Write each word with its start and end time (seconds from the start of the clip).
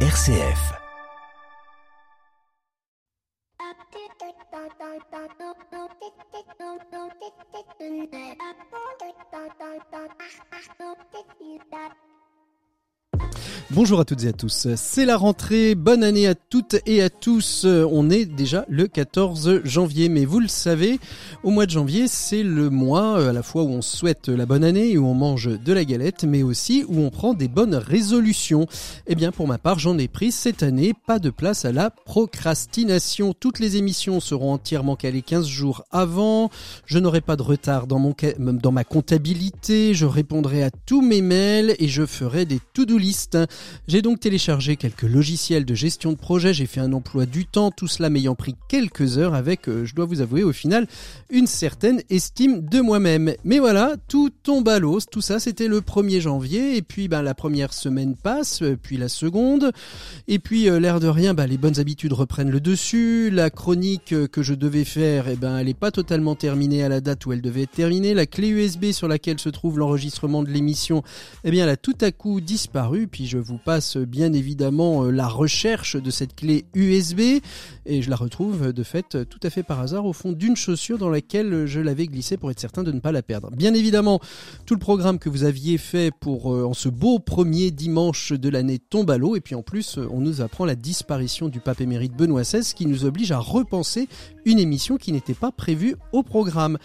RCF. 0.00 0.76
Bonjour 13.76 14.00
à 14.00 14.06
toutes 14.06 14.24
et 14.24 14.28
à 14.28 14.32
tous, 14.32 14.68
c'est 14.74 15.04
la 15.04 15.18
rentrée, 15.18 15.74
bonne 15.74 16.02
année 16.02 16.26
à 16.26 16.34
toutes 16.34 16.76
et 16.86 17.02
à 17.02 17.10
tous. 17.10 17.66
On 17.66 18.08
est 18.08 18.24
déjà 18.24 18.64
le 18.70 18.86
14 18.86 19.60
janvier, 19.64 20.08
mais 20.08 20.24
vous 20.24 20.40
le 20.40 20.48
savez, 20.48 20.98
au 21.42 21.50
mois 21.50 21.66
de 21.66 21.72
janvier, 21.72 22.08
c'est 22.08 22.42
le 22.42 22.70
mois 22.70 23.28
à 23.28 23.34
la 23.34 23.42
fois 23.42 23.64
où 23.64 23.68
on 23.68 23.82
souhaite 23.82 24.30
la 24.30 24.46
bonne 24.46 24.64
année 24.64 24.92
et 24.92 24.96
où 24.96 25.04
on 25.06 25.12
mange 25.12 25.50
de 25.62 25.72
la 25.74 25.84
galette, 25.84 26.24
mais 26.24 26.42
aussi 26.42 26.86
où 26.88 27.00
on 27.00 27.10
prend 27.10 27.34
des 27.34 27.48
bonnes 27.48 27.74
résolutions. 27.74 28.66
Eh 29.08 29.14
bien, 29.14 29.30
pour 29.30 29.46
ma 29.46 29.58
part, 29.58 29.78
j'en 29.78 29.98
ai 29.98 30.08
pris 30.08 30.32
cette 30.32 30.62
année, 30.62 30.94
pas 31.06 31.18
de 31.18 31.28
place 31.28 31.66
à 31.66 31.72
la 31.72 31.90
procrastination. 31.90 33.34
Toutes 33.38 33.58
les 33.58 33.76
émissions 33.76 34.20
seront 34.20 34.54
entièrement 34.54 34.96
calées 34.96 35.20
15 35.20 35.46
jours 35.46 35.84
avant, 35.90 36.50
je 36.86 36.98
n'aurai 36.98 37.20
pas 37.20 37.36
de 37.36 37.42
retard 37.42 37.86
dans, 37.86 37.98
mon, 37.98 38.14
dans 38.38 38.72
ma 38.72 38.84
comptabilité, 38.84 39.92
je 39.92 40.06
répondrai 40.06 40.62
à 40.62 40.70
tous 40.70 41.02
mes 41.02 41.20
mails 41.20 41.76
et 41.78 41.88
je 41.88 42.06
ferai 42.06 42.46
des 42.46 42.60
to-do 42.72 42.96
list. 42.96 43.36
J'ai 43.88 44.02
donc 44.02 44.20
téléchargé 44.20 44.76
quelques 44.76 45.02
logiciels 45.02 45.64
de 45.64 45.74
gestion 45.74 46.12
de 46.12 46.16
projet, 46.16 46.52
j'ai 46.52 46.66
fait 46.66 46.80
un 46.80 46.92
emploi 46.92 47.26
du 47.26 47.46
temps, 47.46 47.70
tout 47.70 47.86
cela 47.86 48.10
m'ayant 48.10 48.34
pris 48.34 48.56
quelques 48.68 49.18
heures 49.18 49.34
avec, 49.34 49.68
euh, 49.68 49.84
je 49.84 49.94
dois 49.94 50.06
vous 50.06 50.20
avouer, 50.20 50.42
au 50.42 50.52
final, 50.52 50.86
une 51.30 51.46
certaine 51.46 52.02
estime 52.10 52.62
de 52.62 52.80
moi-même. 52.80 53.34
Mais 53.44 53.58
voilà, 53.58 53.94
tout 54.08 54.30
tombe 54.42 54.68
à 54.68 54.78
l'os, 54.78 55.06
tout 55.06 55.20
ça 55.20 55.38
c'était 55.38 55.68
le 55.68 55.80
1er 55.80 56.20
janvier, 56.20 56.76
et 56.76 56.82
puis 56.82 57.08
ben, 57.08 57.22
la 57.22 57.34
première 57.34 57.72
semaine 57.72 58.16
passe, 58.16 58.62
euh, 58.62 58.76
puis 58.80 58.96
la 58.96 59.08
seconde, 59.08 59.72
et 60.26 60.38
puis 60.38 60.68
euh, 60.68 60.80
l'air 60.80 60.98
de 60.98 61.08
rien, 61.08 61.34
ben, 61.34 61.46
les 61.46 61.58
bonnes 61.58 61.78
habitudes 61.78 62.12
reprennent 62.12 62.50
le 62.50 62.60
dessus, 62.60 63.30
la 63.30 63.50
chronique 63.50 64.14
que 64.30 64.42
je 64.42 64.54
devais 64.54 64.84
faire, 64.84 65.28
eh 65.28 65.36
ben, 65.36 65.58
elle 65.58 65.66
n'est 65.66 65.74
pas 65.74 65.90
totalement 65.90 66.34
terminée 66.34 66.82
à 66.82 66.88
la 66.88 67.00
date 67.00 67.24
où 67.26 67.32
elle 67.32 67.42
devait 67.42 67.62
être 67.62 67.72
terminée, 67.72 68.14
la 68.14 68.26
clé 68.26 68.48
USB 68.48 68.92
sur 68.92 69.08
laquelle 69.08 69.38
se 69.38 69.48
trouve 69.48 69.78
l'enregistrement 69.78 70.42
de 70.42 70.50
l'émission, 70.50 71.02
eh 71.44 71.50
bien 71.50 71.64
elle 71.64 71.70
a 71.70 71.76
tout 71.76 71.96
à 72.00 72.10
coup 72.10 72.40
disparu, 72.40 73.06
puis 73.06 73.26
je 73.26 73.38
vous 73.46 73.58
passe 73.58 73.96
bien 73.96 74.32
évidemment 74.32 75.04
euh, 75.04 75.10
la 75.10 75.28
recherche 75.28 75.96
de 75.96 76.10
cette 76.10 76.34
clé 76.34 76.66
USB 76.74 77.20
et 77.86 78.02
je 78.02 78.10
la 78.10 78.16
retrouve 78.16 78.72
de 78.72 78.82
fait 78.82 79.24
tout 79.24 79.38
à 79.42 79.50
fait 79.50 79.62
par 79.62 79.80
hasard 79.80 80.04
au 80.04 80.12
fond 80.12 80.32
d'une 80.32 80.56
chaussure 80.56 80.98
dans 80.98 81.08
laquelle 81.08 81.66
je 81.66 81.80
l'avais 81.80 82.06
glissée 82.06 82.36
pour 82.36 82.50
être 82.50 82.58
certain 82.58 82.82
de 82.82 82.90
ne 82.90 82.98
pas 82.98 83.12
la 83.12 83.22
perdre. 83.22 83.50
Bien 83.52 83.72
évidemment, 83.74 84.20
tout 84.66 84.74
le 84.74 84.80
programme 84.80 85.20
que 85.20 85.28
vous 85.28 85.44
aviez 85.44 85.78
fait 85.78 86.10
pour 86.10 86.52
euh, 86.52 86.64
en 86.64 86.74
ce 86.74 86.88
beau 86.88 87.20
premier 87.20 87.70
dimanche 87.70 88.32
de 88.32 88.48
l'année 88.48 88.80
tombe 88.80 89.10
à 89.10 89.16
l'eau 89.16 89.36
et 89.36 89.40
puis 89.40 89.54
en 89.54 89.62
plus 89.62 89.98
on 90.10 90.20
nous 90.20 90.40
apprend 90.40 90.64
la 90.64 90.74
disparition 90.74 91.48
du 91.48 91.60
pape 91.60 91.80
émérite 91.80 92.16
Benoît 92.16 92.42
XVI 92.42 92.74
qui 92.74 92.86
nous 92.86 93.04
oblige 93.04 93.30
à 93.30 93.38
repenser 93.38 94.08
une 94.44 94.58
émission 94.58 94.96
qui 94.96 95.12
n'était 95.12 95.34
pas 95.34 95.52
prévue 95.52 95.94
au 96.12 96.24
programme. 96.24 96.78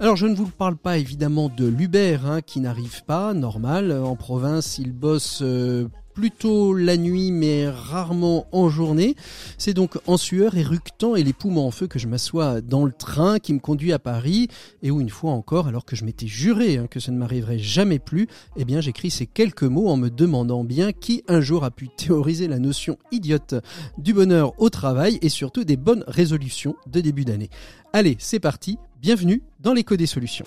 Alors 0.00 0.16
je 0.16 0.26
ne 0.26 0.34
vous 0.34 0.48
parle 0.48 0.76
pas 0.76 0.98
évidemment 0.98 1.48
de 1.48 1.66
l'Uber 1.66 2.18
hein, 2.24 2.40
qui 2.40 2.60
n'arrive 2.60 3.04
pas, 3.04 3.34
normal, 3.34 3.92
en 3.92 4.16
province 4.16 4.78
il 4.78 4.92
bosse 4.92 5.40
euh, 5.42 5.88
plutôt 6.18 6.74
la 6.74 6.96
nuit 6.96 7.30
mais 7.30 7.68
rarement 7.68 8.48
en 8.50 8.68
journée. 8.68 9.14
C'est 9.56 9.72
donc 9.72 9.98
en 10.08 10.16
sueur, 10.16 10.56
éructant 10.56 11.14
et 11.14 11.22
les 11.22 11.32
poumons 11.32 11.64
en 11.64 11.70
feu 11.70 11.86
que 11.86 12.00
je 12.00 12.08
m'assois 12.08 12.60
dans 12.60 12.84
le 12.84 12.90
train 12.90 13.38
qui 13.38 13.54
me 13.54 13.60
conduit 13.60 13.92
à 13.92 14.00
Paris 14.00 14.48
et 14.82 14.90
où 14.90 15.00
une 15.00 15.10
fois 15.10 15.30
encore, 15.30 15.68
alors 15.68 15.84
que 15.84 15.94
je 15.94 16.04
m'étais 16.04 16.26
juré 16.26 16.76
hein, 16.76 16.88
que 16.90 16.98
ça 16.98 17.12
ne 17.12 17.18
m'arriverait 17.18 17.60
jamais 17.60 18.00
plus, 18.00 18.26
eh 18.56 18.80
j'écris 18.80 19.12
ces 19.12 19.26
quelques 19.26 19.62
mots 19.62 19.86
en 19.86 19.96
me 19.96 20.10
demandant 20.10 20.64
bien 20.64 20.90
qui 20.90 21.22
un 21.28 21.40
jour 21.40 21.62
a 21.62 21.70
pu 21.70 21.88
théoriser 21.88 22.48
la 22.48 22.58
notion 22.58 22.98
idiote 23.12 23.54
du 23.96 24.12
bonheur 24.12 24.60
au 24.60 24.70
travail 24.70 25.20
et 25.22 25.28
surtout 25.28 25.62
des 25.62 25.76
bonnes 25.76 26.02
résolutions 26.08 26.74
de 26.88 27.00
début 27.00 27.26
d'année. 27.26 27.48
Allez, 27.92 28.16
c'est 28.18 28.40
parti, 28.40 28.76
bienvenue 29.00 29.44
dans 29.60 29.72
l'écho 29.72 29.94
des 29.94 30.06
solutions. 30.06 30.46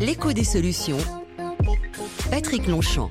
L'écho 0.00 0.32
des 0.32 0.44
solutions 0.44 0.98
Patrick 2.30 2.68
Longchamp. 2.68 3.10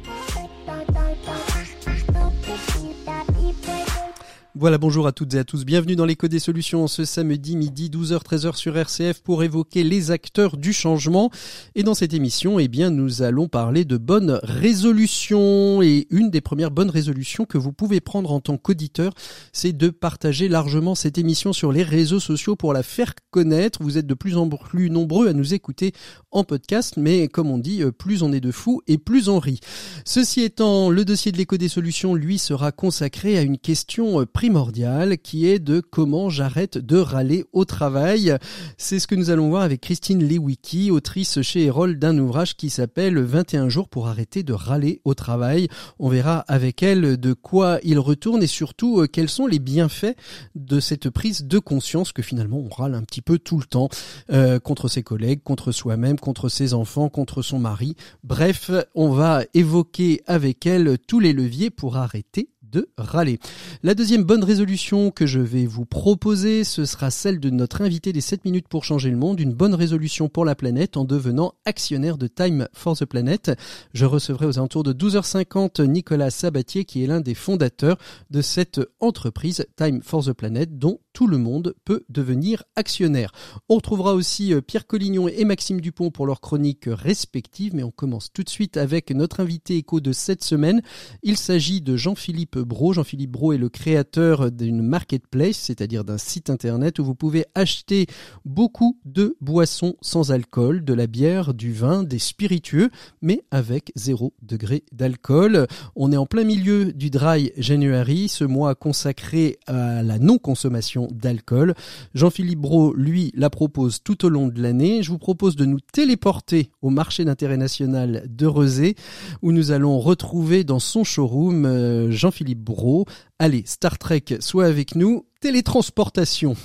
Voilà, 4.60 4.78
bonjour 4.78 5.08
à 5.08 5.14
toutes 5.14 5.36
et 5.36 5.40
à 5.40 5.46
tous. 5.46 5.64
Bienvenue 5.64 5.96
dans 5.96 6.04
l'écho 6.04 6.28
des 6.28 6.40
solutions 6.40 6.88
ce 6.88 7.06
samedi 7.06 7.56
midi 7.56 7.90
12h-13h 7.90 8.58
sur 8.58 8.76
RCF 8.76 9.22
pour 9.22 9.42
évoquer 9.42 9.86
les 9.86 10.12
acteurs 10.12 10.58
du 10.58 10.74
changement. 10.74 11.32
Et 11.76 11.84
dans 11.84 11.94
cette 11.94 12.14
émission, 12.14 12.60
eh 12.60 12.68
bien, 12.68 12.90
nous 12.90 13.22
allons 13.22 13.48
parler 13.48 13.86
de 13.86 13.96
bonnes 13.96 14.38
résolutions. 14.44 15.82
Et 15.82 16.08
une 16.10 16.30
des 16.30 16.42
premières 16.42 16.72
bonnes 16.72 16.90
résolutions 16.90 17.46
que 17.46 17.58
vous 17.58 17.72
pouvez 17.72 18.02
prendre 18.02 18.34
en 18.34 18.42
tant 18.42 18.58
qu'auditeur, 18.58 19.14
c'est 19.54 19.72
de 19.72 19.88
partager 19.88 20.50
largement 20.50 20.94
cette 20.94 21.18
émission 21.18 21.54
sur 21.54 21.72
les 21.72 21.84
réseaux 21.84 22.20
sociaux 22.20 22.58
pour 22.58 22.74
la 22.74 22.84
faire 22.84 23.14
connaître. 23.32 23.82
Vous 23.82 23.98
êtes 23.98 24.08
de 24.08 24.14
plus 24.14 24.36
en 24.36 24.50
plus 24.50 24.90
nombreux 24.90 25.30
à 25.30 25.34
nous 25.34 25.54
écouter 25.54 25.94
en 26.32 26.44
podcast, 26.44 26.96
mais 26.98 27.30
comme 27.30 27.50
on 27.50 27.60
dit, 27.60 27.82
plus 27.98 28.24
on 28.24 28.34
est 28.34 28.42
de 28.42 28.52
fous 28.52 28.82
et 28.88 28.98
plus 28.98 29.30
on 29.30 29.40
rit. 29.40 29.62
Ceci 30.04 30.42
étant, 30.42 30.90
le 30.90 31.06
dossier 31.06 31.32
de 31.32 31.38
l'écho 31.38 31.56
des 31.56 31.70
solutions, 31.70 32.14
lui, 32.14 32.38
sera 32.38 32.74
consacré 32.74 33.38
à 33.38 33.42
une 33.42 33.58
question 33.58 34.26
primordiale 34.50 35.20
qui 35.20 35.46
est 35.46 35.60
de 35.60 35.80
comment 35.80 36.32
j'arrête 36.32 36.80
de 36.80 36.98
râler 36.98 37.46
au 37.54 37.66
travail. 37.66 38.36
C'est 38.80 38.98
ce 38.98 39.06
que 39.06 39.14
nous 39.14 39.30
allons 39.30 39.50
voir 39.50 39.62
avec 39.62 39.82
Christine 39.82 40.28
Lewicki, 40.28 40.90
autrice 40.90 41.44
chez 41.44 41.66
Erol 41.66 42.00
d'un 42.00 42.18
ouvrage 42.18 42.56
qui 42.56 42.72
s'appelle 42.72 43.20
21 43.20 43.70
jours 43.70 43.90
pour 43.90 44.08
arrêter 44.08 44.42
de 44.42 44.54
râler 44.54 45.02
au 45.06 45.14
travail. 45.14 45.68
On 46.00 46.10
verra 46.10 46.40
avec 46.48 46.82
elle 46.82 47.18
de 47.18 47.34
quoi 47.34 47.78
il 47.84 48.00
retourne 48.00 48.42
et 48.42 48.48
surtout 48.48 49.02
euh, 49.02 49.06
quels 49.06 49.30
sont 49.30 49.46
les 49.46 49.60
bienfaits 49.60 50.16
de 50.56 50.80
cette 50.80 51.12
prise 51.12 51.44
de 51.44 51.60
conscience 51.60 52.12
que 52.12 52.24
finalement 52.24 52.58
on 52.58 52.70
râle 52.70 52.96
un 52.96 53.04
petit 53.04 53.22
peu 53.22 53.38
tout 53.38 53.60
le 53.60 53.66
temps 53.66 53.90
euh, 54.32 54.58
contre 54.58 54.88
ses 54.88 55.04
collègues, 55.04 55.44
contre 55.44 55.72
soi-même, 55.72 56.18
contre 56.18 56.50
ses 56.50 56.74
enfants, 56.74 57.10
contre 57.10 57.44
son 57.44 57.60
mari. 57.60 57.96
Bref, 58.24 58.72
on 58.96 59.12
va 59.12 59.44
évoquer 59.54 60.24
avec 60.26 60.66
elle 60.66 60.98
tous 61.08 61.20
les 61.20 61.34
leviers 61.34 61.70
pour 61.70 61.98
arrêter 61.98 62.50
de 62.72 62.90
râler. 62.98 63.40
La 63.84 63.96
deuxième 63.96 64.24
bonne 64.24 64.44
résolution 64.44 65.12
que 65.12 65.26
je 65.26 65.40
vais 65.40 65.66
vous 65.66 65.86
proposer, 65.86 66.64
ce 66.64 66.86
sera 66.86 67.12
celle 67.12 67.40
de 67.40 67.50
notre 67.50 67.82
invité 67.82 68.14
des 68.14 68.22
7 68.22 68.46
minutes 68.46 68.68
pour 68.68 68.84
changer 68.84 69.10
le 69.10 69.18
monde, 69.18 69.40
une 69.40 69.54
bonne 69.54 69.74
résolution 69.74 70.30
pour 70.30 70.46
la 70.46 70.56
planète 70.56 70.98
en 70.98 71.06
devenant 71.06 71.54
actionnaire 71.66 72.18
de 72.18 72.28
Time 72.28 72.68
for 72.74 72.98
the 72.98 73.06
Planet. 73.06 73.52
Je 73.94 74.06
recevrai 74.06 74.46
aux 74.46 74.58
alentours 74.58 74.84
de 74.84 74.94
12h50 74.94 75.84
Nicolas 75.84 76.32
Sabatier 76.32 76.86
qui 76.86 77.04
est 77.04 77.08
l'un 77.08 77.22
des 77.22 77.36
fondateurs 77.36 77.98
de 78.30 78.42
cette 78.42 78.82
entreprise 79.00 79.66
Time 79.76 80.02
for 80.02 80.24
the 80.24 80.34
Planet 80.34 80.78
dont 80.78 81.00
tout 81.20 81.28
le 81.28 81.38
monde 81.38 81.76
peut 81.84 82.06
devenir 82.08 82.64
actionnaire. 82.78 83.34
On 83.68 83.76
retrouvera 83.76 84.14
aussi 84.14 84.54
euh, 84.54 84.62
Pierre 84.62 84.88
Collignon 84.88 85.28
et 85.28 85.44
Maxime 85.44 85.82
Dupont 85.82 86.12
pour 86.12 86.26
leurs 86.26 86.40
chroniques 86.40 86.86
respectives, 86.88 87.76
mais 87.76 87.84
on 87.84 87.92
commence 87.92 88.32
tout 88.32 88.44
de 88.44 88.50
suite 88.50 88.78
avec 88.78 89.12
notre 89.12 89.42
invité 89.42 89.76
écho 89.76 90.00
de 90.00 90.14
cette 90.14 90.46
semaine. 90.46 90.82
Il 91.22 91.36
s'agit 91.36 91.82
de 91.82 91.98
Jean-Philippe 91.98 92.58
Bro. 92.58 92.94
Jean-Philippe 92.94 93.32
Bro 93.32 93.52
est 93.52 93.58
le 93.58 93.68
créateur 93.68 94.50
d'une 94.50 94.82
marketplace, 94.82 95.58
c'est-à-dire 95.58 96.06
d'un 96.06 96.18
site 96.18 96.50
internet 96.50 97.00
où 97.00 97.04
vous 97.04 97.16
pouvez 97.16 97.44
acheter 97.54 98.08
beaucoup 98.46 98.98
de 99.04 99.36
boissons 99.42 99.98
sans 100.00 100.32
alcool, 100.32 100.86
de 100.86 100.94
la 100.94 101.08
bière, 101.08 101.54
du 101.54 101.74
vin, 101.74 102.04
des 102.04 102.18
spiritueux, 102.18 102.92
mais 103.22 103.44
avec 103.52 103.92
zéro 103.98 104.34
degré 104.42 104.86
d'alcool. 104.94 105.68
On 105.98 106.14
est 106.14 106.18
en 106.18 106.26
plein 106.26 106.46
milieu 106.46 106.94
du 106.94 107.10
Dry 107.10 107.52
January, 107.58 108.30
ce 108.30 108.46
mois 108.46 108.74
consacré 108.74 109.60
à 109.68 110.02
la 110.02 110.18
non-consommation 110.18 111.09
d'alcool. 111.12 111.74
Jean-Philippe 112.14 112.60
Bro, 112.60 112.94
lui, 112.94 113.32
la 113.36 113.50
propose 113.50 114.02
tout 114.04 114.26
au 114.26 114.30
long 114.30 114.48
de 114.48 114.62
l'année. 114.62 115.04
Je 115.04 115.12
vous 115.12 115.18
propose 115.18 115.56
de 115.56 115.66
nous 115.66 115.80
téléporter 115.80 116.72
au 116.82 116.90
marché 116.90 117.26
d'intérêt 117.26 117.58
national 117.58 118.24
de 118.28 118.46
Rezé, 118.46 118.96
où 119.42 119.52
nous 119.52 119.72
allons 119.72 120.00
retrouver 120.00 120.64
dans 120.64 120.80
son 120.80 121.04
showroom 121.04 121.66
euh, 121.66 122.12
Jean-Philippe 122.12 122.60
Bro. 122.64 123.06
Allez, 123.40 123.64
Star 123.66 123.98
Trek, 123.98 124.26
sois 124.40 124.66
avec 124.66 124.96
nous. 124.96 125.26
Télétransportation. 125.42 126.56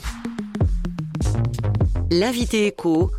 L'invité 2.10 2.66
écho, 2.66 3.10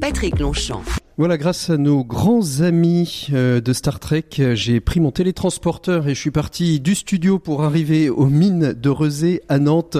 Patrick 0.00 0.38
Longchamp. 0.38 0.82
Voilà, 1.18 1.38
grâce 1.38 1.70
à 1.70 1.78
nos 1.78 2.04
grands 2.04 2.60
amis 2.60 3.28
euh, 3.32 3.62
de 3.62 3.72
Star 3.72 4.00
Trek, 4.00 4.26
j'ai 4.52 4.80
pris 4.80 5.00
mon 5.00 5.10
télétransporteur 5.10 6.08
et 6.08 6.14
je 6.14 6.20
suis 6.20 6.30
parti 6.30 6.78
du 6.78 6.94
studio 6.94 7.38
pour 7.38 7.64
arriver 7.64 8.10
aux 8.10 8.26
mines 8.26 8.74
de 8.74 8.90
Rezé 8.90 9.40
à 9.48 9.58
Nantes. 9.58 9.96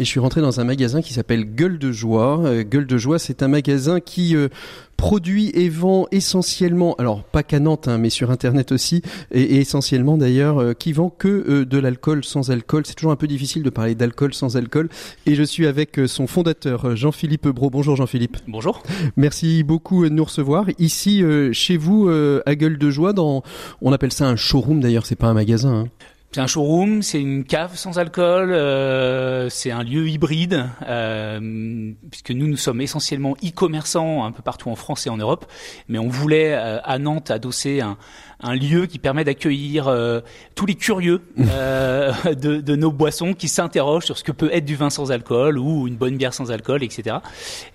Et 0.00 0.04
je 0.04 0.08
suis 0.08 0.18
rentré 0.18 0.40
dans 0.40 0.58
un 0.58 0.64
magasin 0.64 1.02
qui 1.02 1.12
s'appelle 1.12 1.44
Gueule 1.44 1.78
de 1.78 1.92
Joie. 1.92 2.40
Euh, 2.46 2.64
Gueule 2.64 2.88
de 2.88 2.98
Joie, 2.98 3.20
c'est 3.20 3.44
un 3.44 3.48
magasin 3.48 4.00
qui 4.00 4.34
euh, 4.34 4.48
produit 4.96 5.50
et 5.54 5.68
vend 5.68 6.06
essentiellement, 6.10 6.94
alors 6.98 7.22
pas 7.22 7.42
qu'à 7.42 7.60
Nantes, 7.60 7.88
hein, 7.88 7.98
mais 7.98 8.10
sur 8.10 8.30
Internet 8.30 8.72
aussi, 8.72 9.02
et, 9.30 9.56
essentiellement 9.56 10.16
d'ailleurs, 10.16 10.58
euh, 10.58 10.72
qui 10.72 10.92
vend 10.92 11.10
que 11.10 11.28
euh, 11.28 11.64
de 11.64 11.78
l'alcool 11.78 12.24
sans 12.24 12.50
alcool. 12.50 12.84
C'est 12.86 12.94
toujours 12.94 13.12
un 13.12 13.16
peu 13.16 13.26
difficile 13.26 13.62
de 13.62 13.70
parler 13.70 13.94
d'alcool 13.94 14.34
sans 14.34 14.56
alcool. 14.56 14.88
Et 15.26 15.34
je 15.34 15.42
suis 15.42 15.66
avec 15.66 15.98
euh, 15.98 16.06
son 16.06 16.26
fondateur, 16.26 16.96
Jean-Philippe 16.96 17.48
Bro. 17.48 17.70
Bonjour 17.70 17.96
Jean-Philippe. 17.96 18.38
Bonjour. 18.48 18.82
Merci 19.16 19.62
beaucoup 19.62 20.04
de 20.04 20.10
nous 20.10 20.24
recevoir. 20.24 20.66
Ici, 20.78 21.22
chez 21.52 21.76
vous, 21.76 22.08
à 22.08 22.54
Gueule 22.54 22.78
de 22.78 22.90
Joie, 22.90 23.12
dans, 23.12 23.42
on 23.80 23.92
appelle 23.92 24.12
ça 24.12 24.28
un 24.28 24.36
showroom 24.36 24.80
d'ailleurs, 24.80 25.06
c'est 25.06 25.16
pas 25.16 25.28
un 25.28 25.34
magasin. 25.34 25.74
Hein. 25.74 25.88
C'est 26.36 26.42
un 26.42 26.46
showroom, 26.46 27.00
c'est 27.00 27.18
une 27.18 27.44
cave 27.44 27.76
sans 27.76 27.98
alcool, 27.98 28.52
euh, 28.52 29.48
c'est 29.48 29.70
un 29.70 29.82
lieu 29.82 30.06
hybride, 30.06 30.68
euh, 30.86 31.94
puisque 32.10 32.30
nous, 32.30 32.46
nous 32.46 32.58
sommes 32.58 32.82
essentiellement 32.82 33.34
e-commerçants 33.42 34.22
un 34.22 34.32
peu 34.32 34.42
partout 34.42 34.68
en 34.68 34.76
France 34.76 35.06
et 35.06 35.08
en 35.08 35.16
Europe, 35.16 35.50
mais 35.88 35.98
on 35.98 36.08
voulait 36.08 36.52
euh, 36.52 36.78
à 36.84 36.98
Nantes 36.98 37.30
adosser 37.30 37.80
un, 37.80 37.96
un 38.40 38.54
lieu 38.54 38.86
qui 38.86 38.98
permet 38.98 39.24
d'accueillir 39.24 39.88
euh, 39.88 40.20
tous 40.54 40.66
les 40.66 40.74
curieux 40.74 41.22
euh, 41.38 42.12
de, 42.34 42.60
de, 42.60 42.76
nos 42.76 42.92
boissons 42.92 43.32
qui 43.32 43.48
s'interrogent 43.48 44.04
sur 44.04 44.18
ce 44.18 44.24
que 44.24 44.32
peut 44.32 44.50
être 44.52 44.64
du 44.64 44.76
vin 44.76 44.90
sans 44.90 45.10
alcool 45.10 45.58
ou 45.58 45.88
une 45.88 45.96
bonne 45.96 46.16
bière 46.16 46.34
sans 46.34 46.50
alcool, 46.50 46.82
etc. 46.82 47.16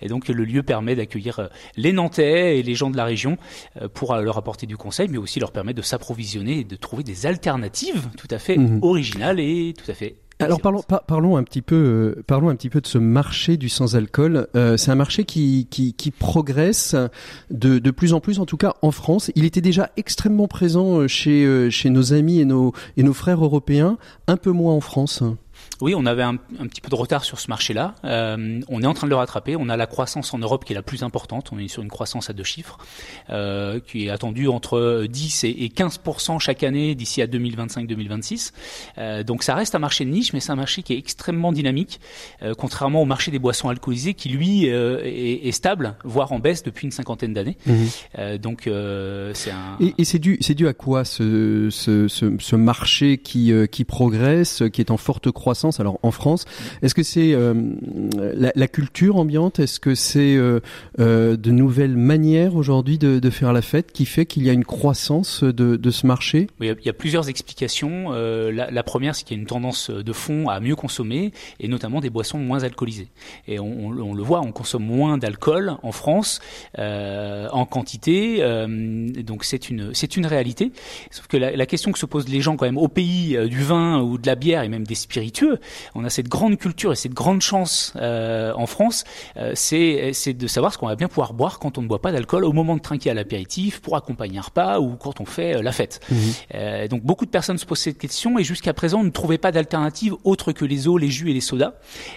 Et 0.02 0.08
donc 0.08 0.28
le 0.28 0.44
lieu 0.44 0.64
permet 0.64 0.96
d'accueillir 0.96 1.40
euh, 1.40 1.48
les 1.76 1.94
Nantais 1.94 2.60
et 2.60 2.64
les 2.64 2.76
gens 2.76 2.90
de 2.90 2.98
la 2.98 3.06
région 3.06 3.38
pour 3.94 4.16
leur 4.16 4.38
apporter 4.38 4.68
du 4.68 4.78
conseil, 4.78 5.08
mais 5.10 5.18
aussi 5.18 5.40
leur 5.40 5.52
permet 5.52 5.74
de 5.74 5.82
s'approvisionner 5.82 6.60
et 6.60 6.64
de 6.64 6.76
trouver 6.76 7.04
des 7.04 7.26
alternatives 7.26 8.08
tout 8.18 8.28
à 8.30 8.40
fait 8.40 8.58
mhm. 8.58 8.80
originales 8.84 9.40
et 9.40 9.74
tout 9.78 9.90
à 9.90 9.94
fait 9.94 10.16
alors 10.42 10.62
parlons, 10.62 10.82
parlons 11.08 11.38
un 11.38 11.44
petit 11.44 11.62
peu, 11.62 11.76
euh, 11.76 12.24
parlons 12.28 12.50
un 12.50 12.56
petit 12.56 12.70
peu 12.70 12.82
de 12.82 12.88
ce 12.88 12.98
marché 12.98 13.58
du 13.58 13.70
sans-alcool. 13.70 14.48
Euh, 14.56 14.78
c'est 14.78 14.92
un 14.92 14.96
marché 14.96 15.24
qui, 15.24 15.68
qui, 15.70 15.94
qui 15.94 16.12
progresse 16.12 16.96
de, 17.50 17.80
de, 17.80 17.92
plus 17.92 18.14
en 18.14 18.20
plus, 18.20 18.40
en 18.40 18.46
tout 18.46 18.58
cas 18.58 18.76
en 18.82 18.92
France. 18.92 19.32
Il 19.36 19.46
était 19.46 19.62
déjà 19.62 19.90
extrêmement 19.98 20.48
présent 20.48 21.00
euh, 21.00 21.08
chez, 21.08 21.70
chez 21.70 21.90
nos 21.90 22.14
amis 22.14 22.40
et 22.40 22.46
nos, 22.46 22.74
et 22.98 23.04
nos 23.04 23.14
frères 23.14 23.44
européens, 23.44 23.98
un 24.28 24.38
peu 24.38 24.52
moins 24.52 24.74
en 24.74 24.82
France. 24.82 25.24
Oui, 25.82 25.96
on 25.96 26.06
avait 26.06 26.24
un, 26.24 26.36
petit 26.36 26.82
peu 26.82 26.90
de 26.90 26.96
retard 26.96 27.24
sur 27.24 27.40
ce 27.40 27.48
marché-là. 27.48 27.96
Euh, 28.06 28.60
on 28.68 28.84
est 28.84 28.86
en 28.86 28.94
train 28.94 29.08
de 29.08 29.10
le 29.10 29.16
rattraper. 29.16 29.56
On 29.56 29.68
a 29.70 29.78
la 29.78 29.88
croissance 29.88 30.34
en 30.34 30.38
Europe 30.38 30.64
qui 30.64 30.74
est 30.74 30.76
la 30.76 30.84
plus 30.84 31.04
importante. 31.04 31.50
On 31.52 31.58
est 31.58 31.68
sur 31.68 31.82
une 31.82 31.90
croissance 31.90 32.30
à 32.30 32.34
deux 32.34 32.44
chiffres, 32.44 32.78
euh, 33.30 33.80
qui 33.80 34.06
est 34.06 34.10
attendue 34.10 34.48
entre 34.48 35.06
10 35.10 35.44
et 35.46 35.70
15 35.70 36.00
chaque 36.40 36.64
année 36.64 36.96
d'ici 36.96 37.22
à 37.22 37.28
2025-2026. 37.28 38.52
Euh, 38.98 39.24
donc 39.24 39.44
ça 39.44 39.56
reste 39.56 39.76
un 39.76 39.80
marché 39.80 40.06
de 40.06 40.10
niche, 40.10 40.34
mais 40.34 40.40
c'est 40.40 40.52
un 40.52 40.56
marché 40.56 40.84
qui 40.84 40.94
est 40.94 40.98
extrêmement 40.98 41.52
dynamique, 41.52 42.00
euh, 42.44 42.54
contrairement 42.58 43.02
au 43.02 43.06
marché 43.06 43.32
des 43.32 43.40
boissons 43.40 43.70
alcoolisées, 43.70 44.14
qui 44.14 44.30
lui 44.30 44.70
euh, 44.70 45.02
est, 45.04 45.48
est, 45.48 45.52
stable, 45.52 45.96
voire 46.04 46.32
en 46.32 46.40
baisse 46.40 46.64
depuis 46.64 46.86
une 46.86 46.92
cinquantaine 46.92 47.34
d'années. 47.34 47.58
Mmh. 47.66 47.74
Euh, 48.20 48.38
donc 48.38 48.70
c'est 49.34 49.52
un. 49.52 49.78
Et, 49.80 49.94
et 49.98 50.06
c'est 50.06 50.20
dû, 50.20 50.38
c'est 50.42 50.54
dû 50.54 50.68
à 50.68 50.74
quoi 50.74 51.06
ce, 51.06 51.70
ce, 51.72 52.08
ce, 52.08 52.36
ce 52.40 52.56
marché 52.56 53.18
qui 53.18 53.52
qui 53.72 53.84
progresse, 53.84 54.64
qui 54.72 54.82
est 54.82 54.92
en 54.92 54.98
forte 54.98 55.32
croissance 55.32 55.51
alors 55.80 56.00
en 56.04 56.12
France, 56.12 56.46
est-ce 56.82 56.96
que 56.96 57.04
c'est 57.04 57.34
euh, 57.34 57.54
la, 58.56 58.68
culture 58.68 59.18
ambiante 59.18 59.60
Est-ce 59.60 59.80
que 59.80 59.96
c'est 59.96 60.36
euh, 60.36 60.60
euh, 61.00 61.36
de 61.36 61.52
nouvelles 61.52 61.98
manières 61.98 62.56
aujourd'hui 62.56 62.98
de, 62.98 63.30
faire 63.30 63.54
la 63.54 63.62
fête 63.62 63.92
qui 63.92 64.06
fait 64.06 64.26
qu'il 64.26 64.44
y 64.44 64.50
a 64.50 64.54
une 64.54 64.66
croissance 64.66 65.44
de, 65.44 65.92
ce 65.92 66.08
marché? 66.08 66.48
Il 66.60 66.76
y 66.84 66.90
a 66.90 66.94
plusieurs 66.94 67.30
explications. 67.30 68.12
La, 68.12 68.84
première, 68.84 69.16
c'est 69.16 69.24
qu'il 69.24 69.38
y 69.38 69.40
a 69.40 69.42
une 69.42 69.48
tendance 69.48 69.90
de 69.90 70.14
fond 70.14 70.48
à 70.50 70.60
mieux 70.60 70.76
consommer 70.76 71.32
et 71.60 71.68
notamment 71.68 72.00
des 72.00 72.10
boissons 72.10 72.40
moins 72.40 72.64
alcoolisées. 72.64 73.10
Et 73.48 73.60
on, 73.60 73.92
le 73.92 74.24
voit, 74.24 74.42
on 74.42 74.52
consomme 74.52 74.86
moins 74.86 75.18
d'alcool 75.18 75.76
en 75.84 75.92
France 75.92 76.40
en 76.78 77.66
quantité. 77.66 78.42
donc 79.24 79.44
c'est 79.44 79.70
une 79.70 79.94
c'est 79.94 80.18
une 80.18 80.26
réalité. 80.26 80.72
Sauf 81.10 81.28
que 81.28 81.38
la, 81.38 81.56
la, 81.56 81.66
question 81.66 81.92
que 81.92 82.00
se 82.00 82.06
posent 82.06 82.30
les 82.30 82.42
gens 82.42 82.56
quand 82.58 82.66
même 82.66 82.78
au 82.78 82.88
pays 82.88 83.38
du 83.48 83.64
vin 83.64 84.02
ou 84.02 84.18
de 84.18 84.28
la 84.28 84.36
bière 84.36 84.64
et 84.64 84.70
même 84.70 84.86
des 84.86 84.96
spiritueux, 84.96 85.41
on 85.96 86.04
a 86.04 86.10
cette 86.10 86.28
grande 86.28 86.58
culture 86.58 86.92
et 86.92 86.96
cette 86.96 87.14
grande 87.14 87.42
chance 87.42 87.94
euh, 87.96 88.54
en 88.56 88.66
France, 88.66 89.04
euh, 89.38 89.52
c'est 89.56 90.34
de 90.34 90.48
savoir 90.48 90.74
ce 90.74 90.78
qu'on 90.78 90.88
va 90.88 90.96
bien 90.96 91.08
pouvoir 91.08 91.34
boire 91.34 91.60
quand 91.60 91.78
on 91.78 91.82
ne 91.82 91.88
boit 91.88 92.02
pas 92.02 92.12
d'alcool 92.12 92.46
au 92.46 92.54
moment 92.54 92.76
de 92.76 92.82
trinquer 92.82 93.10
à 93.10 93.14
l'apéritif, 93.14 93.80
pour 93.82 93.96
accompagner 93.96 94.38
un 94.38 94.42
repas 94.42 94.80
ou 94.80 94.96
quand 94.96 95.22
on 95.22 95.26
fait 95.26 95.56
euh, 95.56 95.62
la 95.62 95.72
fête. 95.72 96.00
Mhm. 96.10 96.88
donc 96.88 97.04
beaucoup 97.04 97.26
de 97.26 97.32
personnes 97.32 97.58
se 97.58 97.66
posent 97.66 97.80
cette 97.80 97.98
question 97.98 98.38
et 98.40 98.44
jusqu'à 98.44 98.74
présent 98.74 99.02
on 99.02 99.04
ne 99.04 99.10
trouvait 99.10 99.38
pas 99.38 99.52
d'alternative 99.52 100.16
autre 100.24 100.52
que 100.52 100.66
les 100.66 100.88
eaux, 100.88 100.98
les 100.98 101.10
jus 101.10 101.30
et 101.30 101.34
les 101.34 101.42
sodas. 101.42 101.74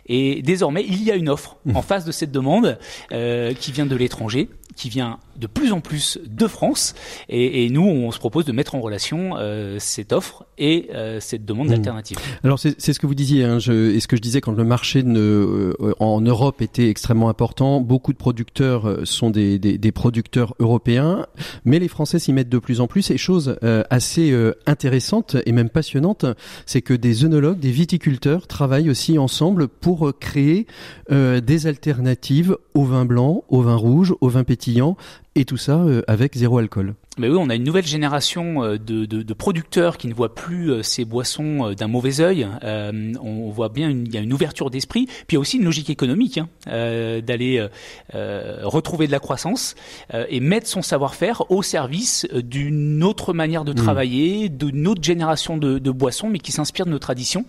Et 0.07 0.43
désormais 0.43 0.85
il 0.87 1.03
y 1.03 1.11
a 1.11 1.15
une 1.15 1.29
offre 1.29 1.57
mhm. 1.65 1.77
en 1.77 1.83
face 1.83 2.05
de 2.05 2.13
cette 2.13 2.33
demande 2.33 2.79
qui 3.11 3.73
vient 3.73 3.87
de 3.87 3.97
l'étranger 3.97 4.49
qui 4.77 4.89
vient 4.89 5.19
de 5.39 5.47
plus 5.47 5.73
en 5.73 5.81
plus 5.81 6.19
de 6.27 6.47
France 6.47 6.95
et, 7.29 7.65
et 7.65 7.71
nous 7.71 7.83
on 7.83 8.11
se 8.11 8.19
propose 8.19 8.45
de 8.45 8.53
mettre 8.53 8.75
en 8.75 8.81
relation 8.81 9.35
euh, 9.37 9.77
cette 9.79 10.13
offre 10.13 10.47
et 10.59 10.89
euh, 10.95 11.19
cette 11.21 11.45
demande 11.45 11.69
mmh. 11.69 11.71
d'alternative. 11.71 12.19
Alors 12.43 12.59
c'est 12.59 12.79
ce 12.79 12.99
que 12.99 13.07
vous 13.07 13.15
disiez 13.15 13.45
hein, 13.45 13.59
je, 13.59 13.95
et 13.95 14.01
ce 14.01 14.09
que 14.09 14.17
je 14.17 14.23
disais 14.23 14.41
quand 14.41 14.53
le 14.53 14.65
marché 14.65 15.03
ne, 15.03 15.19
euh, 15.19 15.95
en 15.99 16.21
Europe 16.21 16.63
était 16.63 16.89
extrêmement 16.89 17.29
important. 17.29 17.81
Beaucoup 17.81 18.13
de 18.13 18.19
producteurs 18.19 18.89
euh, 18.89 19.05
sont 19.05 19.31
des, 19.31 19.59
des, 19.59 19.79
des 19.79 19.93
producteurs 19.93 20.55
européens, 20.59 21.27
mais 21.65 21.79
les 21.79 21.89
Français 21.89 22.19
s'y 22.19 22.33
mettent 22.33 22.49
de 22.49 22.59
plus 22.59 22.81
en 22.81 22.87
plus. 22.87 23.11
Et 23.11 23.19
chose 23.19 23.57
assez 23.91 24.35
intéressante 24.67 25.37
et 25.47 25.53
même 25.53 25.69
passionnante, 25.69 26.27
c'est 26.67 26.83
que 26.83 26.95
des 26.95 27.25
œnologues, 27.25 27.59
des 27.59 27.71
viticulteurs 27.71 28.47
travaillent 28.47 28.91
aussi 28.91 29.19
ensemble 29.19 29.69
pour 29.69 30.13
créer 30.19 30.67
des 31.11 31.67
alternatives 31.67 32.57
au 32.75 32.85
vin 32.85 33.05
blanc, 33.05 33.45
au 33.49 33.63
vin 33.63 33.77
rouge, 33.77 34.15
au 34.21 34.29
vin 34.29 34.45
pétillant 34.45 34.97
et 35.35 35.45
tout 35.45 35.57
ça 35.57 35.79
euh, 35.81 36.03
avec 36.07 36.37
zéro 36.37 36.59
alcool. 36.59 36.95
Mais 37.17 37.29
oui, 37.29 37.37
on 37.39 37.49
a 37.49 37.55
une 37.55 37.63
nouvelle 37.63 37.87
génération 37.87 38.65
euh, 38.65 38.79
de, 38.79 39.05
de, 39.05 39.23
de 39.23 39.35
producteurs 39.35 39.99
qui 39.99 40.09
ne 40.09 40.15
voient 40.15 40.35
plus 40.35 40.73
euh, 40.73 40.83
ces 40.83 41.05
boissons 41.05 41.73
d'un 41.73 41.87
mauvais 41.87 42.21
œil. 42.21 42.47
on 42.63 43.51
voit 43.51 43.69
bien 43.69 43.91
il 43.91 44.13
y 44.13 44.17
a 44.17 44.21
une 44.21 44.33
ouverture 44.33 44.71
d'esprit, 44.71 45.07
puis 45.07 45.25
il 45.31 45.35
y 45.35 45.37
a 45.37 45.41
aussi 45.41 45.59
une 45.59 45.65
logique 45.65 45.91
économique 45.91 46.39
hein, 46.39 46.49
d'aller 46.67 47.67
retrouver 48.13 49.07
de 49.07 49.13
la 49.13 49.21
croissance 49.21 49.75
et 50.13 50.41
mettre 50.41 50.67
son 50.67 50.83
savoir-faire 50.83 51.51
au 51.51 51.63
service 51.63 52.27
d'une 52.33 53.03
autre 53.03 53.33
manière 53.33 53.65
de 53.65 53.73
mmh. 53.73 53.77
travailler, 53.77 54.49
d'une 54.49 54.87
autre 54.87 55.03
génération 55.03 55.57
de, 55.57 55.79
de, 55.79 55.91
boissons, 55.91 56.29
mais 56.29 56.39
qui 56.39 56.53
s'inspire 56.53 56.87
de 56.87 56.91
nos 56.91 56.99
traditions. 56.99 57.45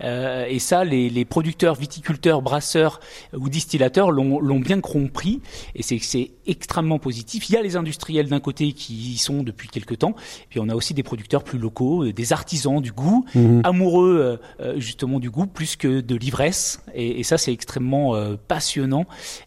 et 0.00 0.58
ça, 0.58 0.84
les, 0.84 1.10
les, 1.10 1.24
producteurs, 1.24 1.74
viticulteurs, 1.74 2.42
brasseurs 2.42 3.00
ou 3.36 3.48
distillateurs 3.48 4.10
l'ont 4.10 4.60
bien 4.60 4.80
compris, 4.80 5.40
et 5.74 5.82
c'est 5.82 6.30
extrêmement 6.46 6.98
positif 6.98 7.48
il 7.48 7.52
y 7.52 7.56
a 7.56 7.62
les 7.62 7.76
industriels 7.76 8.28
d'un 8.28 8.40
côté 8.40 8.72
qui 8.72 9.03
y 9.12 9.18
sont 9.18 9.42
depuis 9.42 9.68
quelques 9.68 9.98
temps, 9.98 10.14
puis 10.48 10.60
on 10.60 10.68
a 10.68 10.74
aussi 10.74 10.94
des 10.94 11.02
producteurs 11.02 11.44
plus 11.44 11.58
locaux, 11.58 12.04
euh, 12.04 12.12
des 12.12 12.32
artisans 12.32 12.80
du 12.80 12.92
goût, 12.92 13.24
mhm. 13.34 13.62
amoureux 13.64 14.18
euh, 14.60 14.64
euh, 14.64 14.80
justement 14.80 15.20
du 15.20 15.30
goût 15.30 15.46
plus 15.46 15.76
que 15.76 16.00
de 16.00 16.14
l'ivresse. 16.16 16.80
Et, 16.94 17.22
ça, 17.22 17.38
c'est 17.38 17.52
extrêmement 17.52 18.14
passionnant. 18.48 19.06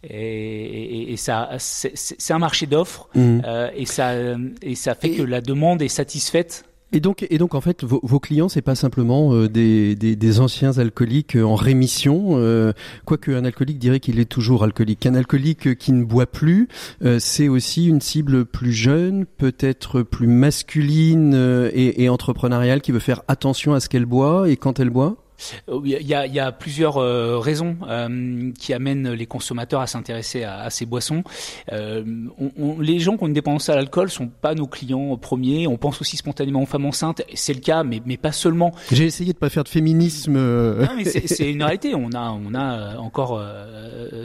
Et, 0.10 1.16
ça, 1.18 1.52
c'est 1.60 2.34
un 2.34 2.40
marché 2.40 2.66
d'offres, 2.66 3.08
mhm. 3.16 3.42
et 3.76 3.86
ça, 3.86 4.14
et 4.62 4.76
ça 4.76 4.96
fait 4.96 5.12
que 5.12 5.22
la 5.22 5.42
demande 5.42 5.82
est 5.82 5.88
satisfaite 5.88 6.66
et 6.94 7.02
donc, 7.02 7.28
et 7.30 7.38
donc 7.38 7.54
en 7.54 7.60
fait, 7.60 7.84
vos, 7.84 8.00
vos 8.02 8.20
clients, 8.20 8.48
c'est 8.48 8.62
pas 8.62 8.76
simplement 8.76 9.34
euh, 9.34 9.50
des, 9.50 9.96
des, 9.96 10.40
anciens 10.40 10.78
alcooliques 10.78 11.36
euh, 11.36 11.44
en 11.44 11.56
rémission, 11.56 12.38
euh, 12.38 12.72
quoique 13.04 13.32
un 13.32 13.44
alcoolique 13.44 13.78
dirait 13.78 14.00
qu'il 14.00 14.20
est 14.20 14.26
toujours 14.26 14.64
alcoolique. 14.64 15.06
Un 15.06 15.16
alcoolique 15.16 15.78
qui 15.78 15.92
ne 15.92 16.06
boit 16.06 16.28
plus, 16.28 16.70
euh, 17.04 17.20
c'est 17.20 17.50
aussi 17.50 17.88
une 17.88 18.00
cible 18.00 18.46
plus 18.46 18.72
jeune, 18.72 19.26
peut-être 19.26 20.02
plus 20.02 20.28
masculine 20.28 21.34
et, 21.74 22.04
et 22.04 22.10
entrepreneuriale, 22.10 22.82
qui 22.82 22.94
veut 22.94 23.00
faire 23.00 23.22
attention 23.28 23.74
à 23.74 23.82
ce 23.82 23.90
qu'elle 23.90 24.06
boit 24.06 24.50
et 24.50 24.56
quand 24.56 24.80
elle 24.80 24.90
boit. 24.90 25.27
Euh, 25.70 25.82
il 25.84 26.08
y 26.08 26.14
a, 26.14 26.26
il 26.26 26.34
y 26.34 26.40
a 26.40 26.52
plusieurs 26.52 26.98
euh, 26.98 27.38
raisons 27.40 27.78
euh, 27.88 28.52
qui 28.58 28.74
amènent 28.74 29.12
les 29.12 29.26
consommateurs 29.26 29.82
à 29.82 29.88
s'intéresser 29.88 30.44
à, 30.44 30.62
à, 30.62 30.70
ces 30.70 30.86
boissons. 30.86 31.24
Euh, 31.72 32.04
on, 32.40 32.52
on, 32.58 32.80
les 32.80 33.00
gens 33.00 33.18
qui 33.18 33.24
ont 33.24 33.28
une 33.28 33.34
dépendance 33.34 33.70
à 33.70 33.76
l'alcool 33.76 34.10
sont 34.10 34.28
pas 34.28 34.56
nos 34.56 34.68
clients 34.68 35.16
premiers. 35.18 35.68
On 35.68 35.78
pense 35.78 36.02
aussi 36.02 36.18
spontanément 36.18 36.62
aux 36.62 36.66
femmes 36.66 36.86
enceintes, 36.86 37.22
c'est 37.34 37.54
le 37.54 37.60
cas, 37.60 37.84
mais, 37.84 38.02
mais 38.06 38.18
pas 38.18 38.32
seulement. 38.32 38.74
J'ai 38.92 39.06
essayé 39.06 39.34
de 39.34 39.38
pas 39.38 39.50
faire 39.50 39.64
de 39.64 39.70
féminisme. 39.70 40.38
Non, 40.38 40.88
mais 40.96 41.06
c'est 41.06 41.52
une 41.52 41.64
réalité. 41.64 41.94
On 41.96 42.12
a, 42.14 42.32
on 42.32 42.54
a 42.54 42.98
encore 42.98 43.42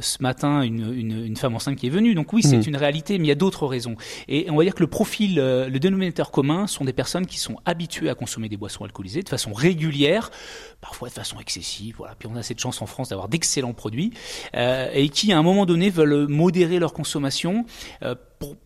ce 0.01 0.23
matin 0.23 0.63
une, 0.63 0.93
une, 0.93 1.25
une, 1.25 1.37
femme 1.37 1.55
enceinte 1.55 1.77
qui 1.77 1.87
est 1.87 1.91
venue. 1.91 2.15
Donc 2.15 2.33
oui, 2.33 2.43
c'est 2.43 2.59
mmh. 2.59 2.69
une 2.69 2.77
réalité, 2.77 3.19
mais 3.19 3.27
il 3.27 3.29
y 3.29 3.33
a 3.33 3.37
d'autres 3.37 3.67
raisons. 3.67 3.97
Et 4.29 4.51
on 4.51 4.57
va 4.57 4.65
dire 4.65 4.75
que 4.75 4.83
le 4.83 4.89
profil, 4.89 5.37
le 5.37 5.79
dénominateur 5.79 6.31
commun, 6.31 6.67
sont 6.67 6.85
des 6.85 6.93
personnes 6.93 7.27
qui 7.27 7.39
sont 7.39 7.57
habituées 7.65 8.11
à 8.11 8.15
consommer 8.15 8.49
des 8.49 8.57
boissons 8.57 8.85
alcoolisées 8.85 9.23
de 9.23 9.29
façon 9.29 9.53
régulière, 9.53 10.31
parfois 10.81 11.02
de 11.09 11.15
façon 11.15 11.39
excessive. 11.41 11.97
Voilà. 11.99 12.15
Puis 12.19 12.29
on 12.33 12.37
a 12.37 12.43
cette 12.43 12.61
chance 12.61 12.83
en 12.83 12.87
France 12.87 13.09
d'avoir 13.11 13.29
d'excellents 13.29 13.73
produits 13.73 14.13
euh, 14.55 14.89
et 14.93 15.09
qui, 15.09 15.33
à 15.33 15.39
un 15.39 15.43
moment 15.43 15.67
donné, 15.67 15.91
veulent 15.91 16.27
modérer 16.29 16.79
leur 16.79 16.93
consommation. 16.93 17.65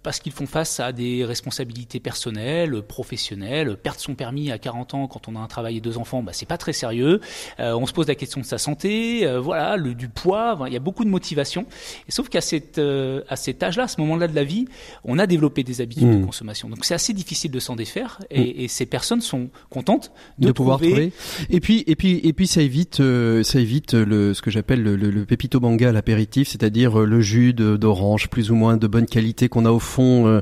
Parce 0.03 0.21
qu'ils 0.21 0.33
font 0.33 0.47
face 0.47 0.81
à 0.81 0.93
des 0.93 1.25
responsabilités 1.25 2.01
personnelles, 2.01 2.83
professionnelles. 2.83 3.77
Perdre 3.77 4.01
son 4.01 4.15
permis 4.15 4.51
à 4.51 4.59
40 4.59 4.95
ans 4.95 5.07
quand 5.07 5.29
on 5.29 5.37
a 5.37 5.39
un 5.39 5.47
travail 5.47 5.79
et 5.79 5.81
deux 5.81 5.99
enfants, 5.99 6.23
bah, 6.23 6.33
c'est 6.33 6.47
pas 6.47 6.59
très 6.59 6.73
sérieux. 6.73 7.21
Euh, 7.61 7.75
on 7.75 7.87
se 7.87 7.93
pose 7.93 8.09
la 8.09 8.15
question 8.15 8.41
de 8.41 8.47
sa 8.47 8.59
santé, 8.59 9.27
euh, 9.27 9.41
voilà, 9.41 9.77
le, 9.77 9.95
du 9.95 10.09
poids. 10.09 10.59
il 10.67 10.73
y 10.73 10.77
a 10.77 10.81
beaucoup 10.81 11.05
de 11.05 11.11
motivation. 11.11 11.67
Et 12.09 12.13
sauf 12.13 12.29
qu'à 12.29 12.41
cette, 12.41 12.79
euh, 12.79 13.23
à 13.29 13.37
cet 13.37 13.63
âge-là, 13.63 13.85
à 13.85 13.89
ce 13.89 14.01
moment-là 14.01 14.29
de 14.29 14.35
la 14.35 14.45
vie, 14.45 14.67
on 15.05 15.19
a 15.19 15.27
développé 15.27 15.63
des 15.63 15.81
habitudes 15.81 16.11
de 16.11 16.17
mmh. 16.17 16.27
consommation. 16.27 16.69
Donc 16.69 16.85
c'est 16.85 16.95
assez 16.95 17.13
difficile 17.13 17.51
de 17.51 17.61
s'en 17.61 17.77
défaire. 17.77 18.21
Et, 18.31 18.41
mmh. 18.41 18.53
et, 18.57 18.69
ces 18.69 18.87
personnes 18.87 19.21
sont 19.21 19.49
contentes 19.71 20.13
de, 20.39 20.53
pouvoir 20.53 20.79
trouver. 20.79 21.13
Et 21.51 21.61
puis, 21.61 21.85
et 21.87 21.97
puis, 21.97 22.21
et 22.23 22.33
puis, 22.33 22.47
ça 22.47 22.63
évite, 22.63 22.97
ça 23.43 23.61
évite 23.61 23.95
le, 23.95 24.35
ce 24.35 24.43
que 24.43 24.51
j'appelle 24.51 24.83
le, 24.83 24.97
le, 24.97 25.11
le 25.11 25.25
pépito 25.25 25.61
manga, 25.61 25.93
l'apéritif, 25.93 26.49
c'est-à-dire 26.49 26.99
le 26.99 27.21
jus 27.21 27.53
d'orange 27.53 28.29
plus 28.29 28.51
ou 28.51 28.55
moins 28.55 28.77
de 28.77 28.87
bonne 28.87 29.07
qualité 29.07 29.49
qu'on 29.49 29.66
a 29.67 29.73
au 29.73 29.79
fond 29.79 30.27
euh, 30.27 30.41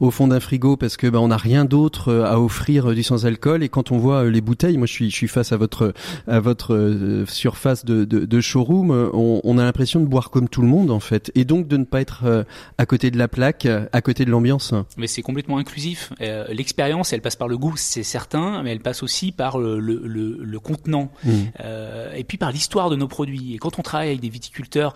au 0.00 0.10
fond 0.10 0.28
d'un 0.28 0.40
frigo 0.40 0.76
parce 0.76 0.96
que 0.96 1.06
bah, 1.06 1.20
on 1.20 1.28
n'a 1.28 1.36
rien 1.36 1.64
d'autre 1.64 2.08
euh, 2.08 2.24
à 2.24 2.38
offrir 2.40 2.90
euh, 2.90 2.94
du 2.94 3.02
sans 3.02 3.26
alcool 3.26 3.62
et 3.62 3.68
quand 3.68 3.92
on 3.92 3.98
voit 3.98 4.24
les 4.24 4.40
bouteilles 4.40 4.76
moi 4.76 4.86
je 4.86 4.92
suis 4.92 5.10
je 5.10 5.16
suis 5.16 5.28
face 5.28 5.52
à 5.52 5.56
votre 5.56 5.94
à 6.26 6.40
votre 6.40 7.24
surface 7.26 7.84
de, 7.84 8.04
de, 8.04 8.24
de 8.24 8.40
showroom 8.40 8.90
on, 8.90 9.40
on 9.42 9.58
a 9.58 9.64
l'impression 9.64 10.00
de 10.00 10.06
boire 10.06 10.30
comme 10.30 10.48
tout 10.48 10.62
le 10.62 10.68
monde 10.68 10.90
en 10.90 11.00
fait. 11.00 11.30
Et 11.34 11.44
donc 11.44 11.68
de 11.68 11.76
ne 11.76 11.84
pas 11.84 12.00
être 12.00 12.44
à 12.78 12.86
côté 12.86 13.10
de 13.10 13.18
la 13.18 13.28
plaque 13.28 13.66
à 13.66 14.02
côté 14.02 14.24
de 14.24 14.30
l'ambiance. 14.30 14.74
Mais 14.96 15.06
c'est 15.06 15.22
complètement 15.22 15.58
inclusif. 15.58 16.12
L'expérience 16.48 17.12
elle 17.12 17.20
passe 17.20 17.36
par 17.36 17.48
le 17.48 17.56
goût 17.56 17.74
c'est 17.76 18.02
certain 18.02 18.62
mais 18.62 18.72
elle 18.72 18.80
passe 18.80 19.02
aussi 19.02 19.32
par 19.32 19.58
le, 19.58 19.78
le, 19.78 20.02
le, 20.04 20.60
contenant. 20.60 21.10
Mmh. 21.24 21.30
et 22.16 22.24
puis 22.24 22.38
par 22.38 22.52
l'histoire 22.52 22.90
de 22.90 22.96
nos 22.96 23.08
produits. 23.08 23.54
Et 23.54 23.58
quand 23.58 23.78
on 23.78 23.82
travaille 23.82 24.08
avec 24.08 24.20
des 24.20 24.28
viticulteurs 24.28 24.94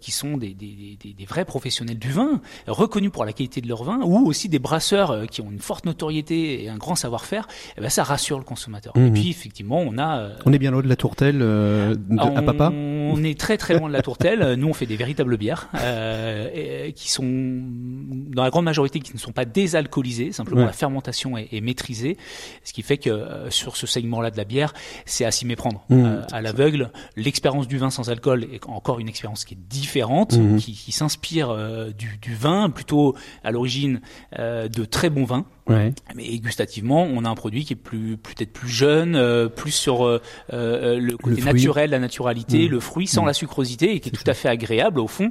qui 0.00 0.10
sont 0.10 0.36
des, 0.36 0.54
des, 0.54 0.98
des, 1.02 1.12
des 1.12 1.24
vrais 1.24 1.44
professionnels 1.44 1.98
du 1.98 2.10
vin 2.10 2.40
reconnus 2.84 3.10
pour 3.10 3.24
la 3.24 3.32
qualité 3.32 3.60
de 3.60 3.68
leur 3.68 3.84
vin, 3.84 4.00
ou 4.02 4.26
aussi 4.26 4.48
des 4.48 4.58
brasseurs 4.58 5.10
euh, 5.10 5.26
qui 5.26 5.40
ont 5.40 5.50
une 5.50 5.60
forte 5.60 5.86
notoriété 5.86 6.64
et 6.64 6.68
un 6.68 6.76
grand 6.76 6.94
savoir-faire, 6.94 7.46
eh 7.76 7.80
ben 7.80 7.88
ça 7.88 8.04
rassure 8.04 8.38
le 8.38 8.44
consommateur. 8.44 8.92
Et 8.96 9.00
mmh. 9.00 9.12
puis 9.12 9.30
effectivement, 9.30 9.80
on 9.80 9.98
a. 9.98 10.18
Euh, 10.18 10.36
on 10.44 10.52
est 10.52 10.58
bien 10.58 10.70
loin 10.70 10.82
de 10.82 10.88
la 10.88 10.96
tourtelle 10.96 11.40
euh, 11.40 11.94
à 12.18 12.42
papa. 12.42 12.70
On 12.72 13.22
est 13.22 13.38
très 13.38 13.56
très 13.56 13.78
loin 13.78 13.88
de 13.88 13.92
la 13.92 14.02
tourtelle. 14.02 14.54
Nous, 14.54 14.68
on 14.68 14.74
fait 14.74 14.86
des 14.86 14.96
véritables 14.96 15.36
bières 15.36 15.68
euh, 15.74 16.90
qui 16.92 17.10
sont 17.10 17.24
dans 17.24 18.42
la 18.42 18.50
grande 18.50 18.64
majorité 18.64 19.00
qui 19.00 19.12
ne 19.14 19.18
sont 19.18 19.32
pas 19.32 19.44
désalcoolisées. 19.44 20.32
Simplement, 20.32 20.64
la 20.64 20.72
fermentation 20.72 21.36
est, 21.36 21.48
est, 21.52 21.60
maîtrisée, 21.60 22.16
ce 22.64 22.72
qui 22.72 22.82
fait 22.82 22.98
que 22.98 23.24
sur 23.50 23.76
ce 23.76 23.86
segment-là 23.86 24.30
de 24.30 24.36
la 24.36 24.44
bière, 24.44 24.74
c'est 25.06 25.24
à 25.24 25.30
s'y 25.30 25.46
méprendre 25.46 25.84
mmh. 25.88 26.26
à 26.32 26.42
l'aveugle. 26.42 26.90
L'expérience 27.16 27.68
du 27.68 27.78
vin 27.78 27.90
sans 27.90 28.10
alcool 28.10 28.46
est 28.52 28.64
encore 28.66 29.00
une 29.00 29.08
expérience 29.08 29.44
qui 29.44 29.54
est 29.54 29.68
différente, 29.68 30.36
mmh. 30.36 30.56
qui, 30.56 30.72
qui 30.72 30.92
s'inspire 30.92 31.54
du, 31.96 32.18
du, 32.20 32.34
vin 32.34 32.70
plutôt 32.74 33.14
à 33.42 33.50
l'origine 33.50 34.00
euh, 34.38 34.68
de 34.68 34.84
très 34.84 35.10
bons 35.10 35.24
vins. 35.24 35.46
Ouais. 35.66 35.94
Mais 36.14 36.24
gustativement, 36.38 37.04
on 37.04 37.24
a 37.24 37.28
un 37.28 37.34
produit 37.34 37.64
qui 37.64 37.72
est 37.72 37.76
plus 37.76 38.18
peut-être 38.18 38.52
plus 38.52 38.68
jeune, 38.68 39.16
euh, 39.16 39.48
plus 39.48 39.70
sur 39.70 40.04
euh, 40.04 40.20
euh 40.52 40.98
le 40.98 41.16
côté 41.16 41.40
naturel, 41.42 41.90
la 41.90 41.98
naturalité, 41.98 42.68
mmh. 42.68 42.70
le 42.70 42.80
fruit 42.80 43.06
sans 43.06 43.22
mmh. 43.22 43.26
la 43.26 43.32
sucrosité 43.32 43.94
et 43.94 44.00
qui 44.00 44.10
est 44.10 44.12
tout 44.12 44.30
à 44.30 44.34
fait 44.34 44.48
agréable 44.48 45.00
au 45.00 45.08
fond, 45.08 45.30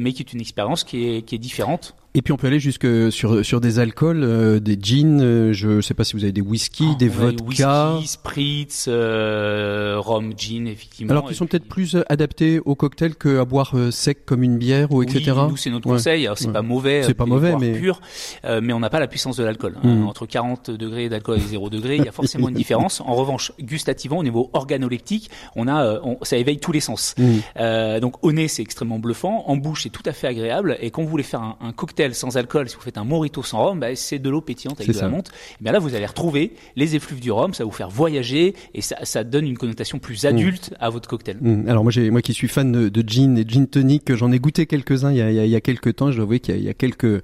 mais 0.00 0.12
qui 0.12 0.22
est 0.22 0.32
une 0.32 0.40
expérience 0.40 0.84
qui 0.84 1.08
est, 1.08 1.22
qui 1.22 1.34
est 1.34 1.38
différente. 1.38 1.96
Et 2.16 2.22
puis 2.22 2.32
on 2.32 2.36
peut 2.36 2.46
aller 2.46 2.60
jusque 2.60 2.86
sur 3.10 3.44
sur 3.44 3.60
des 3.60 3.80
alcools, 3.80 4.22
euh, 4.22 4.60
des 4.60 4.78
gins. 4.80 5.20
Euh, 5.20 5.52
je 5.52 5.80
sais 5.80 5.94
pas 5.94 6.04
si 6.04 6.14
vous 6.14 6.22
avez 6.22 6.30
des 6.30 6.40
whisky, 6.40 6.86
ah, 6.92 6.94
des 6.96 7.08
vodka, 7.08 7.96
whisky, 7.96 8.06
spritz, 8.06 8.84
euh, 8.86 9.96
rhum, 9.98 10.32
gin, 10.36 10.68
effectivement. 10.68 11.10
Alors 11.10 11.26
qu'ils 11.26 11.34
sont 11.34 11.48
peut-être 11.48 11.66
plus 11.66 11.96
adaptés 12.08 12.60
au 12.64 12.76
cocktail 12.76 13.16
qu'à 13.16 13.44
boire 13.44 13.74
sec 13.90 14.24
comme 14.24 14.44
une 14.44 14.58
bière 14.58 14.92
ou 14.92 15.02
etc. 15.02 15.32
Nous 15.48 15.56
c'est 15.56 15.70
notre 15.70 15.88
conseil. 15.88 16.28
C'est 16.36 16.52
pas 16.52 16.62
mauvais, 16.62 17.02
c'est 17.02 17.14
pas 17.14 17.26
mauvais, 17.26 17.56
mais 17.58 17.72
pur, 17.72 18.00
mais 18.44 18.72
on 18.72 18.78
n'a 18.78 18.90
pas 18.90 19.00
la 19.00 19.08
puissance 19.08 19.36
de 19.36 19.42
l'alcool. 19.54 19.76
Hein. 19.82 19.88
Hmm. 19.88 20.06
Entre 20.08 20.26
40 20.26 20.70
degrés 20.70 21.08
d'alcool 21.08 21.38
et 21.38 21.40
0 21.40 21.70
degrés, 21.70 21.96
il 21.96 22.04
y 22.04 22.08
a 22.08 22.12
forcément 22.12 22.48
une 22.48 22.54
différence. 22.64 23.00
En 23.00 23.14
revanche, 23.14 23.52
gustativement, 23.60 24.18
au 24.18 24.24
niveau 24.24 24.50
organoleptique, 24.52 25.30
on 25.56 25.68
a, 25.68 26.00
on, 26.02 26.18
ça 26.22 26.36
éveille 26.36 26.58
tous 26.58 26.72
les 26.72 26.80
sens. 26.80 27.14
Hmm. 27.18 28.00
donc 28.00 28.22
au 28.22 28.32
nez 28.32 28.48
c'est 28.48 28.62
extrêmement 28.62 28.98
bluffant, 28.98 29.44
en 29.46 29.56
bouche 29.56 29.84
c'est 29.84 29.90
tout 29.90 30.02
à 30.06 30.12
fait 30.12 30.26
agréable. 30.26 30.76
Et 30.80 30.90
quand 30.90 31.02
vous 31.02 31.08
voulez 31.08 31.22
faire 31.22 31.42
un, 31.42 31.56
un 31.60 31.72
cocktail 31.72 32.14
sans 32.14 32.36
alcool, 32.36 32.68
si 32.68 32.76
vous 32.76 32.82
faites 32.82 32.98
un 32.98 33.04
morito 33.04 33.42
sans 33.42 33.64
rhum, 33.64 33.80
bah, 33.80 33.94
c'est 33.94 34.18
de 34.18 34.30
l'eau 34.30 34.40
pétillante 34.40 34.80
avec 34.80 34.94
de 34.94 35.00
la 35.00 35.08
menthe. 35.08 35.30
Et 35.60 35.64
bien 35.64 35.72
là, 35.72 35.78
vous 35.78 35.94
allez 35.94 36.06
retrouver 36.06 36.52
les 36.76 36.96
effluves 36.96 37.20
du 37.20 37.30
rhum, 37.30 37.54
ça 37.54 37.64
va 37.64 37.66
vous 37.66 37.76
faire 37.76 37.90
voyager 37.90 38.54
et 38.74 38.80
ça, 38.80 38.96
ça 39.04 39.24
donne 39.24 39.46
une 39.46 39.58
connotation 39.58 39.98
plus 39.98 40.24
adulte 40.24 40.70
mm. 40.72 40.76
à 40.80 40.90
votre 40.90 41.08
cocktail. 41.08 41.38
Mm. 41.40 41.68
Alors 41.68 41.84
moi, 41.84 41.92
moi 42.10 42.22
qui 42.22 42.34
suis 42.34 42.48
fan 42.48 42.72
de, 42.72 42.88
de 42.88 43.08
gin 43.08 43.36
et 43.36 43.44
gin 43.46 43.66
tonic, 43.66 44.12
j'en 44.14 44.32
ai 44.32 44.38
goûté 44.38 44.66
quelques-uns 44.66 45.12
il 45.12 45.20
a, 45.20 45.30
il 45.30 45.50
y 45.50 45.56
a, 45.56 45.60
quelques 45.60 45.96
temps. 45.96 46.10
Je 46.10 46.16
dois 46.16 46.24
avouer 46.24 46.40
qu'il 46.40 46.56
y 46.56 46.64
il 46.64 46.68
y 46.68 46.70
a 46.70 46.74
quelques 46.74 47.22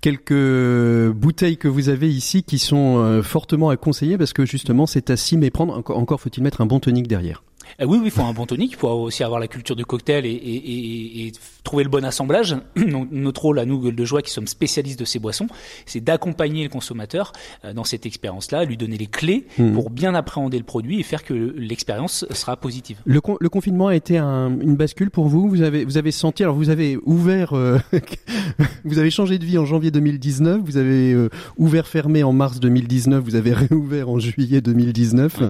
quelques 0.00 1.12
bouteilles 1.12 1.56
que 1.56 1.68
vous 1.72 1.88
avez 1.88 2.08
ici 2.08 2.42
qui 2.42 2.58
sont 2.58 2.98
euh, 2.98 3.22
fortement 3.22 3.70
à 3.70 3.76
conseiller 3.76 4.18
parce 4.18 4.32
que 4.32 4.46
justement, 4.46 4.86
c'est 4.86 5.10
à 5.10 5.16
s'y 5.16 5.36
méprendre. 5.36 5.76
Encore, 5.76 5.98
encore 5.98 6.20
faut-il 6.20 6.42
mettre 6.42 6.60
un 6.60 6.66
bon 6.66 6.80
tonic 6.80 7.08
derrière. 7.08 7.42
Euh, 7.80 7.86
oui, 7.86 7.98
oui, 7.98 8.06
il 8.06 8.10
faut 8.10 8.22
un 8.22 8.32
bon 8.32 8.46
tonique, 8.46 8.72
il 8.72 8.78
faut 8.78 8.88
aussi 8.88 9.22
avoir 9.24 9.40
la 9.40 9.48
culture 9.48 9.76
du 9.76 9.84
cocktail 9.84 10.26
et, 10.26 10.30
et, 10.30 10.34
et, 10.34 11.26
et 11.26 11.32
trouver 11.64 11.84
le 11.84 11.90
bon 11.90 12.04
assemblage. 12.04 12.56
notre 12.76 13.42
rôle 13.42 13.58
à 13.58 13.64
nous, 13.64 13.80
Gueule 13.80 13.94
de 13.94 14.04
Joie, 14.04 14.22
qui 14.22 14.30
sommes 14.30 14.46
spécialistes 14.46 14.98
de 14.98 15.04
ces 15.04 15.18
boissons, 15.18 15.46
c'est 15.86 16.00
d'accompagner 16.02 16.64
le 16.64 16.68
consommateur 16.68 17.32
euh, 17.64 17.72
dans 17.72 17.84
cette 17.84 18.06
expérience-là, 18.06 18.64
lui 18.64 18.76
donner 18.76 18.96
les 18.96 19.06
clés 19.06 19.46
hmm. 19.58 19.72
pour 19.72 19.90
bien 19.90 20.14
appréhender 20.14 20.58
le 20.58 20.64
produit 20.64 21.00
et 21.00 21.02
faire 21.02 21.24
que 21.24 21.34
l'expérience 21.34 22.26
sera 22.30 22.56
positive. 22.56 22.98
Le, 23.04 23.20
le, 23.40 23.48
confinement 23.48 23.88
a 23.88 23.94
été 23.94 24.18
un, 24.18 24.48
une 24.60 24.76
bascule 24.76 25.10
pour 25.10 25.28
vous. 25.28 25.48
Vous 25.48 25.62
avez, 25.62 25.84
vous 25.84 25.98
avez 25.98 26.10
senti, 26.10 26.42
alors 26.42 26.56
vous 26.56 26.70
avez 26.70 26.98
ouvert, 27.04 27.52
euh, 27.54 27.78
vous 28.84 28.98
avez 28.98 29.10
changé 29.10 29.38
de 29.38 29.44
vie 29.44 29.58
en 29.58 29.64
janvier 29.64 29.90
2019, 29.90 30.60
vous 30.64 30.76
avez 30.76 31.16
ouvert 31.56 31.86
fermé 31.86 32.22
en 32.22 32.32
mars 32.32 32.60
2019, 32.60 33.22
vous 33.22 33.34
avez 33.36 33.52
réouvert 33.54 34.08
en 34.08 34.18
juillet 34.18 34.60
2019, 34.60 35.42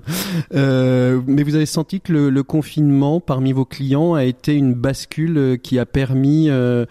mais 0.53 1.43
vous 1.43 1.55
avez 1.55 1.67
senti 1.67 2.01
que 2.01 2.12
le, 2.13 2.43
confinement 2.43 3.21
parmi 3.21 3.53
vos 3.53 3.65
clients 3.65 4.15
a 4.15 4.25
été 4.25 4.55
une 4.55 4.75
bascule 4.75 5.39
euh, 5.39 5.57
qui 5.57 5.79
a 5.79 5.87
permis, 5.87 6.51
euh, 6.51 6.85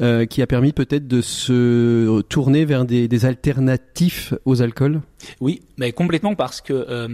euh, 0.00 0.26
qui 0.26 0.42
a 0.42 0.46
permis 0.46 0.72
peut-être 0.72 1.08
de 1.08 1.20
se 1.20 2.20
tourner 2.22 2.64
vers 2.64 2.84
des, 2.84 3.08
des 3.08 3.24
alternatifs 3.24 4.34
aux 4.44 4.62
alcools? 4.62 5.00
Oui, 5.40 5.62
mais 5.76 5.92
complètement 5.92 6.34
parce 6.34 6.60
que 6.60 6.72
euh, 6.72 7.08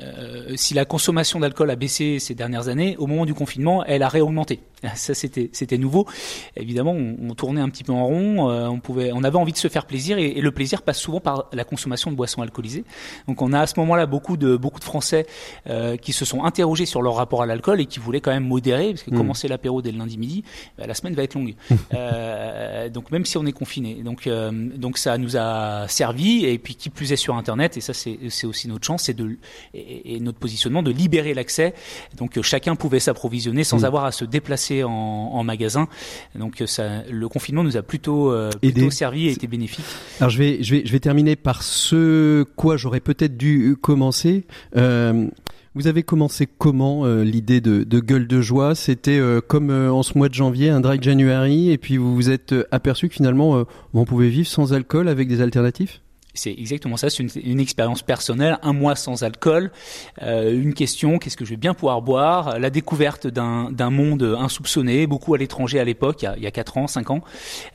euh, 0.00 0.52
si 0.56 0.74
la 0.74 0.84
consommation 0.84 1.40
d'alcool 1.40 1.70
a 1.70 1.76
baissé 1.76 2.18
ces 2.18 2.34
dernières 2.34 2.68
années, 2.68 2.96
au 2.98 3.06
moment 3.06 3.26
du 3.26 3.34
confinement, 3.34 3.84
elle 3.84 4.02
a 4.02 4.08
réaugmenté. 4.08 4.60
Ça, 4.94 5.14
c'était 5.14 5.50
c'était 5.52 5.78
nouveau. 5.78 6.06
Évidemment, 6.56 6.92
on, 6.92 7.16
on, 7.30 7.34
tournait 7.34 7.60
un 7.60 7.68
petit 7.68 7.84
peu 7.84 7.92
en 7.92 8.04
rond. 8.04 8.50
Euh, 8.50 8.66
on 8.66 8.80
pouvait, 8.80 9.12
on 9.12 9.22
avait 9.22 9.36
envie 9.36 9.52
de 9.52 9.56
se 9.56 9.68
faire 9.68 9.86
plaisir 9.86 10.18
et, 10.18 10.26
et, 10.26 10.40
le 10.40 10.50
plaisir 10.50 10.82
passe 10.82 10.98
souvent 10.98 11.20
par 11.20 11.48
la 11.52 11.64
consommation 11.64 12.10
de 12.10 12.16
boissons 12.16 12.42
alcoolisées. 12.42 12.84
Donc, 13.28 13.42
on 13.42 13.52
a 13.52 13.60
à 13.60 13.66
ce 13.66 13.78
moment-là 13.78 14.06
beaucoup 14.06 14.36
de 14.36 14.56
beaucoup 14.56 14.80
de 14.80 14.84
Français 14.84 15.26
euh, 15.68 15.96
qui 15.96 16.12
se 16.12 16.24
sont 16.24 16.44
interrogés 16.44 16.86
sur 16.86 17.00
leur 17.00 17.14
rapport 17.14 17.42
à 17.42 17.46
l'alcool 17.46 17.80
et 17.80 17.86
qui 17.86 18.00
voulaient 18.00 18.20
quand 18.20 18.32
même 18.32 18.46
modérer, 18.46 18.90
parce 18.90 19.04
que 19.04 19.10
mmh. 19.10 19.16
commencer 19.16 19.48
l'apéro 19.48 19.82
dès 19.82 19.92
le 19.92 19.98
lundi 19.98 20.18
midi, 20.18 20.44
bah, 20.76 20.86
la 20.86 20.94
semaine 20.94 21.14
va 21.14 21.22
être 21.22 21.34
longue. 21.34 21.54
donc, 22.92 23.10
même 23.12 23.24
si 23.24 23.36
on 23.38 23.46
est 23.46 23.52
confiné, 23.52 24.02
donc 24.02 24.28
donc 24.76 24.98
ça 24.98 25.16
nous 25.18 25.36
a 25.36 25.86
servi 25.88 26.44
et 26.44 26.58
puis 26.58 26.74
qui 26.74 26.90
plus 26.90 27.12
est 27.12 27.16
sur 27.16 27.31
Internet, 27.38 27.76
et 27.76 27.80
ça 27.80 27.92
c'est 27.94 28.18
aussi 28.44 28.68
notre 28.68 28.86
chance, 28.86 29.04
c'est 29.04 29.14
de 29.14 29.36
et, 29.74 30.20
notre 30.20 30.38
positionnement 30.38 30.82
de 30.82 30.90
libérer 30.90 31.34
l'accès. 31.34 31.74
Donc 32.16 32.36
euh, 32.38 32.42
chacun 32.42 32.76
pouvait 32.76 33.00
s'approvisionner 33.00 33.64
sans 33.64 33.80
mm. 33.80 33.84
avoir 33.84 34.04
à 34.04 34.12
se 34.12 34.24
déplacer 34.24 34.84
en, 34.84 34.90
en 34.90 35.44
magasin. 35.44 35.88
Donc 36.34 36.60
euh, 36.60 36.66
ça, 36.66 37.02
le 37.10 37.28
confinement 37.28 37.64
nous 37.64 37.76
a 37.76 37.82
plutôt, 37.82 38.32
euh, 38.32 38.50
plutôt 38.60 38.90
servi 38.90 39.28
et 39.28 39.32
été 39.32 39.46
bénéfique. 39.46 39.84
Alors 40.20 40.30
je 40.30 40.38
vais 40.38 40.62
je 40.62 40.76
vais 40.76 40.82
je 40.84 40.92
vais 40.92 41.00
terminer 41.00 41.36
par 41.36 41.62
ce 41.62 42.44
quoi 42.56 42.76
j'aurais 42.76 43.00
peut-être 43.00 43.36
dû 43.36 43.76
commencer. 43.80 44.44
Euh, 44.76 45.28
vous 45.74 45.86
avez 45.86 46.02
commencé 46.02 46.46
comment 46.46 47.06
l'idée 47.06 47.62
de, 47.62 47.82
de, 47.82 48.00
gueule 48.00 48.26
de 48.26 48.42
joie? 48.42 48.74
C'était 48.74 49.18
comme 49.48 49.70
en 49.70 50.02
ce 50.02 50.18
mois 50.18 50.28
de 50.28 50.34
janvier, 50.34 50.68
un 50.68 50.82
dry 50.82 50.98
January, 51.00 51.70
et 51.70 51.78
puis 51.78 51.96
vous 51.96 52.14
vous 52.14 52.28
êtes 52.28 52.54
aperçu 52.70 53.08
que 53.08 53.14
finalement 53.14 53.64
on 53.94 54.04
pouvait 54.04 54.28
vivre 54.28 54.46
sans 54.46 54.74
alcool 54.74 55.08
avec 55.08 55.28
des 55.28 55.40
alternatives? 55.40 56.00
C'est 56.34 56.52
exactement 56.52 56.96
ça, 56.96 57.10
c'est 57.10 57.22
une, 57.22 57.30
une, 57.44 57.60
expérience 57.60 58.02
personnelle, 58.02 58.58
un 58.62 58.72
mois 58.72 58.96
sans 58.96 59.22
alcool, 59.22 59.70
euh, 60.22 60.52
une 60.52 60.72
question, 60.72 61.18
qu'est-ce 61.18 61.36
que 61.36 61.44
je 61.44 61.50
vais 61.50 61.56
bien 61.56 61.74
pouvoir 61.74 62.00
boire, 62.00 62.58
la 62.58 62.70
découverte 62.70 63.26
d'un 63.26 63.90
monde 63.90 64.22
insoupçonné, 64.38 65.06
beaucoup 65.06 65.34
à 65.34 65.38
l'étranger 65.38 65.78
à 65.78 65.84
l'époque, 65.84 66.24
il, 66.36 66.42
y 66.42 66.46
a 66.46 66.50
4 66.50 66.78
ans, 66.78 66.86
5 66.86 67.10
ans, 67.10 67.20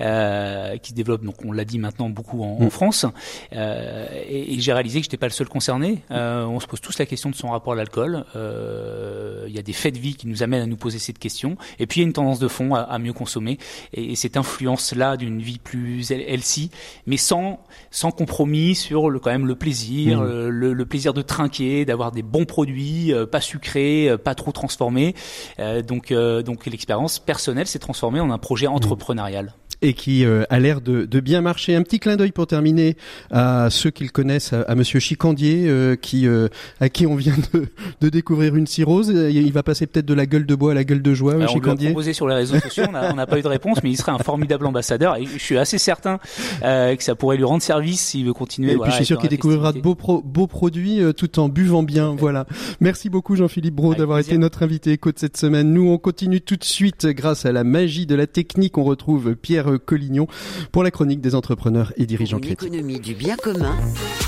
euh, 0.02 0.78
qui 0.78 0.90
se 0.90 0.96
développe, 0.96 1.24
donc 1.24 1.36
on 1.46 1.52
l'a 1.52 1.66
dit 1.66 1.78
maintenant, 1.78 2.10
beaucoup 2.10 2.42
en, 2.44 2.58
en 2.60 2.66
mm. 2.66 2.70
France, 2.70 3.06
euh, 3.54 4.08
et, 4.28 4.56
et 4.56 4.60
j'ai 4.60 4.74
réalisé 4.74 5.00
que 5.00 5.04
j'étais 5.04 5.18
pas 5.18 5.28
le 5.28 5.34
seul 5.34 5.48
concerné, 5.48 6.02
euh, 6.12 6.44
on 6.46 6.60
se 6.60 6.68
pose 6.68 6.82
tous 6.82 6.98
la 6.98 7.06
question 7.06 7.30
de 7.30 7.36
son 7.36 7.50
rapport 7.50 7.74
à 7.74 7.76
l'alcool, 7.76 8.26
euh, 8.36 9.46
il 9.48 9.56
y 9.56 9.60
a 9.60 9.64
des 9.64 9.74
faits 9.74 9.94
de 9.94 10.00
vie 10.00 10.16
qui 10.16 10.28
nous 10.28 10.42
amènent 10.42 10.64
à 10.64 10.68
nous 10.68 10.78
poser 10.78 10.98
cette 10.98 11.20
question, 11.20 11.58
et 11.78 11.86
puis 11.86 12.00
il 12.00 12.04
y 12.04 12.06
a 12.06 12.08
une 12.08 12.14
tendance 12.14 12.40
de 12.40 12.48
fond 12.48 12.74
à, 12.74 12.82
à 12.82 12.98
mieux 12.98 13.14
consommer, 13.14 13.60
et, 13.94 14.14
et 14.14 14.16
cette 14.16 14.36
influence-là 14.36 15.16
d'une 15.16 15.42
vie 15.42 15.60
plus 15.60 16.12
healthy, 16.12 16.72
mais 17.06 17.18
sans, 17.18 17.60
sans 17.92 18.12
compromis 18.48 18.76
sur 18.76 19.10
le, 19.10 19.20
quand 19.20 19.32
même 19.32 19.46
le 19.46 19.56
plaisir, 19.56 20.22
mmh. 20.22 20.50
le, 20.50 20.74
le, 20.74 20.86
plaisir 20.86 21.14
de 21.14 21.22
trinquer, 21.22 21.86
d'avoir 21.86 22.12
des 22.12 22.22
bons 22.22 22.46
produits, 22.46 23.14
euh, 23.14 23.26
pas 23.26 23.42
sucrés, 23.42 24.10
euh, 24.10 24.18
pas 24.18 24.36
trop 24.36 24.52
transformés. 24.52 25.16
Euh, 25.60 25.82
donc, 25.82 26.14
donc 26.14 26.66
l'expérience 26.66 27.20
personnelle 27.20 27.68
s'est 27.68 27.80
transformée 27.80 28.20
en 28.20 28.32
un 28.32 28.38
projet 28.38 28.68
mmh. 28.68 29.52
Et 29.82 29.94
qui 29.94 30.26
euh, 30.26 30.44
a 30.50 30.60
l'air 30.60 30.82
de, 30.82 31.06
de, 31.06 31.20
bien 31.20 31.42
marcher. 31.42 31.76
Un 31.76 31.84
petit 31.84 32.00
clin 32.00 32.16
d'œil 32.16 32.32
pour 32.32 32.48
terminer 32.48 32.98
à 33.32 33.70
ceux 33.70 33.92
qui 33.92 34.04
le 34.04 34.10
connaissent, 34.10 34.54
à, 34.54 34.76
Monsieur 34.76 35.00
Chicandier, 35.00 35.66
euh, 35.68 35.96
qui 35.96 36.28
euh, 36.28 36.48
à 36.80 36.90
qui 36.90 37.06
on 37.06 37.16
vient 37.16 37.36
de, 37.54 37.68
de, 38.02 38.10
découvrir 38.10 38.56
une 38.56 38.68
cirrhose. 38.68 39.10
Il 39.10 39.54
va 39.54 39.64
passer 39.64 39.88
peut-être 39.88 40.06
de 40.06 40.14
la 40.14 40.26
gueule 40.26 40.46
de 40.46 40.56
bois 40.56 40.72
à 40.72 40.76
la 40.76 40.84
gueule 40.84 41.02
de 41.02 41.14
joie. 41.14 41.34
Alors, 41.34 41.50
Chicandier. 41.50 41.88
On 41.88 41.90
l'a 41.90 41.94
proposé 41.94 42.14
sur 42.14 42.28
les 42.28 42.36
réseaux 42.36 42.60
sociaux, 42.60 42.86
on 42.88 43.16
n'a 43.16 43.28
pas 43.28 43.38
eu 43.38 43.42
de 43.42 43.48
réponse, 43.48 43.78
mais 43.84 43.92
il 43.92 43.98
serait 43.98 44.12
un 44.12 44.18
formidable 44.18 44.66
ambassadeur. 44.66 45.18
Et 45.18 45.26
je 45.26 45.44
suis 45.44 45.58
assez 45.58 45.78
certain 45.78 46.20
que 46.62 47.04
ça 47.04 47.16
pourrait 47.16 47.38
lui 47.38 47.44
rendre 47.44 47.62
service 47.62 48.02
s'il 48.02 48.26
veut 48.26 48.34
continuer. 48.34 48.74
Et 48.74 48.78
puis 48.78 48.92
je 48.92 48.96
suis 48.96 49.06
sûr 49.06 49.20
qu'il 49.20 49.30
découvrira 49.30 49.74
de 49.74 49.80
beaux, 49.80 49.96
beaux 49.96 50.48
produits 50.48 51.02
tout 51.16 51.40
en 51.40 51.50
buvant 51.50 51.84
bien. 51.84 52.16
Voilà. 52.18 52.46
Merci 52.80 53.10
beaucoup 53.10 53.36
Jean-Philippe 53.36 53.76
Brault 53.76 53.96
d'avoir 53.96 54.20
été 54.20 54.38
notre 54.38 54.64
invité 54.64 54.94
éco 54.94 55.12
de 55.12 55.20
cette 55.20 55.38
semaine. 55.38 55.72
Nous 55.72 55.90
on 55.90 55.98
continue 55.98 56.42
tout 56.42 56.56
de 56.56 56.64
suite 56.64 57.06
grâce 57.08 57.46
à 57.46 57.52
la 57.52 57.64
magie 57.64 58.06
de 58.06 58.16
la 58.16 58.28
technique. 58.28 58.78
On 58.78 58.84
retrouve 58.84 59.36
Pierre 59.36 59.67
Collignon 59.76 60.28
pour 60.72 60.84
la 60.84 60.92
chronique 60.92 61.22
des 61.22 61.36
entrepreneurs 61.36 61.94
et 61.98 62.06
dirigeants 62.06 62.40
chrétiens. 62.40 62.70
L'économie 62.70 63.00
du 63.00 63.14
bien 63.14 63.36
commun, 63.36 63.76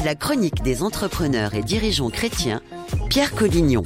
la 0.03 0.15
chronique 0.15 0.61
des 0.63 0.83
entrepreneurs 0.83 1.53
et 1.53 1.63
dirigeants 1.63 2.09
chrétiens, 2.09 2.61
Pierre 3.09 3.33
Collignon. 3.33 3.83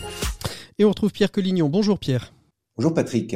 Et 0.79 0.85
on 0.85 0.89
retrouve 0.89 1.11
Pierre 1.11 1.31
Collignon. 1.31 1.69
Bonjour 1.69 1.99
Pierre. 1.99 2.33
Bonjour 2.75 2.95
Patrick. 2.95 3.35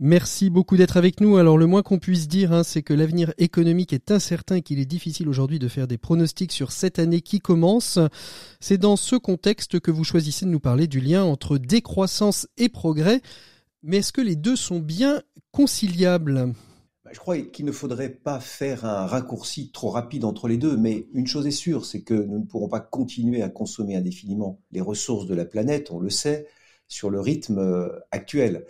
Merci 0.00 0.50
beaucoup 0.50 0.76
d'être 0.76 0.96
avec 0.96 1.20
nous. 1.20 1.36
Alors 1.36 1.56
le 1.56 1.66
moins 1.66 1.82
qu'on 1.82 2.00
puisse 2.00 2.26
dire, 2.26 2.52
hein, 2.52 2.64
c'est 2.64 2.82
que 2.82 2.92
l'avenir 2.92 3.32
économique 3.38 3.92
est 3.92 4.10
incertain 4.10 4.56
et 4.56 4.62
qu'il 4.62 4.80
est 4.80 4.86
difficile 4.86 5.28
aujourd'hui 5.28 5.60
de 5.60 5.68
faire 5.68 5.86
des 5.86 5.98
pronostics 5.98 6.50
sur 6.50 6.72
cette 6.72 6.98
année 6.98 7.20
qui 7.20 7.38
commence. 7.38 8.00
C'est 8.58 8.78
dans 8.78 8.96
ce 8.96 9.14
contexte 9.14 9.78
que 9.78 9.92
vous 9.92 10.02
choisissez 10.02 10.46
de 10.46 10.50
nous 10.50 10.58
parler 10.58 10.88
du 10.88 10.98
lien 10.98 11.22
entre 11.22 11.58
décroissance 11.58 12.48
et 12.56 12.68
progrès. 12.68 13.22
Mais 13.84 13.98
est-ce 13.98 14.12
que 14.12 14.20
les 14.20 14.34
deux 14.34 14.56
sont 14.56 14.80
bien 14.80 15.22
conciliables? 15.52 16.52
Je 17.12 17.18
crois 17.18 17.38
qu'il 17.38 17.66
ne 17.66 17.72
faudrait 17.72 18.08
pas 18.08 18.40
faire 18.40 18.84
un 18.84 19.06
raccourci 19.06 19.70
trop 19.70 19.90
rapide 19.90 20.24
entre 20.24 20.48
les 20.48 20.56
deux, 20.56 20.76
mais 20.76 21.06
une 21.12 21.26
chose 21.26 21.46
est 21.46 21.50
sûre, 21.50 21.84
c'est 21.84 22.02
que 22.02 22.14
nous 22.14 22.38
ne 22.38 22.44
pourrons 22.44 22.68
pas 22.68 22.80
continuer 22.80 23.42
à 23.42 23.50
consommer 23.50 23.96
indéfiniment 23.96 24.60
les 24.70 24.80
ressources 24.80 25.26
de 25.26 25.34
la 25.34 25.44
planète, 25.44 25.90
on 25.90 25.98
le 25.98 26.10
sait, 26.10 26.46
sur 26.88 27.10
le 27.10 27.20
rythme 27.20 27.58
euh, 27.58 27.88
actuel. 28.10 28.66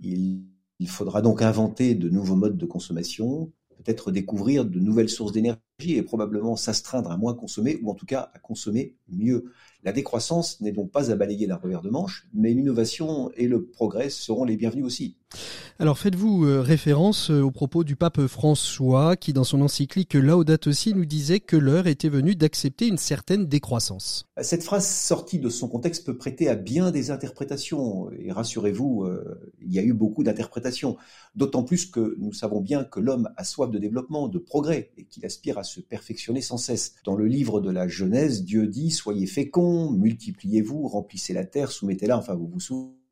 Il, 0.00 0.44
faudra 0.88 1.22
donc 1.22 1.40
inventer 1.40 1.94
de 1.94 2.10
nouveaux 2.10 2.36
modes 2.36 2.58
de 2.58 2.66
consommation, 2.66 3.50
peut-être 3.78 4.10
découvrir 4.10 4.66
de 4.66 4.78
nouvelles 4.78 5.08
sources 5.08 5.32
d'énergie 5.32 5.60
et 5.80 6.02
probablement 6.02 6.54
s'astreindre 6.54 7.10
à 7.10 7.16
moins 7.16 7.34
consommer, 7.34 7.78
ou 7.82 7.90
en 7.90 7.94
tout 7.94 8.06
cas 8.06 8.30
à 8.34 8.38
consommer 8.38 8.94
mieux. 9.08 9.52
La 9.84 9.92
décroissance 9.92 10.60
n'est 10.60 10.72
donc 10.72 10.90
pas 10.90 11.10
à 11.10 11.16
balayer 11.16 11.46
d'un 11.46 11.56
revers 11.56 11.82
de 11.82 11.90
manche, 11.90 12.28
mais 12.34 12.52
l'innovation 12.52 13.30
et 13.36 13.48
le 13.48 13.66
progrès 13.66 14.10
seront 14.10 14.44
les 14.44 14.56
bienvenus 14.56 14.84
aussi. 14.84 15.16
Alors 15.78 15.98
faites-vous 15.98 16.46
euh, 16.46 16.62
référence 16.62 17.30
euh, 17.30 17.42
au 17.42 17.50
propos 17.50 17.84
du 17.84 17.96
pape 17.96 18.26
François 18.26 19.14
qui 19.14 19.34
dans 19.34 19.44
son 19.44 19.60
encyclique 19.60 20.14
Laudato 20.14 20.72
Si 20.72 20.94
nous 20.94 21.04
disait 21.04 21.38
que 21.38 21.56
l'heure 21.56 21.86
était 21.86 22.08
venue 22.08 22.34
d'accepter 22.34 22.86
une 22.86 22.96
certaine 22.96 23.44
décroissance. 23.44 24.24
Cette 24.40 24.62
phrase 24.62 24.88
sortie 24.88 25.38
de 25.38 25.50
son 25.50 25.68
contexte 25.68 26.06
peut 26.06 26.16
prêter 26.16 26.48
à 26.48 26.54
bien 26.54 26.92
des 26.92 27.10
interprétations 27.10 28.10
et 28.12 28.32
rassurez-vous, 28.32 29.04
euh, 29.04 29.52
il 29.60 29.70
y 29.70 29.78
a 29.78 29.82
eu 29.82 29.92
beaucoup 29.92 30.24
d'interprétations, 30.24 30.96
d'autant 31.34 31.62
plus 31.62 31.84
que 31.84 32.16
nous 32.18 32.32
savons 32.32 32.62
bien 32.62 32.84
que 32.84 33.00
l'homme 33.00 33.28
a 33.36 33.44
soif 33.44 33.70
de 33.70 33.78
développement, 33.78 34.28
de 34.28 34.38
progrès 34.38 34.92
et 34.96 35.04
qu'il 35.04 35.26
aspire 35.26 35.58
à 35.58 35.62
se 35.62 35.80
perfectionner 35.80 36.40
sans 36.40 36.56
cesse. 36.56 36.94
Dans 37.04 37.16
le 37.16 37.26
livre 37.26 37.60
de 37.60 37.70
la 37.70 37.86
Genèse, 37.86 38.44
Dieu 38.44 38.66
dit 38.66 38.90
soyez 38.90 39.26
féconds, 39.26 39.90
multipliez-vous, 39.90 40.88
remplissez 40.88 41.34
la 41.34 41.44
terre, 41.44 41.70
soumettez-la, 41.70 42.16
enfin 42.16 42.34
vous 42.34 42.46
vous 42.46 42.60
souvenez 42.60 43.05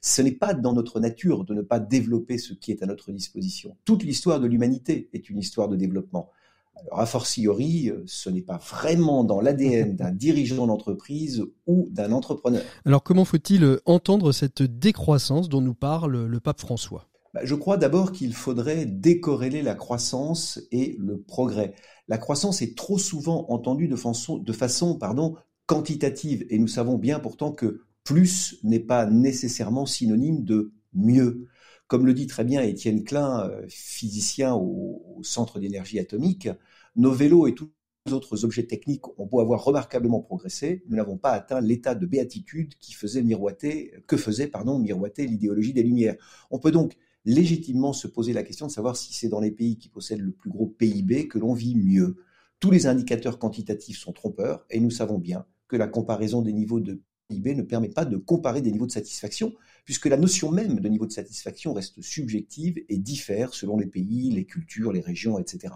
ce 0.00 0.22
n'est 0.22 0.32
pas 0.32 0.54
dans 0.54 0.72
notre 0.72 1.00
nature 1.00 1.44
de 1.44 1.54
ne 1.54 1.62
pas 1.62 1.80
développer 1.80 2.38
ce 2.38 2.52
qui 2.52 2.72
est 2.72 2.82
à 2.82 2.86
notre 2.86 3.12
disposition. 3.12 3.76
Toute 3.84 4.02
l'histoire 4.02 4.40
de 4.40 4.46
l'humanité 4.46 5.08
est 5.12 5.28
une 5.30 5.38
histoire 5.38 5.68
de 5.68 5.76
développement. 5.76 6.30
Alors, 6.76 7.00
a 7.00 7.06
fortiori, 7.06 7.92
ce 8.06 8.30
n'est 8.30 8.42
pas 8.42 8.58
vraiment 8.58 9.24
dans 9.24 9.40
l'ADN 9.40 9.94
d'un 9.94 10.10
dirigeant 10.12 10.66
d'entreprise 10.66 11.44
ou 11.66 11.88
d'un 11.90 12.12
entrepreneur. 12.12 12.62
Alors, 12.84 13.02
comment 13.02 13.24
faut-il 13.24 13.78
entendre 13.84 14.32
cette 14.32 14.62
décroissance 14.62 15.48
dont 15.48 15.60
nous 15.60 15.74
parle 15.74 16.26
le 16.26 16.40
pape 16.40 16.60
François? 16.60 17.08
Bah, 17.32 17.40
Je 17.44 17.54
crois 17.54 17.76
d'abord 17.76 18.12
qu'il 18.12 18.34
faudrait 18.34 18.86
décorréler 18.86 19.62
la 19.62 19.74
croissance 19.74 20.60
et 20.72 20.96
le 20.98 21.20
progrès. 21.20 21.74
La 22.08 22.18
croissance 22.18 22.60
est 22.60 22.76
trop 22.76 22.98
souvent 22.98 23.46
entendue 23.48 23.88
de 23.88 23.96
façon, 23.96 24.38
de 24.38 24.52
façon 24.52 24.96
pardon, 24.96 25.36
quantitative 25.66 26.44
et 26.50 26.58
nous 26.58 26.68
savons 26.68 26.98
bien 26.98 27.18
pourtant 27.18 27.52
que 27.52 27.80
plus 28.04 28.58
n'est 28.62 28.80
pas 28.80 29.06
nécessairement 29.06 29.86
synonyme 29.86 30.44
de 30.44 30.72
mieux. 30.92 31.48
Comme 31.86 32.06
le 32.06 32.14
dit 32.14 32.26
très 32.26 32.44
bien 32.44 32.62
Étienne 32.62 33.02
Klein, 33.02 33.48
euh, 33.48 33.64
physicien 33.68 34.54
au, 34.54 35.20
Centre 35.22 35.58
d'énergie 35.58 35.98
atomique, 35.98 36.48
nos 36.96 37.12
vélos 37.12 37.46
et 37.46 37.54
tous 37.54 37.70
les 38.04 38.12
autres 38.12 38.44
objets 38.44 38.66
techniques 38.66 39.06
ont 39.18 39.24
beau 39.24 39.40
avoir 39.40 39.64
remarquablement 39.64 40.20
progressé, 40.20 40.82
nous 40.88 40.96
n'avons 40.96 41.16
pas 41.16 41.30
atteint 41.30 41.60
l'état 41.60 41.94
de 41.94 42.04
béatitude 42.04 42.74
qui 42.78 42.92
faisait 42.92 43.22
miroiter, 43.22 43.94
que 44.06 44.18
faisait 44.18 44.48
pardon, 44.48 44.78
miroiter 44.78 45.26
l'idéologie 45.26 45.72
des 45.72 45.82
Lumières. 45.82 46.16
On 46.50 46.58
peut 46.58 46.72
donc 46.72 46.96
légitimement 47.24 47.94
se 47.94 48.06
poser 48.06 48.34
la 48.34 48.42
question 48.42 48.66
de 48.66 48.72
savoir 48.72 48.96
si 48.96 49.14
c'est 49.14 49.28
dans 49.28 49.40
les 49.40 49.50
pays 49.50 49.78
qui 49.78 49.88
possèdent 49.88 50.20
le 50.20 50.32
plus 50.32 50.50
gros 50.50 50.66
PIB 50.66 51.28
que 51.28 51.38
l'on 51.38 51.54
vit 51.54 51.76
mieux. 51.76 52.16
Tous 52.60 52.70
les 52.70 52.86
indicateurs 52.86 53.38
quantitatifs 53.38 53.98
sont 53.98 54.12
trompeurs 54.12 54.66
et 54.68 54.80
nous 54.80 54.90
savons 54.90 55.18
bien 55.18 55.46
que 55.68 55.76
la 55.76 55.88
comparaison 55.88 56.42
des 56.42 56.52
niveaux 56.52 56.80
de 56.80 57.00
PIB 57.28 57.54
ne 57.54 57.62
permet 57.62 57.88
pas 57.88 58.04
de 58.04 58.16
comparer 58.16 58.60
des 58.60 58.70
niveaux 58.70 58.86
de 58.86 58.92
satisfaction, 58.92 59.54
puisque 59.84 60.06
la 60.06 60.16
notion 60.16 60.50
même 60.50 60.80
de 60.80 60.88
niveau 60.88 61.06
de 61.06 61.12
satisfaction 61.12 61.72
reste 61.72 62.00
subjective 62.00 62.82
et 62.88 62.98
diffère 62.98 63.54
selon 63.54 63.76
les 63.76 63.86
pays, 63.86 64.30
les 64.30 64.44
cultures, 64.44 64.92
les 64.92 65.00
régions, 65.00 65.38
etc. 65.38 65.74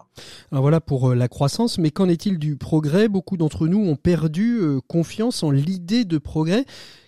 Alors 0.50 0.62
voilà 0.62 0.80
pour 0.80 1.10
euh, 1.10 1.14
la 1.14 1.28
croissance, 1.28 1.78
mais 1.78 1.90
qu'en 1.90 2.08
est-il 2.08 2.38
du 2.38 2.56
progrès? 2.56 3.08
Beaucoup 3.08 3.36
d'entre 3.36 3.66
nous 3.66 3.80
ont 3.80 3.96
perdu 3.96 4.58
euh, 4.58 4.80
confiance 4.86 5.42
en 5.42 5.50
l'idée 5.50 6.04
de 6.04 6.18
progrès. 6.18 6.64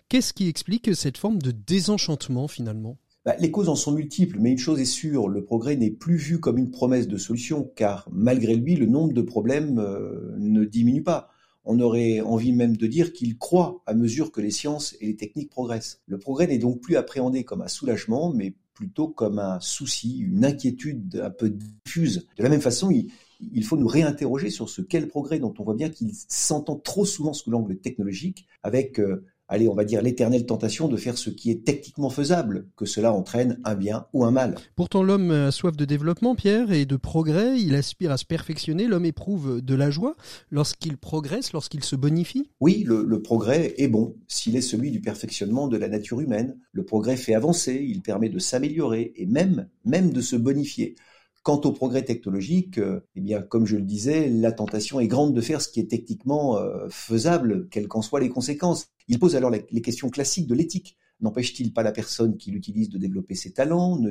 Qu'est-ce 0.08 0.32
qui 0.32 0.48
explique 0.48 0.94
cette 0.94 1.18
forme 1.18 1.40
de 1.40 1.52
désenchantement 1.52 2.48
finalement? 2.48 2.96
Bah, 3.24 3.36
les 3.38 3.50
causes 3.50 3.68
en 3.68 3.74
sont 3.74 3.92
multiples, 3.92 4.38
mais 4.40 4.50
une 4.50 4.58
chose 4.58 4.80
est 4.80 4.86
sûre, 4.86 5.28
le 5.28 5.44
progrès 5.44 5.76
n'est 5.76 5.90
plus 5.90 6.16
vu 6.16 6.40
comme 6.40 6.56
une 6.56 6.70
promesse 6.70 7.06
de 7.06 7.18
solution, 7.18 7.70
car 7.76 8.08
malgré 8.10 8.56
lui, 8.56 8.76
le 8.76 8.86
nombre 8.86 9.12
de 9.12 9.20
problèmes 9.20 9.78
euh, 9.78 10.34
ne 10.38 10.64
diminue 10.64 11.02
pas 11.02 11.30
on 11.64 11.78
aurait 11.80 12.20
envie 12.20 12.52
même 12.52 12.76
de 12.76 12.86
dire 12.86 13.12
qu'il 13.12 13.36
croît 13.36 13.82
à 13.86 13.94
mesure 13.94 14.32
que 14.32 14.40
les 14.40 14.50
sciences 14.50 14.96
et 15.00 15.06
les 15.06 15.16
techniques 15.16 15.50
progressent. 15.50 16.00
Le 16.06 16.18
progrès 16.18 16.46
n'est 16.46 16.58
donc 16.58 16.80
plus 16.80 16.96
appréhendé 16.96 17.44
comme 17.44 17.62
un 17.62 17.68
soulagement, 17.68 18.32
mais 18.32 18.54
plutôt 18.74 19.08
comme 19.08 19.38
un 19.38 19.60
souci, 19.60 20.18
une 20.20 20.44
inquiétude 20.44 21.20
un 21.22 21.30
peu 21.30 21.50
diffuse. 21.50 22.26
De 22.38 22.42
la 22.42 22.48
même 22.48 22.62
façon, 22.62 22.90
il, 22.90 23.64
faut 23.64 23.76
nous 23.76 23.86
réinterroger 23.86 24.48
sur 24.48 24.70
ce 24.70 24.80
qu'est 24.80 25.00
le 25.00 25.08
progrès, 25.08 25.38
dont 25.38 25.52
on 25.58 25.64
voit 25.64 25.74
bien 25.74 25.90
qu'il 25.90 26.12
s'entend 26.14 26.76
trop 26.76 27.04
souvent 27.04 27.34
sous 27.34 27.50
l'angle 27.50 27.76
technologique, 27.76 28.46
avec 28.62 28.98
euh, 28.98 29.26
allez, 29.50 29.68
on 29.68 29.74
va 29.74 29.84
dire, 29.84 30.00
l'éternelle 30.00 30.46
tentation 30.46 30.88
de 30.88 30.96
faire 30.96 31.18
ce 31.18 31.28
qui 31.28 31.50
est 31.50 31.64
techniquement 31.64 32.08
faisable, 32.08 32.66
que 32.76 32.86
cela 32.86 33.12
entraîne 33.12 33.60
un 33.64 33.74
bien 33.74 34.06
ou 34.12 34.24
un 34.24 34.30
mal. 34.30 34.54
Pourtant, 34.76 35.02
l'homme 35.02 35.30
a 35.30 35.50
soif 35.50 35.76
de 35.76 35.84
développement, 35.84 36.34
Pierre, 36.34 36.72
et 36.72 36.86
de 36.86 36.96
progrès, 36.96 37.60
il 37.60 37.74
aspire 37.74 38.12
à 38.12 38.16
se 38.16 38.24
perfectionner, 38.24 38.86
l'homme 38.86 39.04
éprouve 39.04 39.60
de 39.60 39.74
la 39.74 39.90
joie 39.90 40.16
lorsqu'il 40.50 40.96
progresse, 40.96 41.52
lorsqu'il 41.52 41.84
se 41.84 41.96
bonifie 41.96 42.48
Oui, 42.60 42.84
le, 42.86 43.04
le 43.04 43.22
progrès 43.22 43.74
est 43.76 43.88
bon, 43.88 44.16
s'il 44.28 44.56
est 44.56 44.60
celui 44.60 44.90
du 44.90 45.00
perfectionnement 45.00 45.68
de 45.68 45.76
la 45.76 45.88
nature 45.88 46.20
humaine. 46.20 46.56
Le 46.72 46.84
progrès 46.84 47.16
fait 47.16 47.34
avancer, 47.34 47.84
il 47.86 48.00
permet 48.02 48.28
de 48.28 48.38
s'améliorer 48.38 49.12
et 49.16 49.26
même, 49.26 49.68
même 49.84 50.12
de 50.12 50.20
se 50.20 50.36
bonifier. 50.36 50.94
Quant 51.42 51.60
au 51.64 51.72
progrès 51.72 52.04
technologique, 52.04 52.76
euh, 52.76 53.00
eh 53.16 53.20
bien, 53.22 53.40
comme 53.40 53.64
je 53.64 53.76
le 53.76 53.82
disais, 53.82 54.28
la 54.28 54.52
tentation 54.52 55.00
est 55.00 55.08
grande 55.08 55.34
de 55.34 55.40
faire 55.40 55.62
ce 55.62 55.68
qui 55.68 55.80
est 55.80 55.90
techniquement 55.90 56.58
euh, 56.58 56.86
faisable, 56.90 57.66
quelles 57.70 57.88
qu'en 57.88 58.02
soient 58.02 58.20
les 58.20 58.28
conséquences. 58.28 58.88
Il 59.08 59.18
pose 59.18 59.36
alors 59.36 59.50
les, 59.50 59.82
questions 59.82 60.10
classiques 60.10 60.46
de 60.46 60.54
l'éthique. 60.54 60.98
N'empêche-t-il 61.20 61.72
pas 61.72 61.82
la 61.82 61.92
personne 61.92 62.36
qui 62.36 62.50
l'utilise 62.50 62.90
de 62.90 62.98
développer 62.98 63.34
ses 63.34 63.52
talents? 63.52 63.98
Ne, 63.98 64.10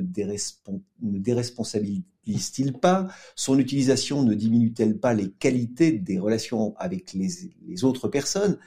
déresponsabilise-t-il 1.01 2.73
pas? 2.73 3.07
Son 3.35 3.59
utilisation 3.59 4.23
ne 4.23 4.33
diminue-t-elle 4.33 4.97
pas 4.97 5.13
les 5.13 5.29
qualités 5.29 5.91
des 5.91 6.17
relations 6.17 6.75
avec 6.77 7.13
les 7.13 7.83
autres 7.83 8.07
personnes? 8.07 8.57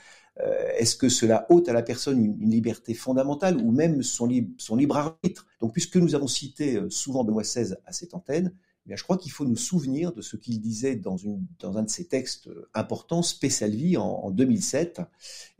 Est-ce 0.83 0.97
que 0.97 1.09
cela 1.09 1.47
ôte 1.51 1.69
à 1.69 1.73
la 1.73 1.83
personne 1.83 2.19
une, 2.19 2.51
liberté 2.51 2.95
fondamentale 2.95 3.57
ou 3.59 3.71
même 3.71 4.03
son, 4.03 4.27
libre 4.27 4.97
arbitre? 4.97 5.47
Donc, 5.61 5.73
puisque 5.73 5.97
nous 5.97 6.15
avons 6.15 6.27
cité 6.27 6.77
euh, 6.77 6.91
souvent 6.91 7.25
Benoît 7.25 7.43
XVI 7.43 7.75
à 7.87 7.93
cette 7.93 8.15
antenne, 8.15 8.55
eh 8.89 8.97
je 8.97 9.05
crois 9.05 9.17
qu'il 9.17 9.31
faut 9.31 9.45
nous 9.45 9.57
souvenir 9.57 10.13
de 10.13 10.23
ce 10.23 10.37
qu'il 10.37 10.61
disait 10.61 10.97
dans, 10.97 11.17
un 11.63 11.83
de 11.83 11.91
ses 11.91 12.07
textes 12.07 12.49
euh, 12.49 12.69
importants, 12.75 13.23
Spécial 13.23 13.73
en, 13.97 14.25
en 14.25 14.31
2007, 14.31 15.03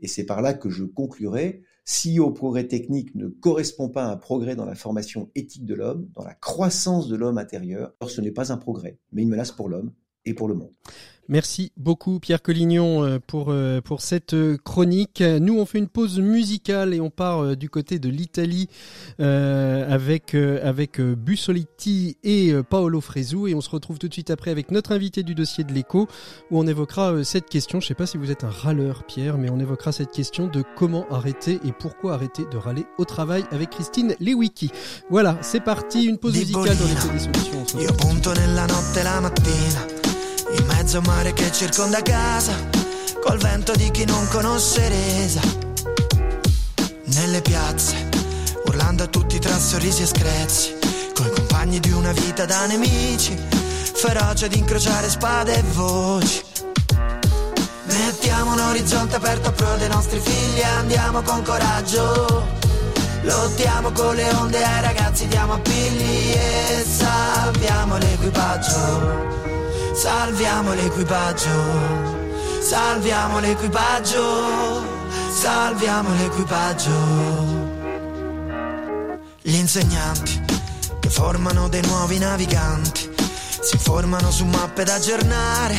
et 0.01 0.07
c'est 0.07 0.25
par 0.25 0.41
là 0.41 0.53
que 0.53 0.69
je 0.69 0.83
conclurai. 0.83 1.63
Si 1.85 2.19
au 2.19 2.31
progrès 2.31 2.67
technique 2.67 3.13
ne 3.13 3.27
correspond 3.27 3.89
pas 3.89 4.05
un 4.05 4.15
progrès 4.15 4.55
dans 4.55 4.65
la 4.65 4.75
formation 4.75 5.29
éthique 5.35 5.65
de 5.65 5.75
l'homme, 5.75 6.09
dans 6.13 6.23
la 6.23 6.33
croissance 6.33 7.09
de 7.09 7.15
l'homme 7.15 7.37
intérieur, 7.37 7.93
alors 7.99 8.09
ce 8.09 8.21
n'est 8.21 8.31
pas 8.31 8.53
un 8.53 8.57
progrès, 8.57 8.97
mais 9.11 9.21
une 9.21 9.29
menace 9.29 9.51
pour 9.51 9.67
l'homme 9.67 9.91
et 10.25 10.33
pour 10.33 10.47
le 10.47 10.55
monde. 10.55 10.71
Merci 11.29 11.71
beaucoup 11.77 12.19
Pierre 12.19 12.41
Collignon 12.41 13.05
euh, 13.05 13.17
pour 13.25 13.47
euh, 13.49 13.79
pour 13.79 14.01
cette 14.01 14.33
euh, 14.33 14.57
chronique. 14.57 15.21
Nous 15.21 15.57
on 15.57 15.65
fait 15.65 15.77
une 15.77 15.87
pause 15.87 16.19
musicale 16.19 16.93
et 16.93 16.99
on 16.99 17.09
part 17.09 17.55
du 17.55 17.69
côté 17.69 17.97
de 17.97 18.09
l'Italie 18.09 18.67
avec 19.19 20.35
avec 20.35 20.99
Bussoliti 20.99 22.17
et 22.23 22.53
Paolo 22.69 22.99
Fresu 22.99 23.49
et 23.49 23.55
on 23.55 23.61
se 23.61 23.69
retrouve 23.69 23.99
tout 23.99 24.07
de 24.07 24.13
suite 24.13 24.31
après 24.31 24.51
avec 24.51 24.71
notre 24.71 24.91
invité 24.91 25.23
du 25.23 25.35
dossier 25.35 25.63
de 25.63 25.71
l'écho 25.71 26.07
où 26.51 26.59
on 26.59 26.67
évoquera 26.67 27.23
cette 27.23 27.49
question. 27.49 27.79
Je 27.79 27.87
sais 27.87 27.95
pas 27.95 28.05
si 28.05 28.17
vous 28.17 28.31
êtes 28.31 28.43
un 28.43 28.49
râleur 28.49 29.03
Pierre, 29.05 29.37
mais 29.37 29.49
on 29.49 29.59
évoquera 29.59 29.91
cette 29.91 30.11
question 30.11 30.47
de 30.47 30.63
comment 30.75 31.05
arrêter 31.09 31.59
et 31.65 31.71
pourquoi 31.71 32.13
arrêter 32.13 32.43
de 32.51 32.57
râler 32.57 32.85
au 32.97 33.05
travail 33.05 33.43
avec 33.51 33.69
Christine 33.69 34.15
Lewicki. 34.19 34.71
Voilà, 35.09 35.37
c'est 35.41 35.63
parti, 35.63 36.05
une 36.05 36.17
pause 36.17 36.37
musicale 36.37 36.77
dans 36.77 36.87
l'écho 36.87 37.07
des 37.09 37.19
solutions. 37.19 37.65
In 40.57 40.65
mezzo 40.65 40.97
al 40.97 41.05
mare 41.05 41.33
che 41.33 41.51
circonda 41.51 42.01
casa, 42.01 42.53
col 43.23 43.37
vento 43.37 43.73
di 43.73 43.89
chi 43.91 44.05
non 44.05 44.27
conosce 44.29 44.87
resa. 44.87 45.41
Nelle 47.05 47.41
piazze, 47.41 48.09
urlando 48.65 49.03
a 49.03 49.07
tutti 49.07 49.39
tra 49.39 49.57
sorrisi 49.57 50.03
e 50.03 50.07
screzi, 50.07 50.75
coi 51.13 51.29
compagni 51.31 51.79
di 51.79 51.91
una 51.91 52.11
vita 52.11 52.45
da 52.45 52.65
nemici, 52.65 53.37
feroce 53.93 54.47
di 54.47 54.57
incrociare 54.57 55.09
spade 55.09 55.55
e 55.55 55.63
voci. 55.73 56.41
Mettiamo 57.85 58.53
un 58.53 58.59
orizzonte 58.59 59.15
aperto 59.15 59.49
a 59.49 59.51
pro 59.51 59.75
dei 59.77 59.89
nostri 59.89 60.19
figli 60.19 60.59
e 60.59 60.63
andiamo 60.63 61.21
con 61.21 61.43
coraggio. 61.43 62.61
Lottiamo 63.21 63.91
con 63.91 64.15
le 64.15 64.29
onde 64.33 64.63
ai 64.63 64.81
ragazzi, 64.81 65.27
diamo 65.27 65.53
appigli 65.53 66.33
e 66.33 66.85
salviamo 66.85 67.97
l'equipaggio. 67.97 69.52
Salviamo 69.93 70.73
l'equipaggio, 70.73 71.49
salviamo 72.61 73.39
l'equipaggio, 73.39 74.83
salviamo 75.31 76.09
l'equipaggio. 76.15 76.91
Gli 79.43 79.53
insegnanti 79.53 80.41
che 80.99 81.09
formano 81.09 81.69
dei 81.69 81.85
nuovi 81.85 82.17
naviganti 82.17 83.07
si 83.61 83.77
formano 83.77 84.31
su 84.31 84.45
mappe 84.45 84.83
da 84.83 84.95
aggiornare 84.95 85.77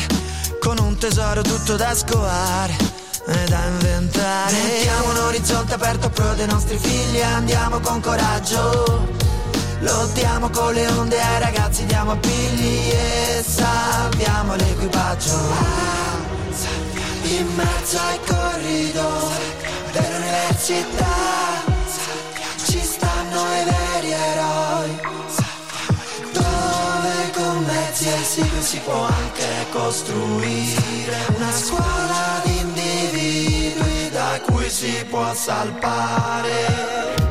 con 0.61 0.79
un 0.79 0.97
tesoro 0.97 1.41
tutto 1.41 1.75
da 1.75 1.93
scovare 1.93 2.73
e 3.27 3.45
da 3.49 3.65
inventare. 3.65 4.53
Mettiamo 4.53 5.09
un 5.09 5.17
orizzonte 5.17 5.73
aperto 5.73 6.07
a 6.07 6.09
pro 6.09 6.33
dei 6.35 6.47
nostri 6.47 6.77
figli 6.77 7.17
e 7.17 7.23
andiamo 7.23 7.79
con 7.81 7.99
coraggio 7.99 9.24
Lottiamo 9.85 10.49
con 10.49 10.73
le 10.73 10.87
onde 10.87 11.21
ai 11.21 11.39
ragazzi, 11.39 11.85
diamo 11.85 12.13
appigli 12.13 12.89
e 12.89 13.43
salviamo 13.45 14.55
l'equipaggio. 14.55 15.37
In 17.21 17.47
mezzo 17.53 17.99
ai 17.99 18.19
corridoi 18.25 19.33
dell'università 19.91 21.05
ci 22.65 22.79
stanno 22.79 23.41
i 23.41 23.63
veri 23.63 24.11
eroi. 24.11 24.99
Dove 26.33 27.31
con 27.35 27.63
mezzi 27.65 28.07
e 28.07 28.23
sigli 28.23 28.61
si 28.61 28.79
può 28.79 29.05
anche 29.05 29.67
costruire 29.71 31.27
una 31.35 31.51
scuola 31.51 32.41
di 32.43 32.57
individui 32.57 34.09
da 34.09 34.41
cui 34.47 34.67
si 34.67 35.05
può 35.07 35.31
salpare. 35.35 37.24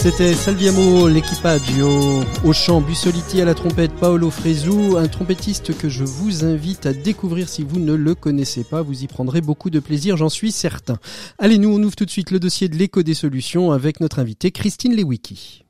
C'était 0.00 0.32
Salviamo 0.32 1.08
l'Equipaggio 1.08 2.22
au 2.44 2.52
chant, 2.52 2.80
Bussoliti 2.80 3.40
à 3.40 3.44
la 3.44 3.54
trompette, 3.54 3.92
Paolo 3.92 4.30
Fresu, 4.30 4.96
un 4.96 5.08
trompettiste 5.08 5.76
que 5.76 5.88
je 5.88 6.04
vous 6.04 6.44
invite 6.44 6.86
à 6.86 6.92
découvrir 6.92 7.48
si 7.48 7.64
vous 7.64 7.80
ne 7.80 7.94
le 7.94 8.14
connaissez 8.14 8.62
pas. 8.62 8.80
Vous 8.80 9.02
y 9.02 9.08
prendrez 9.08 9.40
beaucoup 9.40 9.70
de 9.70 9.80
plaisir, 9.80 10.16
j'en 10.16 10.28
suis 10.28 10.52
certain. 10.52 10.98
Allez, 11.38 11.58
nous 11.58 11.70
on 11.70 11.82
ouvre 11.82 11.96
tout 11.96 12.04
de 12.04 12.10
suite 12.10 12.30
le 12.30 12.38
dossier 12.38 12.68
de 12.68 12.76
l'écho 12.76 13.02
des 13.02 13.14
solutions 13.14 13.72
avec 13.72 13.98
notre 13.98 14.20
invitée 14.20 14.52
Christine 14.52 14.94
Lewicki. 14.94 15.64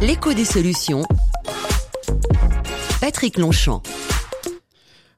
L'écho 0.00 0.32
des 0.32 0.44
solutions. 0.44 1.04
Patrick 3.00 3.38
Longchamp. 3.38 3.82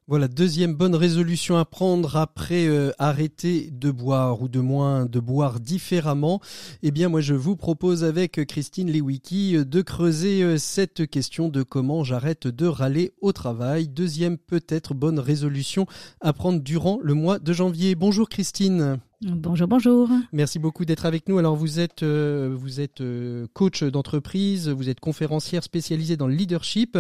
Voilà, 0.08 0.28
deuxième 0.28 0.72
bonne 0.72 0.94
résolution 0.94 1.56
à 1.56 1.64
prendre 1.64 2.16
après 2.16 2.68
euh, 2.68 2.92
arrêter 2.96 3.70
de 3.72 3.90
boire 3.90 4.40
ou 4.40 4.46
de 4.46 4.60
moins 4.60 5.04
de 5.04 5.18
boire 5.18 5.58
différemment. 5.58 6.40
Eh 6.84 6.92
bien, 6.92 7.08
moi, 7.08 7.20
je 7.20 7.34
vous 7.34 7.56
propose 7.56 8.04
avec 8.04 8.46
Christine 8.46 8.88
Lewicki 8.88 9.56
euh, 9.56 9.64
de 9.64 9.82
creuser 9.82 10.44
euh, 10.44 10.58
cette 10.58 11.08
question 11.08 11.48
de 11.48 11.64
comment 11.64 12.04
j'arrête 12.04 12.46
de 12.46 12.66
râler 12.66 13.14
au 13.20 13.32
travail. 13.32 13.88
Deuxième 13.88 14.38
peut-être 14.38 14.94
bonne 14.94 15.18
résolution 15.18 15.86
à 16.20 16.32
prendre 16.32 16.60
durant 16.60 17.00
le 17.02 17.14
mois 17.14 17.40
de 17.40 17.52
janvier. 17.52 17.96
Bonjour 17.96 18.28
Christine. 18.28 19.00
Bonjour, 19.22 19.66
bonjour. 19.66 20.10
Merci 20.34 20.58
beaucoup 20.58 20.84
d'être 20.84 21.06
avec 21.06 21.26
nous. 21.26 21.38
Alors 21.38 21.56
vous 21.56 21.80
êtes 21.80 22.02
euh, 22.02 22.54
vous 22.54 22.80
êtes 22.82 23.00
euh, 23.00 23.46
coach 23.54 23.82
d'entreprise, 23.82 24.68
vous 24.68 24.90
êtes 24.90 25.00
conférencière 25.00 25.62
spécialisée 25.62 26.18
dans 26.18 26.26
le 26.26 26.34
leadership. 26.34 26.98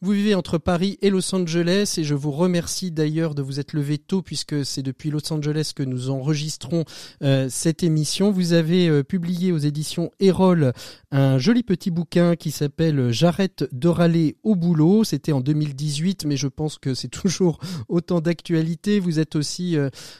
Vous 0.00 0.10
vivez 0.10 0.34
entre 0.34 0.58
Paris 0.58 0.98
et 1.02 1.10
Los 1.10 1.32
Angeles 1.32 1.94
et 1.98 2.02
je 2.02 2.16
vous 2.16 2.32
remercie 2.32 2.90
d'ailleurs 2.90 3.36
de 3.36 3.42
vous 3.42 3.60
être 3.60 3.74
levé 3.74 3.98
tôt 3.98 4.22
puisque 4.22 4.64
c'est 4.64 4.82
depuis 4.82 5.10
Los 5.10 5.32
Angeles 5.32 5.70
que 5.72 5.84
nous 5.84 6.10
enregistrons 6.10 6.84
euh, 7.22 7.46
cette 7.48 7.84
émission. 7.84 8.32
Vous 8.32 8.54
avez 8.54 9.04
publié 9.04 9.52
aux 9.52 9.58
éditions 9.58 10.10
Erol 10.18 10.72
un 11.12 11.38
joli 11.38 11.62
petit 11.62 11.92
bouquin 11.92 12.34
qui 12.34 12.50
s'appelle 12.50 13.12
J'arrête 13.12 13.68
de 13.70 13.86
râler 13.86 14.36
au 14.42 14.56
boulot. 14.56 15.04
C'était 15.04 15.30
en 15.30 15.40
2018 15.40 16.24
mais 16.24 16.36
je 16.36 16.48
pense 16.48 16.78
que 16.78 16.92
c'est 16.94 17.06
toujours 17.22 17.60
autant 17.88 18.20
d'actualité. 18.20 18.98
Vous 18.98 19.20
êtes 19.20 19.36
aussi 19.36 19.76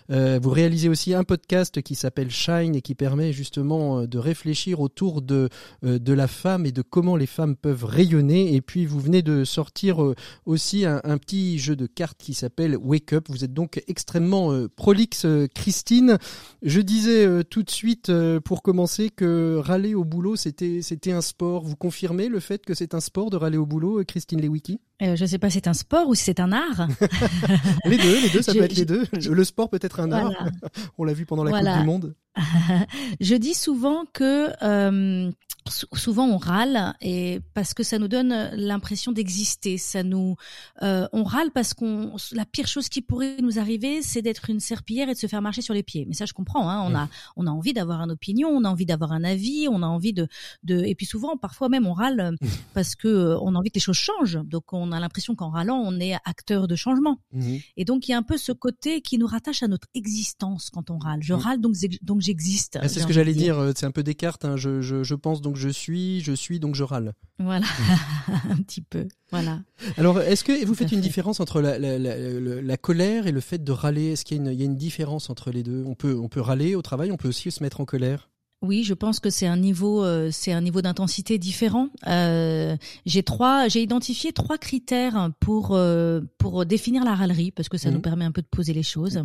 vous 0.08 0.50
réalisez 0.50 0.88
aussi 0.88 1.14
un 1.14 1.24
podcast 1.32 1.80
qui 1.80 1.94
s'appelle 1.94 2.30
Shine 2.30 2.76
et 2.76 2.82
qui 2.82 2.94
permet 2.94 3.32
justement 3.32 4.00
euh, 4.00 4.06
de 4.06 4.18
réfléchir 4.18 4.80
autour 4.80 5.22
de, 5.22 5.48
euh, 5.82 5.98
de 5.98 6.12
la 6.12 6.28
femme 6.28 6.66
et 6.66 6.72
de 6.72 6.82
comment 6.82 7.16
les 7.16 7.24
femmes 7.24 7.56
peuvent 7.56 7.86
rayonner. 7.86 8.54
Et 8.54 8.60
puis 8.60 8.84
vous 8.84 9.00
venez 9.00 9.22
de 9.22 9.42
sortir 9.44 10.02
euh, 10.02 10.14
aussi 10.44 10.84
un, 10.84 11.00
petit 11.16 11.58
jeu 11.58 11.74
de 11.74 11.86
cartes 11.86 12.20
qui 12.20 12.34
s'appelle 12.34 12.76
Wake 12.76 13.14
Up. 13.14 13.28
Vous 13.30 13.44
êtes 13.44 13.54
donc 13.54 13.82
extrêmement 13.88 14.66
prolixe, 14.76 15.26
Christine. 15.54 16.18
Je 16.60 16.82
disais 16.82 17.44
tout 17.44 17.62
de 17.62 17.70
suite 17.70 18.12
pour 18.44 18.62
commencer 18.62 19.08
que 19.08 19.56
râler 19.56 19.94
au 19.94 20.04
boulot, 20.04 20.36
c'était 20.36 21.12
un 21.12 21.22
sport. 21.22 21.64
Vous 21.64 21.76
confirmez 21.76 22.28
le 22.28 22.40
fait 22.40 22.62
que 22.66 22.74
c'est 22.74 22.92
un 22.92 23.00
sport 23.00 23.30
de 23.30 23.38
râler 23.38 23.56
au 23.56 23.66
boulot, 23.66 24.02
Christine 24.04 24.42
Lewicki 24.42 24.80
euh, 25.02 25.16
je 25.16 25.22
ne 25.22 25.26
sais 25.26 25.38
pas 25.38 25.50
si 25.50 25.54
c'est 25.54 25.68
un 25.68 25.74
sport 25.74 26.08
ou 26.08 26.14
si 26.14 26.24
c'est 26.24 26.40
un 26.40 26.52
art. 26.52 26.88
les 27.84 27.96
deux, 27.96 28.20
les 28.20 28.28
deux, 28.28 28.42
ça 28.42 28.52
peut 28.52 28.62
être 28.62 28.76
les 28.76 28.84
deux. 28.84 29.04
Le 29.12 29.44
sport 29.44 29.68
peut 29.68 29.78
être 29.82 30.00
un 30.00 30.12
art. 30.12 30.32
On 30.98 31.04
l'a 31.04 31.12
vu 31.12 31.26
pendant 31.26 31.44
la 31.44 31.50
Coupe 31.52 31.80
du 31.80 31.86
Monde. 31.86 32.14
je 33.20 33.34
dis 33.34 33.54
souvent 33.54 34.04
que 34.12 34.50
euh, 34.62 35.30
souvent 35.68 36.26
on 36.26 36.38
râle 36.38 36.94
et 37.00 37.40
parce 37.54 37.74
que 37.74 37.82
ça 37.82 37.98
nous 37.98 38.08
donne 38.08 38.50
l'impression 38.54 39.12
d'exister. 39.12 39.78
Ça 39.78 40.02
nous, 40.02 40.36
euh, 40.82 41.06
on 41.12 41.24
râle 41.24 41.50
parce 41.52 41.74
qu'on 41.74 42.16
la 42.32 42.44
pire 42.44 42.66
chose 42.66 42.88
qui 42.88 43.02
pourrait 43.02 43.36
nous 43.40 43.58
arriver, 43.58 44.02
c'est 44.02 44.22
d'être 44.22 44.50
une 44.50 44.60
serpillière 44.60 45.08
et 45.08 45.14
de 45.14 45.18
se 45.18 45.26
faire 45.26 45.42
marcher 45.42 45.62
sur 45.62 45.74
les 45.74 45.82
pieds. 45.82 46.04
Mais 46.06 46.14
ça, 46.14 46.26
je 46.26 46.32
comprends. 46.32 46.68
Hein, 46.68 46.82
on 46.86 46.94
a, 46.94 47.08
on 47.36 47.46
a 47.46 47.50
envie 47.50 47.72
d'avoir 47.72 48.00
une 48.00 48.10
opinion, 48.10 48.48
on 48.48 48.64
a 48.64 48.68
envie 48.68 48.86
d'avoir 48.86 49.12
un 49.12 49.24
avis, 49.24 49.68
on 49.70 49.82
a 49.82 49.86
envie 49.86 50.12
de, 50.12 50.28
de, 50.64 50.82
et 50.84 50.94
puis 50.94 51.06
souvent, 51.06 51.36
parfois 51.36 51.68
même, 51.68 51.86
on 51.86 51.92
râle 51.92 52.36
parce 52.74 52.94
que 52.94 53.08
euh, 53.08 53.38
on 53.40 53.54
a 53.54 53.58
envie 53.58 53.70
que 53.70 53.76
les 53.76 53.80
choses 53.80 53.96
changent. 53.96 54.40
Donc, 54.44 54.72
on 54.72 54.92
a 54.92 55.00
l'impression 55.00 55.34
qu'en 55.34 55.50
râlant, 55.50 55.82
on 55.84 56.00
est 56.00 56.14
acteur 56.24 56.68
de 56.68 56.76
changement. 56.76 57.18
Mmh 57.32 57.56
et 57.76 57.84
donc, 57.84 58.08
il 58.08 58.12
y 58.12 58.14
a 58.14 58.18
un 58.18 58.22
peu 58.22 58.36
ce 58.36 58.52
côté 58.52 59.00
qui 59.00 59.18
nous 59.18 59.26
rattache 59.26 59.62
à 59.62 59.68
notre 59.68 59.88
existence 59.94 60.70
quand 60.70 60.90
on 60.90 60.98
râle. 60.98 61.22
Je 61.22 61.34
mmh. 61.34 61.38
râle 61.38 61.60
donc, 61.60 61.74
donc 62.02 62.20
j'existe. 62.20 62.78
Ah, 62.80 62.88
c'est 62.88 63.00
ce 63.00 63.06
que 63.06 63.12
j'allais 63.12 63.34
dire. 63.34 63.58
Euh, 63.58 63.72
c'est 63.74 63.86
un 63.86 63.90
peu 63.90 64.02
Descartes. 64.02 64.44
Hein. 64.44 64.56
Je, 64.56 64.80
je, 64.80 65.02
je 65.02 65.14
pense 65.14 65.40
donc 65.40 65.51
je 65.56 65.68
suis, 65.68 66.20
je 66.20 66.32
suis 66.32 66.60
donc 66.60 66.74
je 66.74 66.82
râle. 66.82 67.12
Voilà, 67.38 67.66
un 68.50 68.56
petit 68.56 68.80
peu. 68.80 69.06
Voilà. 69.30 69.60
Alors, 69.96 70.20
est-ce 70.20 70.44
que 70.44 70.64
vous 70.64 70.74
faites 70.74 70.92
une 70.92 71.00
différence 71.00 71.40
entre 71.40 71.60
la, 71.60 71.78
la, 71.78 71.98
la, 71.98 72.16
la, 72.16 72.76
colère 72.76 73.26
et 73.26 73.32
le 73.32 73.40
fait 73.40 73.62
de 73.62 73.72
râler? 73.72 74.12
Est-ce 74.12 74.24
qu'il 74.24 74.46
y, 74.46 74.54
y, 74.54 74.62
a 74.62 74.64
une 74.64 74.76
différence 74.76 75.30
entre 75.30 75.50
les 75.50 75.62
deux? 75.62 75.84
On 75.86 75.94
peut, 75.94 76.18
on 76.18 76.28
peut 76.28 76.40
râler 76.40 76.74
au 76.74 76.82
travail, 76.82 77.10
on 77.12 77.16
peut 77.16 77.28
aussi 77.28 77.50
se 77.50 77.62
mettre 77.62 77.80
en 77.80 77.84
colère? 77.84 78.28
Oui, 78.62 78.84
je 78.84 78.94
pense 78.94 79.18
que 79.18 79.28
c'est 79.28 79.48
un 79.48 79.56
niveau, 79.56 80.04
euh, 80.04 80.28
c'est 80.30 80.52
un 80.52 80.60
niveau 80.60 80.82
d'intensité 80.82 81.36
différent. 81.36 81.88
Euh, 82.06 82.76
j'ai 83.04 83.24
trois, 83.24 83.66
j'ai 83.66 83.82
identifié 83.82 84.32
trois 84.32 84.56
critères 84.56 85.30
pour 85.40 85.72
euh, 85.72 86.20
pour 86.38 86.64
définir 86.64 87.04
la 87.04 87.16
râlerie 87.16 87.50
parce 87.50 87.68
que 87.68 87.76
ça 87.76 87.90
nous 87.90 87.96
mhm. 87.96 88.02
permet 88.02 88.24
un 88.24 88.30
peu 88.30 88.40
de 88.40 88.46
poser 88.46 88.72
les 88.72 88.84
choses. 88.84 89.20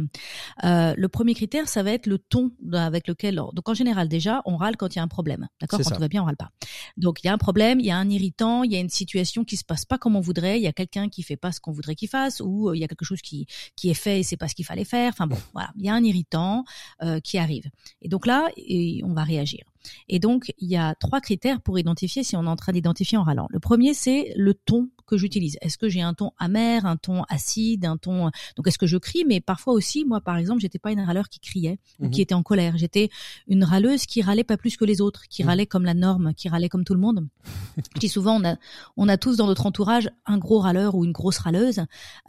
Euh, 0.64 0.96
le 0.98 1.08
premier 1.08 1.36
critère, 1.36 1.70
ça 1.70 1.84
va 1.84 1.92
être 1.92 2.08
le 2.08 2.18
ton 2.18 2.52
avec 2.74 3.08
lequel. 3.08 3.36
Donc 3.36 3.70
en 3.70 3.76
général, 3.76 4.08
déjà, 4.08 4.42
on 4.46 4.58
râle 4.58 4.76
quand 4.76 4.96
il 4.96 4.98
y 4.98 5.00
a 5.00 5.04
un 5.04 5.08
problème. 5.08 5.48
D'accord, 5.62 5.80
quand 5.84 5.92
tout 5.94 6.02
va 6.02 6.08
bien, 6.08 6.24
on 6.24 6.26
râle 6.26 6.36
pas. 6.36 6.50
Donc 6.98 7.24
il 7.24 7.28
y 7.28 7.30
a 7.30 7.34
un 7.34 7.38
problème, 7.38 7.80
il 7.80 7.86
y 7.86 7.92
a 7.92 7.98
un 7.98 8.10
irritant, 8.10 8.64
il 8.64 8.72
y 8.72 8.76
a 8.76 8.80
une 8.80 8.90
situation 8.90 9.44
qui 9.44 9.56
se 9.56 9.64
passe 9.64 9.86
pas 9.86 10.00
comme 10.00 10.16
on 10.16 10.22
voudrait, 10.22 10.58
il 10.58 10.64
y 10.64 10.68
a 10.68 10.74
quelqu'un 10.74 11.10
qui 11.10 11.22
fait 11.22 11.38
pas 11.38 11.52
ce 11.52 11.60
qu'on 11.60 11.72
voudrait 11.72 11.96
qu'il 11.96 12.10
fasse 12.10 12.42
ou 12.42 12.74
il 12.74 12.80
y 12.80 12.84
a 12.84 12.88
quelque 12.88 13.06
chose 13.06 13.22
qui 13.22 13.46
qui 13.76 13.92
est 13.92 13.94
fait 13.94 14.22
et 14.22 14.24
c'est 14.24 14.38
pas 14.38 14.48
ce 14.48 14.56
qu'il 14.56 14.66
fallait 14.66 14.84
faire. 14.84 15.12
Enfin 15.14 15.28
bon, 15.28 15.38
voilà, 15.54 15.70
il 15.78 15.86
y 15.86 15.90
a 15.90 15.94
un 15.94 16.04
irritant 16.04 16.66
qui 17.24 17.38
arrive. 17.38 17.70
Et 18.02 18.10
donc 18.10 18.26
là, 18.26 18.48
on 19.04 19.14
va 19.14 19.27
réagir. 19.28 19.66
Et 20.10 20.20
donc, 20.20 20.54
il 20.60 20.70
y 20.70 20.76
a 20.78 20.96
trois 20.96 21.22
critères 21.22 21.62
pour 21.62 21.78
identifier 21.80 22.24
si 22.24 22.36
on 22.36 22.44
est 22.44 22.48
en 22.48 22.56
train 22.56 22.72
d'identifier 22.74 23.18
en 23.18 23.24
râlant. 23.24 23.48
Le 23.50 23.60
premier, 23.60 23.94
c'est 23.94 24.34
le 24.36 24.54
ton 24.54 24.90
que 25.06 25.18
j'utilise. 25.18 25.58
Est-ce 25.62 25.78
que 25.78 25.88
j'ai 25.88 26.02
un 26.02 26.14
ton 26.14 26.32
amer, 26.38 26.86
un 26.86 26.98
ton 26.98 27.24
acide, 27.30 27.86
un 27.86 27.96
ton 27.96 28.30
donc 28.58 28.68
est-ce 28.68 28.78
que 28.78 28.88
je 28.88 28.98
crie? 28.98 29.24
Mais 29.26 29.40
parfois 29.40 29.74
aussi, 29.74 30.04
moi 30.04 30.20
par 30.20 30.36
exemple, 30.36 30.60
j'étais 30.60 30.80
pas 30.80 30.92
une 30.92 31.00
râleur 31.00 31.30
qui 31.30 31.40
criait 31.40 31.80
ou 32.00 32.06
Mhm. 32.06 32.12
qui 32.12 32.22
était 32.22 32.34
en 32.36 32.44
colère. 32.44 32.78
J'étais 32.78 33.10
une 33.48 33.64
râleuse 33.64 34.06
qui 34.06 34.22
râlait 34.22 34.44
pas 34.44 34.58
plus 34.58 34.76
que 34.76 34.84
les 34.84 35.00
autres, 35.00 35.24
qui 35.30 35.44
Mhm. 35.44 35.50
râlait 35.50 35.66
comme 35.66 35.86
la 35.86 35.94
norme, 35.94 36.34
qui 36.34 36.50
râlait 36.50 36.68
comme 36.68 36.84
tout 36.84 36.94
le 36.94 37.00
monde. 37.00 37.26
Je 37.96 38.00
dis 38.02 38.10
souvent, 38.10 38.36
on 38.42 38.44
a 38.46 38.56
on 38.98 39.08
a 39.08 39.16
tous 39.18 39.38
dans 39.38 39.48
notre 39.48 39.66
entourage 39.66 40.10
un 40.26 40.38
gros 40.38 40.60
râleur 40.60 40.96
ou 40.96 41.06
une 41.06 41.14
grosse 41.14 41.38
râleuse. 41.38 41.80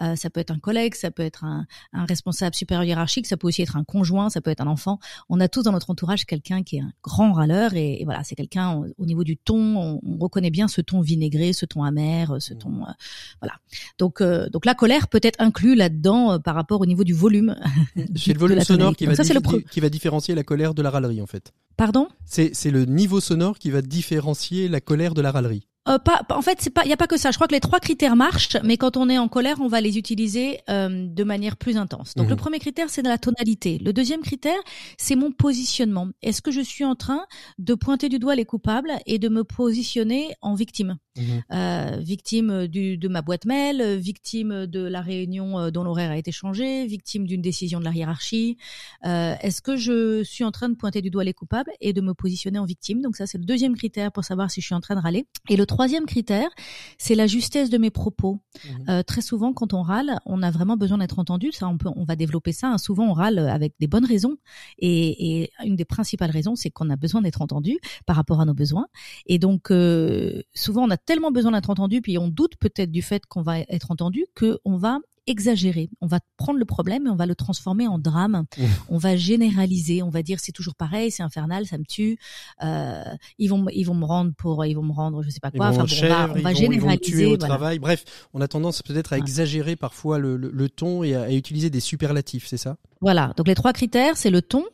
Euh, 0.00 0.14
ça 0.14 0.30
peut 0.30 0.38
être 0.38 0.52
un 0.52 0.60
collègue, 0.60 0.94
ça 0.94 1.10
peut 1.10 1.24
être 1.24 1.42
un, 1.44 1.66
un 1.92 2.04
responsable 2.04 2.54
supérieur 2.54 2.84
hiérarchique, 2.84 3.26
ça 3.26 3.36
peut 3.36 3.48
aussi 3.48 3.62
être 3.62 3.76
un 3.76 3.82
conjoint, 3.84 4.30
ça 4.30 4.40
peut 4.40 4.50
être 4.52 4.60
un 4.60 4.66
enfant. 4.68 5.00
On 5.28 5.40
a 5.40 5.48
tous 5.48 5.64
dans 5.64 5.72
notre 5.72 5.90
entourage 5.90 6.26
quelqu'un 6.26 6.62
qui 6.62 6.76
est 6.76 6.80
un 6.82 6.92
grand 7.02 7.32
râleur 7.32 7.47
et, 7.50 8.00
et 8.00 8.04
voilà, 8.04 8.24
c'est 8.24 8.34
quelqu'un 8.34 8.74
au, 8.74 8.86
au 8.98 9.06
niveau 9.06 9.24
du 9.24 9.36
ton, 9.36 9.76
on, 9.76 10.00
on 10.04 10.18
reconnaît 10.18 10.50
bien 10.50 10.68
ce 10.68 10.80
ton 10.80 11.00
vinaigré, 11.00 11.52
ce 11.52 11.66
ton 11.66 11.82
amer, 11.82 12.36
ce 12.40 12.54
ton 12.54 12.82
euh, 12.82 12.92
voilà. 13.40 13.54
Donc 13.98 14.20
euh, 14.20 14.48
donc 14.48 14.64
la 14.64 14.74
colère 14.74 15.08
peut 15.08 15.20
être 15.22 15.40
inclus 15.40 15.74
là-dedans 15.74 16.32
euh, 16.32 16.38
par 16.38 16.54
rapport 16.54 16.80
au 16.80 16.86
niveau 16.86 17.04
du 17.04 17.14
volume. 17.14 17.56
C'est 18.16 18.32
le 18.32 18.38
volume 18.38 18.60
sonore 18.60 18.96
qui 18.96 19.06
va, 19.06 19.14
ça, 19.14 19.22
le 19.22 19.62
qui 19.62 19.80
va 19.80 19.88
différencier 19.88 20.34
la 20.34 20.42
colère 20.42 20.74
de 20.74 20.82
la 20.82 20.90
râlerie 20.90 21.20
en 21.20 21.26
fait. 21.26 21.52
Pardon? 21.76 22.08
C'est 22.24 22.50
c'est 22.54 22.70
le 22.70 22.84
niveau 22.84 23.20
sonore 23.20 23.58
qui 23.58 23.70
va 23.70 23.82
différencier 23.82 24.68
la 24.68 24.80
colère 24.80 25.14
de 25.14 25.22
la 25.22 25.30
râlerie. 25.30 25.66
Euh, 25.88 25.98
pas, 25.98 26.22
en 26.30 26.42
fait, 26.42 26.58
c'est 26.60 26.70
pas, 26.70 26.84
il 26.84 26.90
y 26.90 26.92
a 26.92 26.96
pas 26.96 27.06
que 27.06 27.16
ça. 27.16 27.30
Je 27.30 27.36
crois 27.36 27.48
que 27.48 27.54
les 27.54 27.60
trois 27.60 27.80
critères 27.80 28.16
marchent, 28.16 28.56
mais 28.62 28.76
quand 28.76 28.96
on 28.96 29.08
est 29.08 29.18
en 29.18 29.28
colère, 29.28 29.56
on 29.60 29.68
va 29.68 29.80
les 29.80 29.96
utiliser 29.98 30.60
euh, 30.68 31.06
de 31.08 31.24
manière 31.24 31.56
plus 31.56 31.76
intense. 31.76 32.14
Donc 32.14 32.26
Mhm. 32.26 32.30
le 32.30 32.36
premier 32.36 32.58
critère, 32.58 32.90
c'est 32.90 33.02
de 33.02 33.08
la 33.08 33.18
tonalité. 33.18 33.78
Le 33.78 33.92
deuxième 33.92 34.20
critère, 34.20 34.58
c'est 34.98 35.16
mon 35.16 35.32
positionnement. 35.32 36.08
Est-ce 36.22 36.42
que 36.42 36.50
je 36.50 36.60
suis 36.60 36.84
en 36.84 36.94
train 36.94 37.22
de 37.58 37.74
pointer 37.74 38.08
du 38.08 38.18
doigt 38.18 38.34
les 38.34 38.44
coupables 38.44 38.92
et 39.06 39.18
de 39.18 39.28
me 39.28 39.44
positionner 39.44 40.34
en 40.42 40.54
victime 40.54 40.98
Mhm. 41.16 41.42
euh, 41.52 41.96
victime 42.00 42.66
du, 42.68 42.96
de 42.96 43.08
ma 43.08 43.22
boîte 43.22 43.44
mail, 43.44 43.80
euh, 43.80 43.96
victime 43.96 44.66
de 44.66 44.80
la 44.80 45.00
réunion 45.00 45.58
euh, 45.58 45.70
dont 45.72 45.82
l'horaire 45.82 46.12
a 46.12 46.16
été 46.16 46.30
changé, 46.30 46.86
victime 46.86 47.26
d'une 47.26 47.42
décision 47.42 47.80
de 47.80 47.84
la 47.84 47.90
hiérarchie. 47.92 48.56
Euh, 49.04 49.34
Est-ce 49.42 49.60
que 49.62 49.74
je 49.76 50.22
suis 50.22 50.44
en 50.44 50.52
train 50.52 50.68
de 50.68 50.74
pointer 50.76 51.02
du 51.02 51.10
doigt 51.10 51.24
les 51.24 51.34
coupables 51.34 51.72
et 51.80 51.92
de 51.92 52.00
me 52.00 52.14
positionner 52.14 52.58
en 52.60 52.64
victime? 52.64 53.00
Donc 53.02 53.16
ça, 53.16 53.26
c'est 53.26 53.38
le 53.38 53.44
deuxième 53.44 53.74
critère 53.76 54.12
pour 54.12 54.22
savoir 54.24 54.48
si 54.50 54.60
je 54.60 54.66
suis 54.66 54.74
en 54.76 54.80
train 54.80 54.94
de 54.94 55.00
râler. 55.00 55.26
Et 55.48 55.56
le 55.56 55.66
troisième 55.78 56.06
critère, 56.06 56.50
c'est 56.98 57.14
la 57.14 57.28
justesse 57.28 57.70
de 57.70 57.78
mes 57.78 57.90
propos. 57.90 58.40
Mhm. 58.64 58.84
Euh, 58.88 59.02
très 59.04 59.20
souvent, 59.20 59.52
quand 59.52 59.74
on 59.74 59.82
râle, 59.82 60.18
on 60.26 60.42
a 60.42 60.50
vraiment 60.50 60.76
besoin 60.76 60.98
d'être 60.98 61.20
entendu. 61.20 61.52
Ça, 61.52 61.68
on 61.68 61.78
peut, 61.78 61.88
on 61.94 62.02
va 62.02 62.16
développer 62.16 62.50
ça. 62.50 62.66
hein. 62.72 62.78
Souvent, 62.78 63.06
on 63.08 63.12
râle 63.12 63.38
avec 63.38 63.74
des 63.78 63.86
bonnes 63.86 64.04
raisons, 64.04 64.38
et, 64.80 65.42
et 65.42 65.50
une 65.64 65.76
des 65.76 65.84
principales 65.84 66.32
raisons, 66.32 66.56
c'est 66.56 66.70
qu'on 66.70 66.90
a 66.90 66.96
besoin 66.96 67.22
d'être 67.22 67.42
entendu 67.42 67.78
par 68.06 68.16
rapport 68.16 68.40
à 68.40 68.44
nos 68.44 68.54
besoins. 68.54 68.88
Et 69.26 69.38
donc, 69.38 69.70
euh, 69.70 70.42
souvent, 70.52 70.82
on 70.82 70.90
a 70.90 70.96
tellement 70.96 71.30
besoin 71.30 71.52
d'être 71.52 71.70
entendu, 71.70 72.00
puis 72.00 72.18
on 72.18 72.26
doute 72.26 72.56
peut-être 72.58 72.90
du 72.90 73.02
fait 73.02 73.24
qu'on 73.26 73.42
va 73.42 73.60
être 73.60 73.92
entendu, 73.92 74.26
que 74.34 74.58
on 74.64 74.78
va 74.78 74.98
exagérer. 75.28 75.88
On 76.00 76.06
va 76.06 76.20
prendre 76.36 76.58
le 76.58 76.64
problème 76.64 77.06
et 77.06 77.10
on 77.10 77.16
va 77.16 77.26
le 77.26 77.34
transformer 77.34 77.86
en 77.86 77.98
drame. 77.98 78.44
Mmh. 78.56 78.62
On 78.88 78.98
va 78.98 79.16
généraliser. 79.16 80.02
On 80.02 80.10
va 80.10 80.22
dire 80.22 80.38
c'est 80.40 80.52
toujours 80.52 80.74
pareil, 80.74 81.10
c'est 81.10 81.22
infernal, 81.22 81.66
ça 81.66 81.78
me 81.78 81.84
tue. 81.84 82.18
Euh, 82.64 83.02
ils 83.38 83.48
vont, 83.48 83.66
ils 83.72 83.84
vont 83.84 83.94
me 83.94 84.04
rendre 84.04 84.32
pour, 84.36 84.64
ils 84.64 84.74
vont 84.74 84.82
me 84.82 84.92
rendre, 84.92 85.22
je 85.22 85.30
sais 85.30 85.40
pas 85.40 85.50
quoi. 85.50 85.68
Enfin, 85.68 85.82
en 85.82 85.84
bon, 85.84 85.90
on 86.02 86.08
va, 86.08 86.28
on 86.32 86.36
ils 86.36 86.42
va 86.42 86.50
vont- 86.52 86.56
généraliser. 86.56 86.98
tuer 87.00 87.26
au 87.26 87.28
voilà. 87.38 87.46
travail. 87.46 87.78
Bref, 87.78 88.04
on 88.34 88.40
a 88.40 88.48
tendance 88.48 88.82
peut-être 88.82 89.12
à 89.12 89.16
Ouais. 89.16 89.22
exagérer 89.22 89.76
parfois 89.76 90.18
le, 90.18 90.36
le- 90.36 90.50
le 90.52 90.68
ton 90.68 91.02
et 91.02 91.14
à, 91.14 91.22
à 91.22 91.30
utiliser 91.32 91.70
des 91.70 91.80
superlatifs, 91.80 92.46
c'est 92.46 92.56
ça? 92.56 92.76
Voilà, 93.00 93.32
donc 93.36 93.46
les 93.48 93.54
trois 93.54 93.72
critères, 93.72 94.16
c'est 94.16 94.30
le 94.30 94.42
ton, 94.42 94.64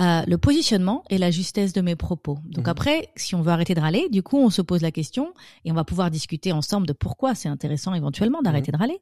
euh, 0.00 0.22
le 0.26 0.38
positionnement 0.38 1.04
et 1.10 1.18
la 1.18 1.30
justesse 1.30 1.72
de 1.72 1.80
mes 1.82 1.96
propos. 1.96 2.38
Donc 2.46 2.64
Mhm. 2.66 2.70
après, 2.70 3.08
si 3.14 3.34
on 3.34 3.42
veut 3.42 3.52
arrêter 3.52 3.74
de 3.74 3.80
râler, 3.80 4.08
du 4.10 4.22
coup, 4.22 4.38
on 4.38 4.48
se 4.50 4.62
pose 4.62 4.80
la 4.80 4.90
question 4.90 5.32
et 5.64 5.70
on 5.70 5.74
va 5.74 5.84
pouvoir 5.84 6.10
discuter 6.10 6.50
ensemble 6.52 6.86
de 6.86 6.92
pourquoi 6.94 7.34
c'est 7.34 7.48
intéressant 7.48 7.92
éventuellement 7.94 8.40
d'arrêter 8.42 8.72
de 8.72 8.76
râler. 8.78 8.98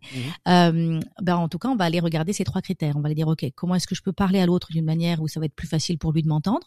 Euh, 0.49 1.01
ben 1.23 1.37
en 1.37 1.49
tout 1.49 1.59
cas, 1.59 1.69
on 1.69 1.77
va 1.77 1.85
aller 1.85 2.01
regarder 2.01 2.33
ces 2.33 2.45
trois 2.45 2.61
critères. 2.61 2.97
On 2.97 3.01
va 3.01 3.07
aller 3.07 3.15
dire, 3.15 3.29
ok, 3.29 3.47
comment 3.55 3.75
est-ce 3.77 3.87
que 3.87 3.95
je 3.95 4.03
peux 4.03 4.13
parler 4.13 4.41
à 4.41 4.47
l'autre 4.47 4.69
d'une 4.73 4.85
manière 4.85 5.23
où 5.23 5.29
ça 5.29 5.39
va 5.41 5.47
être 5.47 5.55
plus 5.55 5.69
facile 5.69 5.99
pour 5.99 6.13
lui 6.13 6.23
de 6.23 6.29
m'entendre, 6.29 6.67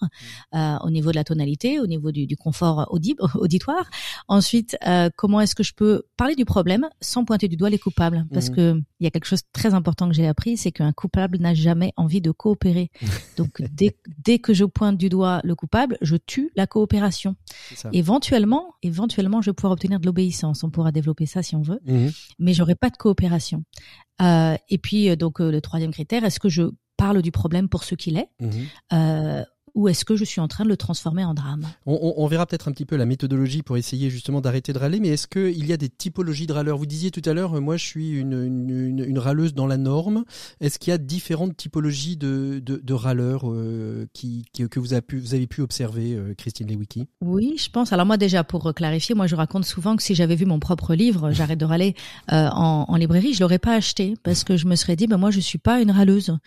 euh, 0.56 0.78
au 0.84 0.90
niveau 0.90 1.12
de 1.12 1.16
la 1.16 1.24
tonalité, 1.24 1.80
au 1.80 1.88
niveau 1.88 2.12
du, 2.12 2.26
du 2.28 2.38
confort 2.38 2.88
audible, 2.92 3.22
auditoire. 3.36 3.90
Ensuite, 4.28 4.78
euh, 4.88 5.10
comment 5.16 5.42
est-ce 5.42 5.56
que 5.56 5.64
je 5.64 5.74
peux 5.74 6.04
parler 6.18 6.36
du 6.36 6.46
problème 6.46 6.88
sans 7.02 7.26
pointer 7.26 7.48
du 7.48 7.58
doigt 7.58 7.70
les 7.70 7.80
coupables, 7.80 8.26
parce 8.34 8.50
Mhm. 8.50 8.56
que 8.56 8.82
il 9.00 9.04
y 9.04 9.08
a 9.08 9.12
quelque 9.12 9.26
chose 9.26 9.42
de 9.42 9.48
très 9.52 9.74
important 9.74 10.08
que 10.08 10.16
j'ai 10.16 10.28
appris, 10.28 10.56
c'est 10.58 10.72
qu'un 10.72 10.94
coupable 10.94 11.38
n'a 11.40 11.54
jamais 11.54 11.92
envie 11.98 12.22
de 12.22 12.32
coopérer. 12.32 12.90
Donc 13.38 13.62
dès, 13.72 13.96
dès 14.24 14.40
que 14.40 14.54
je 14.54 14.66
pointe 14.66 14.98
du 14.98 15.10
doigt 15.10 15.42
le 15.44 15.56
coupable, 15.56 15.98
je 16.02 16.16
tue 16.16 16.52
la 16.56 16.68
coopération. 16.68 17.36
Éventuellement, 17.94 18.74
éventuellement, 18.82 19.42
je 19.42 19.50
vais 19.50 19.54
pouvoir 19.54 19.74
obtenir 19.74 20.00
de 20.00 20.06
l'obéissance. 20.06 20.64
On 20.64 20.70
pourra 20.70 20.92
développer 20.92 21.26
ça 21.26 21.42
si 21.44 21.56
on 21.56 21.62
veut, 21.62 21.80
Mhm. 21.86 22.12
mais 22.40 22.54
j'aurai 22.54 22.76
pas 22.76 22.90
de 22.90 22.98
coopération. 22.98 23.64
Euh, 24.22 24.56
et 24.70 24.78
puis 24.78 25.10
euh, 25.10 25.16
donc 25.16 25.42
euh, 25.42 25.52
le 25.52 25.62
troisième 25.62 25.92
critère, 25.92 26.24
est-ce 26.24 26.40
que 26.40 26.50
je 26.50 26.64
parle 26.98 27.22
du 27.22 27.32
problème 27.32 27.70
pour 27.70 27.84
ce 27.84 27.96
qu'il 27.96 28.18
est, 28.18 28.30
Mhm. 28.40 28.52
euh, 28.94 29.44
ou 29.76 29.88
est-ce 29.88 30.06
que 30.06 30.16
je 30.16 30.24
suis 30.24 30.40
en 30.42 30.48
train 30.48 30.64
de 30.64 30.70
le 30.70 30.78
transformer 30.78 31.24
en 31.26 31.34
drame? 31.34 31.66
On, 31.86 31.94
on- 32.02 32.14
on 32.24 32.28
verra 32.28 32.46
peut-être 32.46 32.68
un 32.68 32.72
petit 32.72 32.86
peu 32.86 32.96
la 32.96 33.06
méthodologie 33.06 33.64
pour 33.64 33.78
essayer 33.78 34.10
justement 34.10 34.40
d'arrêter 34.42 34.72
de 34.74 34.78
râler, 34.80 35.00
mais 35.00 35.10
est-ce 35.10 35.28
qu'il 35.28 35.66
y 35.66 35.74
a 35.74 35.78
des 35.78 35.90
typologies 35.90 36.46
de 36.48 36.54
râleurs? 36.54 36.78
Vous 36.78 36.86
disiez 36.86 37.10
tout 37.12 37.22
à 37.28 37.34
l'heure, 37.34 37.56
euh, 37.58 37.60
moi 37.60 37.78
je 37.78 37.86
suis 37.86 38.12
une, 38.12 38.34
une, 38.34 38.70
une- 38.70 39.04
une 39.06 39.20
râleuse 39.20 39.54
dans 39.54 39.66
la 39.68 39.78
norme. 39.78 40.24
Est-ce 40.62 40.78
qu'il 40.78 40.92
y 40.92 40.94
a 40.94 40.98
différentes 40.98 41.58
typologies 41.58 42.18
de, 42.18 42.62
de, 42.64 42.78
de 42.84 42.94
râleurs 42.94 43.50
euh, 43.52 44.06
qui, 44.14 44.46
qui- 44.54 44.68
que 44.70 44.80
vous 44.80 44.94
avez 44.94 45.02
pu, 45.02 45.18
vous 45.20 45.34
avez 45.34 45.48
pu 45.48 45.62
observer, 45.62 46.14
euh, 46.14 46.34
Christine 46.38 46.68
Lewicki 46.68 47.08
Oui, 47.22 47.56
je 47.58 47.70
pense. 47.72 47.92
Alors 47.94 48.06
moi 48.06 48.18
déjà 48.18 48.44
pour 48.44 48.72
clarifier, 48.76 49.16
moi 49.16 49.26
je 49.28 49.36
raconte 49.36 49.66
souvent 49.66 49.96
que 49.96 50.04
si 50.04 50.14
j'avais 50.14 50.36
vu 50.36 50.46
mon 50.46 50.60
propre 50.60 50.94
livre, 50.94 51.32
j'arrête 51.34 51.60
de 51.60 51.66
râler 51.66 51.96
euh, 52.32 52.48
en, 52.54 52.86
en 52.88 52.96
librairie, 52.96 53.34
je 53.34 53.40
l'aurais 53.40 53.60
pas 53.60 53.74
acheté 53.76 54.14
parce 54.22 54.44
que 54.44 54.56
je 54.56 54.68
me 54.68 54.76
serais 54.76 54.96
dit, 54.96 55.08
ben 55.08 55.18
moi 55.18 55.32
je 55.32 55.40
suis 55.40 55.58
pas 55.58 55.82
une 55.82 55.90
râleuse 55.92 56.38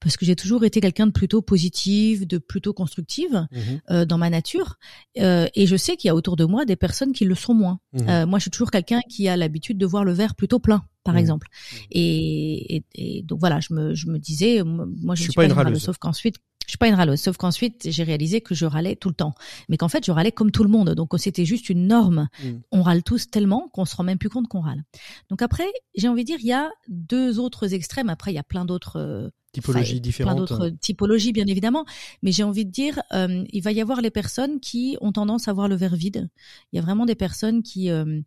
parce 0.00 0.18
que 0.18 0.26
j'ai 0.26 0.36
toujours 0.36 0.64
été 0.64 0.80
quelqu'un 0.82 1.06
de 1.06 1.12
plutôt 1.12 1.40
positive, 1.40 2.26
de 2.26 2.36
plutôt 2.36 2.73
constructive 2.74 3.46
euh, 3.90 4.04
dans 4.04 4.18
ma 4.18 4.30
nature, 4.30 4.76
Euh, 5.20 5.46
et 5.54 5.66
je 5.66 5.76
sais 5.76 5.96
qu'il 5.96 6.08
y 6.08 6.10
a 6.10 6.14
autour 6.14 6.36
de 6.36 6.44
moi 6.44 6.64
des 6.64 6.76
personnes 6.76 7.12
qui 7.12 7.24
le 7.24 7.34
sont 7.34 7.54
moins. 7.54 7.78
Mhm. 7.92 8.08
Euh, 8.08 8.26
moi 8.26 8.38
je 8.38 8.42
suis 8.44 8.50
toujours 8.50 8.70
quelqu'un 8.70 9.00
qui 9.08 9.28
a 9.28 9.36
l'habitude 9.36 9.78
de 9.78 9.86
voir 9.86 10.04
le 10.04 10.12
verre 10.12 10.34
plutôt 10.34 10.58
plein. 10.58 10.82
Par 11.04 11.14
Mhm. 11.14 11.20
exemple, 11.20 11.48
et, 11.90 12.76
et, 12.76 12.84
et 12.94 13.22
donc 13.22 13.38
voilà, 13.40 13.60
je 13.60 13.74
me, 13.74 13.94
je 13.94 14.06
me 14.08 14.18
disais, 14.18 14.62
moi 14.64 15.14
je, 15.14 15.22
ne 15.22 15.24
suis 15.24 15.32
pas 15.32 15.44
une 15.44 15.52
râleuse, 15.52 15.66
râleuse. 15.66 15.82
sauf 15.82 15.98
qu'ensuite, 15.98 16.36
je 16.66 16.70
suis 16.70 16.78
pas 16.78 16.88
une 16.88 16.94
râleuse, 16.94 17.20
sauf 17.20 17.36
qu'ensuite 17.36 17.88
j'ai 17.90 18.04
réalisé 18.04 18.40
que 18.40 18.54
je 18.54 18.64
râlais 18.64 18.96
tout 18.96 19.10
le 19.10 19.14
temps, 19.14 19.34
mais 19.68 19.76
qu'en 19.76 19.88
fait 19.88 20.04
je 20.06 20.10
râlais 20.12 20.32
comme 20.32 20.50
tout 20.50 20.64
le 20.64 20.70
monde, 20.70 20.90
donc 20.94 21.10
c'était 21.18 21.44
juste 21.44 21.68
une 21.68 21.86
norme. 21.86 22.28
Mhm. 22.42 22.62
On 22.72 22.82
râle 22.82 23.02
tous 23.02 23.28
tellement 23.30 23.68
qu'on 23.74 23.84
se 23.84 23.94
rend 23.96 24.02
même 24.04 24.16
plus 24.18 24.30
compte 24.30 24.48
qu'on 24.48 24.62
râle. 24.62 24.82
Donc 25.28 25.42
après, 25.42 25.66
j'ai 25.94 26.08
envie 26.08 26.22
de 26.22 26.26
dire, 26.26 26.38
il 26.40 26.46
y 26.46 26.52
a 26.54 26.70
deux 26.88 27.38
autres 27.38 27.74
extrêmes. 27.74 28.08
Après, 28.08 28.32
il 28.32 28.34
y 28.36 28.38
a 28.38 28.42
plein 28.42 28.64
d'autres 28.64 29.30
Typologies 29.54 30.00
différentes. 30.00 30.36
Plein 30.36 30.40
d'autres 30.40 30.68
typologies, 30.80 31.32
bien 31.32 31.46
évidemment. 31.46 31.84
Mais 32.22 32.32
j'ai 32.32 32.42
envie 32.42 32.64
de 32.64 32.70
dire, 32.70 33.00
euh, 33.12 33.44
il 33.50 33.62
va 33.62 33.72
y 33.72 33.80
avoir 33.80 34.00
les 34.00 34.10
personnes 34.10 34.60
qui 34.60 34.96
ont 35.00 35.12
tendance 35.12 35.48
à 35.48 35.52
voir 35.52 35.68
le 35.68 35.76
verre 35.76 35.96
vide. 35.96 36.28
Il 36.72 36.76
y 36.76 36.78
a 36.78 36.82
vraiment 36.82 37.06
des 37.06 37.14
personnes 37.14 37.62
qui, 37.62 37.90
euh, 37.90 38.20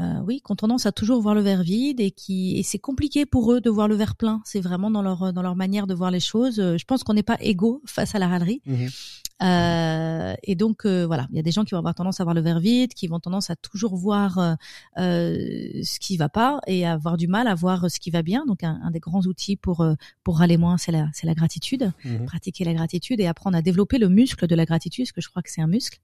euh, 0.00 0.20
oui, 0.26 0.42
qui 0.44 0.52
ont 0.52 0.56
tendance 0.56 0.84
à 0.84 0.92
toujours 0.92 1.22
voir 1.22 1.34
le 1.34 1.40
verre 1.40 1.62
vide 1.62 2.00
et 2.00 2.10
qui, 2.10 2.58
et 2.58 2.62
c'est 2.62 2.78
compliqué 2.78 3.24
pour 3.24 3.52
eux 3.52 3.60
de 3.60 3.70
voir 3.70 3.88
le 3.88 3.94
verre 3.94 4.16
plein. 4.16 4.42
C'est 4.44 4.60
vraiment 4.60 4.90
dans 4.90 5.02
leur 5.02 5.32
dans 5.32 5.42
leur 5.42 5.56
manière 5.56 5.86
de 5.86 5.94
voir 5.94 6.10
les 6.10 6.20
choses. 6.20 6.60
Euh, 6.60 6.76
Je 6.76 6.84
pense 6.84 7.02
qu'on 7.02 7.14
n'est 7.14 7.22
pas 7.22 7.38
égaux 7.40 7.82
face 7.86 8.14
à 8.14 8.18
la 8.18 8.28
râlerie. 8.28 8.60
Mhm. 8.66 8.88
Euh, 9.42 10.34
et 10.44 10.54
donc 10.54 10.86
euh, 10.86 11.06
voilà, 11.06 11.26
il 11.30 11.36
y 11.36 11.38
a 11.38 11.42
des 11.42 11.50
gens 11.52 11.64
qui 11.64 11.72
vont 11.72 11.78
avoir 11.78 11.94
tendance 11.94 12.20
à 12.20 12.24
voir 12.24 12.34
le 12.34 12.40
verre 12.40 12.58
vide, 12.60 12.94
qui 12.94 13.06
vont 13.06 13.20
tendance 13.20 13.50
à 13.50 13.56
toujours 13.56 13.94
voir 13.96 14.38
euh, 14.38 14.54
euh, 14.98 15.82
ce 15.82 15.98
qui 16.00 16.16
va 16.16 16.28
pas 16.30 16.60
et 16.66 16.86
à 16.86 16.92
avoir 16.92 17.16
du 17.18 17.28
mal 17.28 17.46
à 17.46 17.54
voir 17.54 17.90
ce 17.90 18.00
qui 18.00 18.10
va 18.10 18.22
bien. 18.22 18.46
Donc 18.46 18.64
un, 18.64 18.80
un 18.82 18.90
des 18.90 18.98
grands 19.00 19.22
outils 19.22 19.56
pour 19.56 19.82
euh, 19.82 19.94
pour 20.24 20.38
râler 20.38 20.56
moins, 20.56 20.78
c'est 20.78 20.92
la 20.92 21.08
c'est 21.12 21.26
la 21.26 21.34
gratitude, 21.34 21.92
Mhm. 22.04 22.24
pratiquer 22.26 22.64
la 22.64 22.72
gratitude 22.74 23.20
et 23.20 23.26
apprendre 23.26 23.56
à 23.56 23.62
développer 23.62 23.98
le 23.98 24.08
muscle 24.08 24.46
de 24.46 24.54
la 24.54 24.64
gratitude, 24.64 25.04
parce 25.04 25.12
que 25.12 25.20
je 25.20 25.28
crois 25.28 25.42
que 25.42 25.50
c'est 25.50 25.60
un 25.62 25.66
muscle. 25.66 25.98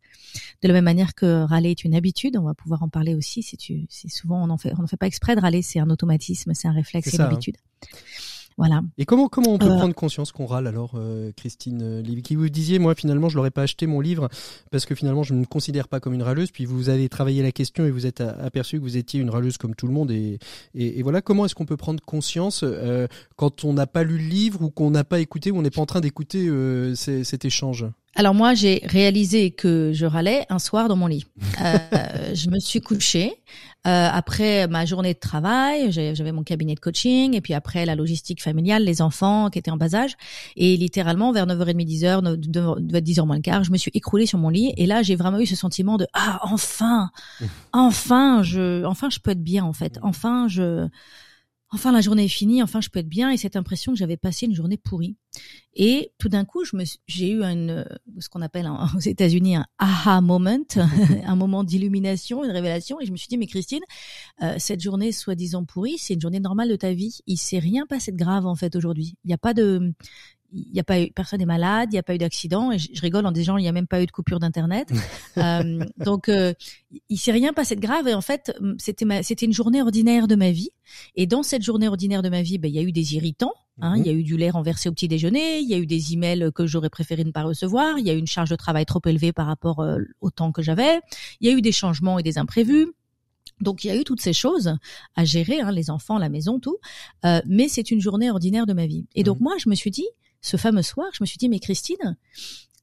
De 0.62 0.68
la 0.68 0.75
même 0.75 0.85
manière 0.85 1.14
que 1.14 1.45
râler 1.45 1.71
est 1.71 1.85
une 1.85 1.95
habitude, 1.95 2.37
on 2.37 2.42
va 2.45 2.55
pouvoir 2.55 2.83
en 2.83 2.88
parler 2.88 3.14
aussi. 3.14 3.42
Si 3.42 3.57
tu, 3.57 3.87
si 3.88 4.09
souvent 4.11 4.42
on 4.45 4.51
en 4.51 4.59
fait, 4.59 4.73
on 4.79 4.85
en 4.85 4.87
fait 4.87 4.97
pas 4.97 5.07
exprès 5.07 5.35
de 5.37 5.40
râler, 5.40 5.62
c'est 5.62 5.79
un 5.81 5.88
automatisme, 5.90 6.53
c'est 6.55 6.68
un 6.68 6.73
réflexe, 6.73 7.09
C'est 7.11 7.16
une 7.16 7.23
hein. 7.23 7.29
Voilà. 8.62 8.81
Et 8.96 9.05
comment 9.07 9.29
comment 9.29 9.55
on 9.55 9.59
peut 9.59 9.66
Euh, 9.66 9.77
prendre 9.77 9.94
conscience 9.94 10.31
qu'on 10.31 10.46
râle 10.46 10.68
alors, 10.68 10.92
euh, 10.94 11.33
Christine 11.37 12.01
Lewicki 12.01 12.37
Vous 12.37 12.48
disiez, 12.48 12.79
moi 12.79 12.94
finalement 12.94 13.29
je 13.29 13.35
l'aurais 13.37 13.51
pas 13.51 13.62
acheté 13.62 13.88
mon 13.88 13.98
livre 14.01 14.29
parce 14.70 14.87
que 14.87 14.94
finalement 14.94 15.25
je 15.25 15.35
ne 15.35 15.40
me 15.40 15.44
considère 15.46 15.88
pas 15.88 15.98
comme 15.98 16.14
une 16.14 16.22
râleuse. 16.22 16.53
Puis 16.53 16.64
vous 16.64 16.88
avez 16.88 17.09
travaillé 17.09 17.42
la 17.42 17.51
question 17.51 17.85
et 17.85 17.90
vous 17.90 18.07
êtes 18.07 18.20
aperçu 18.20 18.79
que 18.79 18.83
vous 18.85 18.96
étiez 18.96 19.20
une 19.20 19.31
râleuse 19.31 19.59
comme 19.59 19.75
tout 19.75 19.88
le 19.88 19.92
monde. 19.92 20.12
Et, 20.12 20.38
et, 20.75 21.01
et 21.01 21.03
voilà, 21.03 21.22
comment 21.22 21.44
est-ce 21.44 21.57
qu'on 21.57 21.66
peut 21.66 21.77
prendre 21.77 22.01
conscience 22.05 22.61
euh, 22.62 23.09
quand 23.37 23.64
on 23.64 23.72
n'a 23.72 23.87
pas 23.88 24.05
lu 24.05 24.16
le 24.18 24.29
livre 24.29 24.62
ou 24.62 24.70
qu'on 24.70 24.90
n'a 24.90 25.03
pas 25.03 25.18
écouté 25.18 25.51
ou 25.51 25.57
on 25.59 25.62
n'est 25.62 25.70
pas 25.70 25.83
en 25.83 25.87
train 25.87 26.01
d'écouter 26.01 26.46
euh, 26.48 26.94
cet 26.94 27.44
échange? 27.44 27.87
Alors 28.14 28.35
moi, 28.35 28.55
j'ai 28.55 28.83
réalisé 28.85 29.53
que 29.53 29.92
je 29.94 30.05
râlais 30.05 30.44
un 30.51 30.59
soir 30.59 30.88
dans 30.88 30.96
mon 30.96 31.07
lit. 31.07 31.25
Euh, 31.62 31.79
je 32.35 32.51
me 32.51 32.59
suis 32.59 32.81
couchée. 32.81 33.35
Euh, 33.85 34.09
après 34.12 34.68
ma 34.68 34.85
journée 34.85 35.12
de 35.12 35.18
travail, 35.18 35.90
j'avais 35.90 36.31
mon 36.31 36.44
cabinet 36.44 36.77
de 36.77 36.81
coaching 36.81 37.35
et 37.35 37.40
puis 37.40 37.53
après 37.53 37.85
la 37.85 37.96
logistique 37.96 38.40
familiale, 38.40 38.85
les 38.85 39.03
enfants 39.03 39.51
qui 39.51 39.59
étaient 39.59 39.70
en 39.70 39.77
bas 39.77 39.94
âge. 39.94 40.14
Et 40.57 40.77
littéralement, 40.77 41.33
vers 41.33 41.46
9h30, 41.46 41.85
10h, 41.85 42.37
10h 42.38 43.27
moins 43.27 43.37
le 43.37 43.42
quart, 43.42 43.64
je 43.64 43.72
me 43.72 43.79
suis 43.79 43.90
écroulée 43.94 44.27
sur 44.27 44.38
mon 44.38 44.51
lit. 44.51 44.75
Et 44.77 44.87
là, 44.87 45.03
j'ai 45.03 45.16
vraiment 45.16 45.40
eu 45.40 45.46
ce 45.46 45.57
sentiment 45.57 45.96
de 45.96 46.07
«Ah, 46.12 46.40
enfin 46.42 47.11
Enfin, 47.72 48.42
je, 48.42 48.85
enfin, 48.85 49.09
je 49.11 49.18
peux 49.18 49.31
être 49.31 49.42
bien 49.42 49.64
en 49.64 49.72
fait. 49.72 49.98
Enfin, 50.03 50.46
je...» 50.48 50.87
enfin 51.72 51.90
la 51.92 52.00
journée 52.00 52.24
est 52.24 52.28
finie, 52.28 52.62
enfin 52.62 52.80
je 52.80 52.88
peux 52.90 53.00
être 53.00 53.08
bien 53.08 53.30
et 53.30 53.37
cette 53.37 53.56
impression 53.56 53.92
que 53.92 53.98
j'avais 53.98 54.16
passé 54.16 54.46
une 54.46 54.54
journée 54.54 54.76
pourrie. 54.76 55.16
Et 55.74 56.12
tout 56.18 56.28
d'un 56.28 56.44
coup, 56.44 56.62
j'ai 57.06 57.30
eu 57.30 57.42
une, 57.42 57.85
ce 58.18 58.28
qu'on 58.28 58.42
appelle 58.42 58.70
aux 58.96 59.00
États-Unis 59.00 59.56
un 59.56 59.66
aha 59.78 60.20
moment, 60.20 60.58
un 61.24 61.37
moment 61.37 61.64
d'illumination, 61.64 62.44
une 62.44 62.50
révélation, 62.50 63.00
et 63.00 63.06
je 63.06 63.12
me 63.12 63.16
suis 63.16 63.28
dit 63.28 63.38
mais 63.38 63.46
Christine, 63.46 63.82
euh, 64.42 64.54
cette 64.58 64.80
journée 64.80 65.12
soi-disant 65.12 65.64
pourrie, 65.64 65.96
c'est 65.98 66.14
une 66.14 66.20
journée 66.20 66.40
normale 66.40 66.68
de 66.68 66.76
ta 66.76 66.92
vie. 66.92 67.20
Il 67.26 67.38
s'est 67.38 67.58
rien 67.58 67.87
passé 67.87 68.12
de 68.12 68.18
grave 68.18 68.46
en 68.46 68.54
fait 68.54 68.76
aujourd'hui. 68.76 69.16
Il 69.24 69.28
n'y 69.28 69.35
a 69.35 69.38
pas 69.38 69.54
de, 69.54 69.94
il 70.53 70.75
y 70.75 70.81
a 70.81 70.85
pas 70.85 71.01
eu 71.01 71.11
personne 71.11 71.38
n'est 71.41 71.47
malade, 71.47 71.88
il 71.91 71.95
n'y 71.95 71.99
a 71.99 72.03
pas 72.03 72.15
eu 72.15 72.19
d'accident 72.19 72.73
et 72.73 72.79
je, 72.79 73.01
rigole 73.01 73.27
en 73.27 73.33
disant 73.33 73.57
il 73.57 73.62
n'y 73.62 73.69
a 73.69 73.73
même 73.73 73.87
pas 73.87 74.03
eu 74.03 74.07
de 74.07 74.11
coupure 74.11 74.38
d'internet. 74.38 74.91
euh, 75.38 75.85
donc 75.99 76.29
euh, 76.29 76.53
il 77.09 77.19
s'est 77.19 77.33
rien 77.33 77.53
passé 77.53 77.77
de 77.77 77.81
grave 77.81 78.09
et 78.09 78.15
en 78.15 78.21
fait 78.21 78.53
c'était 78.79 79.07
c'était 79.23 79.47
une 79.47 79.53
journée 79.53 79.83
ordinaire 79.83 80.29
de 80.29 80.35
ma 80.35 80.51
vie 80.51 80.71
et 81.17 81.27
dans 81.27 81.43
cette 81.43 81.62
journée 81.62 81.88
ordinaire 81.88 82.23
de 82.23 82.29
ma 82.29 82.43
vie 82.43 82.59
ben 82.59 82.69
il 82.69 82.75
y 82.75 82.79
a 82.79 82.83
eu 82.83 82.93
des 82.93 83.15
irritants 83.15 83.55
Hein, 83.81 83.97
Il 83.97 84.07
y 84.07 84.11
a 84.11 84.12
eu 84.12 84.23
du 84.23 84.37
lait 84.37 84.51
renversé 84.51 84.88
au 84.88 84.93
petit 84.93 85.09
déjeuner, 85.09 85.61
il 85.61 85.69
y 85.69 85.75
a 85.75 85.79
eu 85.79 85.87
des 85.87 86.12
emails 86.12 86.51
que 86.55 86.67
j'aurais 86.67 86.91
préféré 86.91 87.25
ne 87.25 87.31
pas 87.31 87.43
recevoir, 87.43 87.99
il 87.99 88.07
y 88.07 88.11
a 88.11 88.15
eu 88.15 88.19
une 88.19 88.27
charge 88.27 88.51
de 88.51 88.57
travail 88.57 88.85
trop 88.85 89.01
élevée 89.07 89.33
par 89.33 89.47
rapport 89.47 89.81
euh, 89.81 89.99
au 90.21 90.31
temps 90.31 90.53
que 90.53 90.62
j'avais, 90.62 91.01
il 91.41 91.49
y 91.49 91.53
a 91.53 91.57
eu 91.57 91.62
des 91.62 91.73
changements 91.73 92.19
et 92.19 92.23
des 92.23 92.38
imprévus. 92.38 92.88
Donc 93.61 93.85
il 93.85 93.88
y 93.88 93.91
a 93.91 93.97
eu 93.97 94.05
toutes 94.05 94.21
ces 94.21 94.33
choses 94.33 94.77
à 95.15 95.25
gérer, 95.25 95.61
hein, 95.61 95.73
les 95.73 95.88
enfants, 95.88 96.19
la 96.19 96.29
maison, 96.29 96.61
tout. 96.61 96.79
Euh, 97.25 97.41
mais 97.47 97.69
c'est 97.69 97.91
une 97.91 98.01
journée 98.01 98.31
ordinaire 98.31 98.67
de 98.67 98.73
ma 98.73 98.87
vie. 98.87 99.07
Et 99.15 99.23
donc 99.23 99.41
mmh. 99.41 99.43
moi, 99.43 99.55
je 99.59 99.69
me 99.69 99.75
suis 99.75 99.91
dit, 99.91 100.07
ce 100.42 100.57
fameux 100.57 100.83
soir, 100.83 101.09
je 101.14 101.22
me 101.22 101.26
suis 101.26 101.38
dit, 101.38 101.48
mais 101.48 101.61
Christine, 101.61 102.16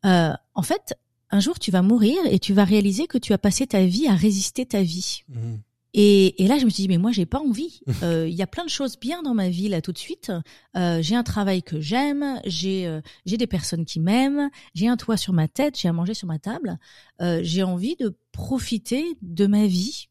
euh, 0.05 0.33
en 0.55 0.61
fait, 0.63 0.95
un 1.29 1.39
jour 1.39 1.59
tu 1.59 1.69
vas 1.69 1.83
mourir 1.83 2.17
et 2.25 2.39
tu 2.39 2.53
vas 2.53 2.63
réaliser 2.63 3.05
que 3.05 3.17
tu 3.17 3.33
as 3.33 3.37
passé 3.37 3.67
ta 3.67 3.85
vie 3.85 4.07
à 4.07 4.15
résister 4.15 4.65
ta 4.65 4.81
vie. 4.81 5.21
Mmh. 5.27 5.57
Et, 5.93 6.43
et, 6.43 6.47
là, 6.47 6.59
je 6.59 6.65
me 6.65 6.69
suis 6.69 6.83
dit, 6.83 6.87
mais 6.87 6.97
moi, 6.97 7.11
j'ai 7.11 7.25
pas 7.25 7.39
envie. 7.39 7.81
Euh, 8.01 8.29
il 8.29 8.35
y 8.35 8.41
a 8.41 8.47
plein 8.47 8.63
de 8.63 8.69
choses 8.69 8.97
bien 8.97 9.23
dans 9.23 9.33
ma 9.33 9.49
vie 9.49 9.67
là 9.67 9.81
tout 9.81 9.91
de 9.91 9.97
suite. 9.97 10.31
Euh, 10.77 11.01
j'ai 11.01 11.15
un 11.15 11.23
travail 11.23 11.63
que 11.63 11.81
j'aime, 11.81 12.39
j'ai 12.45 12.87
euh, 12.87 13.01
j'ai 13.25 13.35
des 13.35 13.47
personnes 13.47 13.83
qui 13.83 13.99
m'aiment, 13.99 14.49
j'ai 14.73 14.87
un 14.87 14.95
toit 14.95 15.17
sur 15.17 15.33
ma 15.33 15.49
tête, 15.49 15.77
j'ai 15.77 15.89
à 15.89 15.93
manger 15.93 16.13
sur 16.13 16.27
ma 16.27 16.39
table. 16.39 16.77
Euh, 17.21 17.41
j'ai 17.43 17.61
envie 17.61 17.97
de 17.97 18.17
profiter 18.31 19.17
de 19.21 19.47
ma 19.47 19.65
vie 19.65 20.07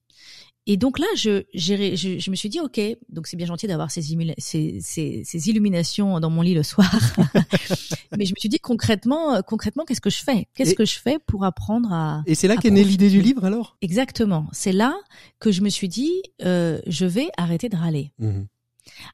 et 0.70 0.76
donc 0.76 0.98
là, 0.98 1.06
je, 1.16 1.44
je, 1.54 1.96
je, 1.96 2.30
me 2.30 2.36
suis 2.36 2.50
dit, 2.50 2.60
ok, 2.60 2.78
donc 3.08 3.26
c'est 3.26 3.38
bien 3.38 3.46
gentil 3.46 3.66
d'avoir 3.66 3.90
ces, 3.90 4.02
ces, 4.02 4.78
ces, 4.82 5.22
ces, 5.24 5.48
illuminations 5.48 6.20
dans 6.20 6.28
mon 6.28 6.42
lit 6.42 6.52
le 6.52 6.62
soir, 6.62 6.94
mais 8.18 8.26
je 8.26 8.32
me 8.32 8.38
suis 8.38 8.50
dit 8.50 8.58
concrètement, 8.58 9.36
euh, 9.36 9.40
concrètement, 9.40 9.86
qu'est-ce 9.86 10.02
que 10.02 10.10
je 10.10 10.22
fais? 10.22 10.46
Qu'est-ce 10.54 10.74
que 10.74 10.84
je 10.84 10.98
fais 10.98 11.18
pour 11.26 11.46
apprendre 11.46 11.90
à 11.90 12.22
Et 12.26 12.34
c'est 12.34 12.48
là 12.48 12.58
qu'est 12.58 12.70
née 12.70 12.84
l'idée 12.84 13.08
du 13.08 13.22
livre 13.22 13.46
alors? 13.46 13.78
Exactement. 13.80 14.46
C'est 14.52 14.72
là 14.72 14.94
que 15.40 15.50
je 15.52 15.62
me 15.62 15.70
suis 15.70 15.88
dit, 15.88 16.12
euh, 16.44 16.82
je 16.86 17.06
vais 17.06 17.30
arrêter 17.38 17.70
de 17.70 17.76
râler. 17.76 18.12
Mmh 18.18 18.42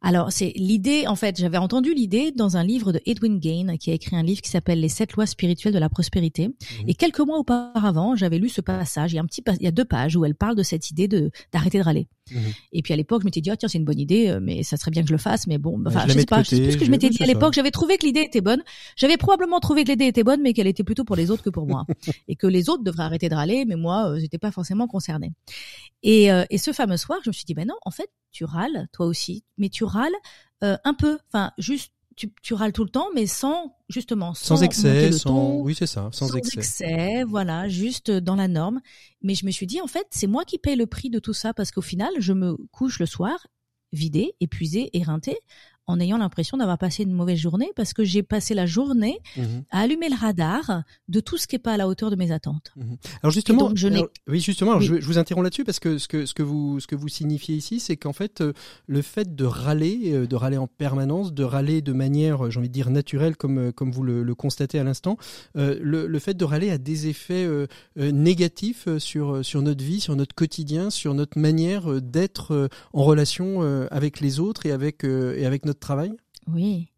alors, 0.03 0.33
c'est 0.33 0.53
l'idée, 0.57 1.07
en 1.07 1.17
fait, 1.17 1.39
j'avais 1.39 1.59
entendu 1.59 1.95
l'idée 1.95 2.33
dans 2.33 2.57
un 2.57 2.65
livre 2.65 2.93
de 2.93 3.01
Edwin 3.07 3.39
Gain, 3.39 3.77
qui 3.77 3.91
a 3.91 3.95
écrit 3.95 4.17
un 4.17 4.23
livre 4.23 4.41
qui 4.41 4.51
s'appelle 4.51 4.81
Les 4.81 4.89
sept 4.89 5.13
lois 5.15 5.27
spirituelles 5.27 5.75
de 5.75 5.79
la 5.79 5.89
prospérité. 5.89 6.49
Mhm. 6.49 6.55
Et 6.89 6.95
quelques 6.95 7.21
mois 7.21 7.39
auparavant, 7.39 8.17
j'avais 8.17 8.39
lu 8.39 8.49
ce 8.49 8.61
passage. 8.61 9.13
Il 9.13 9.17
y 9.17 9.19
a 9.19 9.23
un 9.23 9.27
petit, 9.27 9.43
il 9.61 9.65
y 9.65 9.69
a 9.69 9.73
deux 9.73 9.85
pages 9.85 10.17
où 10.17 10.25
elle 10.25 10.35
parle 10.35 10.57
de 10.57 10.63
cette 10.63 10.91
idée 10.91 11.09
de 11.09 11.31
d'arrêter 11.53 11.79
de 11.79 11.85
râler. 11.85 12.09
Mhm. 12.31 12.53
Et 12.73 12.83
puis 12.83 12.93
à 12.95 12.97
l'époque, 12.97 13.23
je 13.23 13.27
m'étais 13.27 13.41
dit, 13.41 13.51
ah, 13.51 13.57
tiens, 13.57 13.69
c'est 13.69 13.79
une 13.79 13.85
bonne 13.85 13.99
idée, 13.99 14.29
euh, 14.29 14.41
mais 14.41 14.63
ça 14.63 14.77
serait 14.77 14.91
bien 14.91 15.03
que 15.03 15.09
je 15.09 15.13
le 15.13 15.19
fasse. 15.19 15.47
Mais 15.47 15.59
bon, 15.59 15.83
enfin, 15.87 16.05
je, 16.09 16.13
sais 16.13 16.27
pas, 16.27 16.43
je 16.43 16.51
sais 16.51 16.61
plus 16.61 16.73
ce 16.73 16.77
que 16.79 16.85
je 16.85 16.91
m'étais 16.91 17.11
dit 17.11 17.23
à 17.23 17.27
l'époque. 17.27 17.55
J'avais 17.55 17.71
trouvé 17.71 17.99
que 17.99 18.07
l'idée 18.07 18.23
était 18.23 18.41
bonne. 18.41 18.63
J'avais 18.97 19.17
probablement 19.17 19.61
trouvé 19.61 19.85
que 19.85 19.91
l'idée 19.91 20.07
était 20.07 20.25
bonne, 20.25 20.41
mais 20.43 20.53
qu'elle 20.53 20.67
était 20.67 20.85
plutôt 20.85 21.05
pour 21.05 21.17
les 21.17 21.31
autres 21.31 21.43
que 21.43 21.51
pour 21.51 21.67
moi. 21.67 21.85
et 22.29 22.37
que 22.37 22.47
les 22.47 22.69
autres 22.69 22.83
devraient 22.83 23.05
arrêter 23.05 23.29
de 23.29 23.35
râler, 23.35 23.65
mais 23.65 23.77
moi, 23.77 24.11
euh, 24.11 24.19
j'étais 24.19 24.39
pas 24.39 24.51
forcément 24.51 24.87
concernée. 24.87 25.33
Et, 26.03 26.33
euh, 26.33 26.45
et 26.51 26.59
ce 26.59 26.73
fameux 26.73 26.97
soir, 26.97 27.19
je 27.25 27.31
me 27.31 27.33
suis 27.33 27.45
dit, 27.45 27.55
ben 27.55 27.67
non, 27.67 27.77
en 27.85 27.91
fait, 27.91 28.11
tu 28.33 28.45
râles, 28.45 28.89
toi 28.93 29.07
aussi, 29.07 29.45
mais 29.59 29.69
tu 29.69 29.85
râles 29.85 30.13
euh, 30.63 30.77
un 30.85 30.95
peu, 30.95 31.19
enfin 31.29 31.53
juste 31.59 31.93
tu, 32.17 32.33
tu, 32.43 32.55
râles 32.55 32.73
tout 32.73 32.85
le 32.85 32.91
temps, 32.91 33.09
mais 33.15 33.27
sans 33.27 33.77
justement 33.89 34.35
sans, 34.35 34.63
excès, 34.63 35.13
sans 35.13 35.57
oui 35.57 35.75
c'est 35.75 35.87
ça, 35.87 36.09
sans, 36.13 36.35
excès. 36.35 37.23
voilà, 37.25 37.69
juste 37.69 38.11
dans 38.11 38.37
la 38.37 38.49
norme. 38.49 38.81
Mais 39.23 39.35
je 39.35 39.47
me 39.47 39.51
suis 39.51 39.67
dit 39.67 39.81
en 39.81 39.87
fait 39.87 40.07
c'est 40.11 40.27
moi 40.27 40.45
qui 40.45 40.59
paye 40.59 40.77
le 40.77 40.87
prix 40.87 41.11
de 41.11 41.19
tout 41.19 41.35
ça 41.35 41.55
parce 41.55 41.71
qu'au 41.71 41.83
final 41.83 42.13
je 42.19 42.33
me 42.33 42.57
couche 42.71 42.99
le 42.99 43.07
soir 43.07 43.47
vidé, 43.95 44.35
épuisé, 44.41 44.91
éreinté, 44.93 45.39
en 45.87 46.01
ayant 46.01 46.17
l'impression 46.17 46.57
d'avoir 46.57 46.79
passé 46.79 47.03
une 47.03 47.13
mauvaise 47.13 47.39
journée 47.39 47.71
parce 47.77 47.93
que 47.93 48.05
j'ai 48.05 48.23
passé 48.23 48.55
la 48.55 48.67
journée 48.67 49.19
mhm. 49.37 49.65
à 49.71 49.81
allumer 49.81 50.09
le 50.09 50.17
radar 50.17 50.83
de 51.09 51.21
tout 51.21 51.37
ce 51.37 51.47
qui 51.47 51.57
est 51.57 51.59
pas 51.61 51.75
à 51.75 51.77
la 51.77 51.87
hauteur 51.89 52.11
de 52.11 52.17
mes 52.17 52.33
attentes. 52.33 52.73
Mhm. 52.77 52.97
Alors 53.23 53.33
justement, 53.33 53.71
je 53.75 53.89
oui 54.29 54.41
justement, 54.41 54.81
Je, 54.81 55.01
je, 55.01 55.07
vous 55.07 55.19
interromps 55.19 55.45
là-dessus 55.45 55.65
parce 55.65 55.81
que 55.81 55.99
ce 55.99 56.09
que 56.09 56.27
ce 56.27 56.35
que 56.35 56.43
vous 56.43 56.81
ce 56.81 56.87
que 56.87 56.95
vous 56.95 57.09
signifiez 57.09 57.55
ici, 57.55 57.81
c'est 57.81 57.97
qu'en 57.97 58.13
fait 58.13 58.41
euh, 58.41 58.53
le 58.87 59.03
fait 59.03 59.35
de 59.35 59.45
râler, 59.45 60.13
euh, 60.13 60.27
de 60.27 60.37
râler 60.37 60.57
en 60.57 60.67
permanence, 60.67 61.33
de 61.35 61.45
râler 61.45 61.83
de 61.83 61.93
manière, 61.93 62.51
j'ai 62.51 62.59
envie 62.59 62.69
de 62.69 62.75
dire 62.75 62.91
naturelle 62.91 63.37
comme 63.37 63.59
euh, 63.59 63.73
comme 63.73 63.91
vous 63.91 64.03
le, 64.03 64.23
le 64.23 64.35
constatez 64.35 64.79
à 64.79 64.85
l'instant, 64.85 65.17
le, 65.55 66.07
le, 66.07 66.19
fait 66.19 66.35
de 66.35 66.45
râler 66.45 66.71
a 66.71 66.79
des 66.79 67.09
effets 67.09 67.47
négatifs 67.97 68.89
sur 68.99 69.45
sur 69.45 69.63
notre 69.63 69.85
vie, 69.85 70.01
sur 70.01 70.17
notre 70.17 70.35
quotidien, 70.35 70.91
sur 70.91 71.15
notre 71.15 71.39
manière 71.39 72.01
d'être 72.01 72.71
en 72.93 73.03
relation 73.03 73.61
avec 73.91 74.21
les 74.21 74.41
autres 74.41 74.67
et 74.67 74.73
avec 74.73 75.05
et 75.05 75.45
avec 75.45 75.67
notre 75.67 75.74
travail? 75.81 76.13
Oui. 76.47 76.89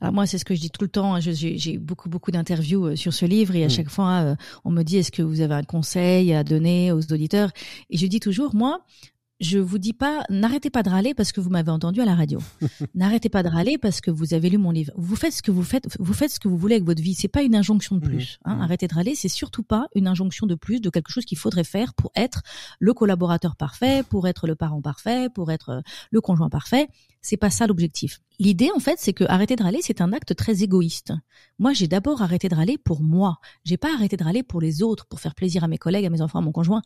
Alors 0.00 0.14
moi, 0.14 0.26
c'est 0.26 0.38
ce 0.38 0.44
que 0.44 0.54
je 0.54 0.60
dis 0.60 0.70
tout 0.70 0.82
le 0.82 0.88
temps. 0.88 1.14
Hein. 1.14 1.20
J'ai 1.20 1.78
beaucoup, 1.78 2.08
beaucoup 2.08 2.30
d'interviews 2.30 2.86
euh, 2.86 2.96
sur 2.96 3.12
ce 3.12 3.26
livre 3.26 3.54
et 3.56 3.64
à 3.64 3.66
mm. 3.66 3.70
chaque 3.70 3.88
fois, 3.88 4.22
euh, 4.22 4.36
on 4.64 4.70
me 4.70 4.82
dit 4.82 4.96
est-ce 4.98 5.12
que 5.12 5.22
vous 5.22 5.40
avez 5.40 5.54
un 5.54 5.64
conseil 5.64 6.32
à 6.32 6.44
donner 6.44 6.92
aux 6.92 7.12
auditeurs? 7.12 7.50
Et 7.90 7.96
je 7.96 8.06
dis 8.06 8.20
toujours, 8.20 8.54
moi, 8.54 8.80
je 9.38 9.58
vous 9.58 9.78
dis 9.78 9.92
pas, 9.92 10.24
n'arrêtez 10.30 10.70
pas 10.70 10.82
de 10.82 10.88
râler 10.88 11.12
parce 11.12 11.30
que 11.30 11.40
vous 11.40 11.50
m'avez 11.50 11.70
entendu 11.70 12.00
à 12.00 12.06
la 12.06 12.14
radio. 12.14 12.40
n'arrêtez 12.94 13.28
pas 13.28 13.42
de 13.42 13.48
râler 13.48 13.76
parce 13.76 14.00
que 14.00 14.10
vous 14.10 14.32
avez 14.32 14.48
lu 14.48 14.56
mon 14.56 14.70
livre. 14.70 14.92
Vous 14.96 15.16
faites 15.16 15.34
ce 15.34 15.42
que 15.42 15.50
vous 15.50 15.62
faites, 15.62 15.84
vous 15.98 16.14
faites 16.14 16.30
ce 16.30 16.40
que 16.40 16.48
vous 16.48 16.56
voulez 16.56 16.76
avec 16.76 16.86
votre 16.86 17.02
vie. 17.02 17.14
C'est 17.14 17.28
pas 17.28 17.42
une 17.42 17.54
injonction 17.54 17.96
de 17.96 18.00
mm. 18.00 18.08
plus. 18.08 18.38
Hein. 18.44 18.56
Mm. 18.56 18.60
Arrêtez 18.62 18.88
de 18.88 18.94
râler, 18.94 19.14
c'est 19.14 19.28
surtout 19.28 19.62
pas 19.62 19.88
une 19.94 20.08
injonction 20.08 20.46
de 20.46 20.54
plus 20.54 20.80
de 20.80 20.88
quelque 20.88 21.10
chose 21.10 21.24
qu'il 21.24 21.38
faudrait 21.38 21.64
faire 21.64 21.92
pour 21.94 22.12
être 22.16 22.42
le 22.78 22.94
collaborateur 22.94 23.56
parfait, 23.56 24.02
pour 24.08 24.26
être 24.26 24.46
le 24.46 24.54
parent 24.54 24.80
parfait, 24.80 25.28
pour 25.28 25.50
être 25.50 25.68
euh, 25.68 25.80
le 26.10 26.20
conjoint 26.20 26.48
parfait. 26.48 26.88
C'est 27.20 27.36
pas 27.36 27.50
ça 27.50 27.66
l'objectif. 27.66 28.20
L'idée, 28.38 28.70
en 28.74 28.80
fait, 28.80 28.98
c'est 28.98 29.12
que 29.12 29.24
arrêter 29.24 29.56
de 29.56 29.62
râler, 29.62 29.80
c'est 29.82 30.00
un 30.00 30.12
acte 30.12 30.34
très 30.34 30.62
égoïste. 30.62 31.12
Moi, 31.58 31.72
j'ai 31.72 31.88
d'abord 31.88 32.20
arrêté 32.22 32.48
de 32.48 32.54
râler 32.54 32.76
pour 32.76 33.02
moi. 33.02 33.38
J'ai 33.64 33.76
pas 33.76 33.92
arrêté 33.94 34.16
de 34.16 34.24
râler 34.24 34.42
pour 34.42 34.60
les 34.60 34.82
autres, 34.82 35.06
pour 35.06 35.20
faire 35.20 35.34
plaisir 35.34 35.64
à 35.64 35.68
mes 35.68 35.78
collègues, 35.78 36.04
à 36.04 36.10
mes 36.10 36.20
enfants, 36.20 36.38
à 36.40 36.42
mon 36.42 36.52
conjoint. 36.52 36.82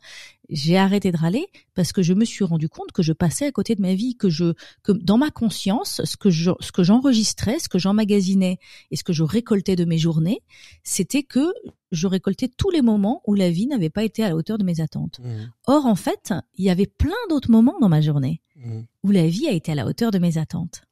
J'ai 0.49 0.77
arrêté 0.77 1.11
de 1.11 1.17
râler 1.17 1.47
parce 1.75 1.91
que 1.91 2.01
je 2.01 2.13
me 2.13 2.23
suis 2.23 2.45
rendu 2.45 2.69
compte 2.69 2.91
que 2.93 3.03
je 3.03 3.11
passais 3.11 3.45
à 3.45 3.51
côté 3.51 3.75
de 3.75 3.81
ma 3.81 3.93
vie, 3.95 4.15
que 4.15 4.29
je, 4.29 4.53
que 4.83 4.93
dans 4.93 5.17
ma 5.17 5.29
conscience, 5.29 6.01
ce 6.05 6.15
que 6.15 6.29
je, 6.29 6.51
ce 6.61 6.71
que 6.71 6.83
j'enregistrais, 6.83 7.59
ce 7.59 7.67
que 7.67 7.79
j'emmagasinais 7.79 8.57
et 8.91 8.95
ce 8.95 9.03
que 9.03 9.13
je 9.13 9.23
récoltais 9.23 9.75
de 9.75 9.85
mes 9.85 9.97
journées, 9.97 10.41
c'était 10.83 11.23
que 11.23 11.51
je 11.91 12.07
récoltais 12.07 12.47
tous 12.47 12.69
les 12.69 12.81
moments 12.81 13.21
où 13.27 13.35
la 13.35 13.49
vie 13.49 13.67
n'avait 13.67 13.89
pas 13.89 14.03
été 14.03 14.23
à 14.23 14.29
la 14.29 14.35
hauteur 14.35 14.57
de 14.57 14.63
mes 14.63 14.79
attentes. 14.79 15.19
Mmh. 15.19 15.51
Or, 15.67 15.85
en 15.85 15.95
fait, 15.95 16.33
il 16.55 16.63
y 16.65 16.69
avait 16.69 16.87
plein 16.87 17.11
d'autres 17.29 17.51
moments 17.51 17.77
dans 17.81 17.89
ma 17.89 17.99
journée 17.99 18.41
mmh. 18.55 18.79
où 19.03 19.11
la 19.11 19.27
vie 19.27 19.47
a 19.47 19.51
été 19.51 19.73
à 19.73 19.75
la 19.75 19.85
hauteur 19.85 20.11
de 20.11 20.19
mes 20.19 20.37
attentes. 20.37 20.83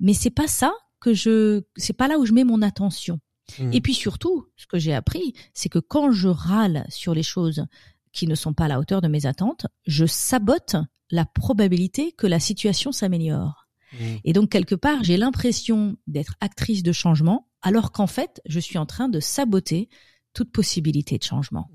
Mais 0.00 0.14
c'est 0.14 0.30
pas 0.30 0.48
ça 0.48 0.72
que 1.00 1.14
je, 1.14 1.62
c'est 1.76 1.92
pas 1.92 2.08
là 2.08 2.18
où 2.18 2.26
je 2.26 2.32
mets 2.32 2.44
mon 2.44 2.62
attention. 2.62 3.20
Mmh. 3.58 3.72
Et 3.72 3.80
puis 3.80 3.94
surtout, 3.94 4.46
ce 4.56 4.66
que 4.66 4.78
j'ai 4.78 4.94
appris, 4.94 5.34
c'est 5.54 5.68
que 5.68 5.78
quand 5.78 6.12
je 6.12 6.28
râle 6.28 6.84
sur 6.88 7.14
les 7.14 7.22
choses 7.22 7.66
qui 8.12 8.26
ne 8.26 8.34
sont 8.34 8.52
pas 8.52 8.64
à 8.64 8.68
la 8.68 8.78
hauteur 8.78 9.00
de 9.00 9.08
mes 9.08 9.26
attentes, 9.26 9.66
je 9.86 10.06
sabote 10.06 10.76
la 11.10 11.24
probabilité 11.24 12.12
que 12.12 12.26
la 12.26 12.40
situation 12.40 12.92
s'améliore. 12.92 13.68
Et 14.24 14.32
donc, 14.34 14.50
quelque 14.50 14.74
part, 14.74 15.02
j'ai 15.02 15.16
l'impression 15.16 15.96
d'être 16.06 16.34
actrice 16.40 16.82
de 16.82 16.92
changement, 16.92 17.48
alors 17.62 17.90
qu'en 17.90 18.06
fait, 18.06 18.40
je 18.44 18.60
suis 18.60 18.78
en 18.78 18.86
train 18.86 19.08
de 19.08 19.20
saboter 19.20 19.88
toute 20.34 20.52
possibilité 20.52 21.16
de 21.16 21.22
changement. 21.22 21.70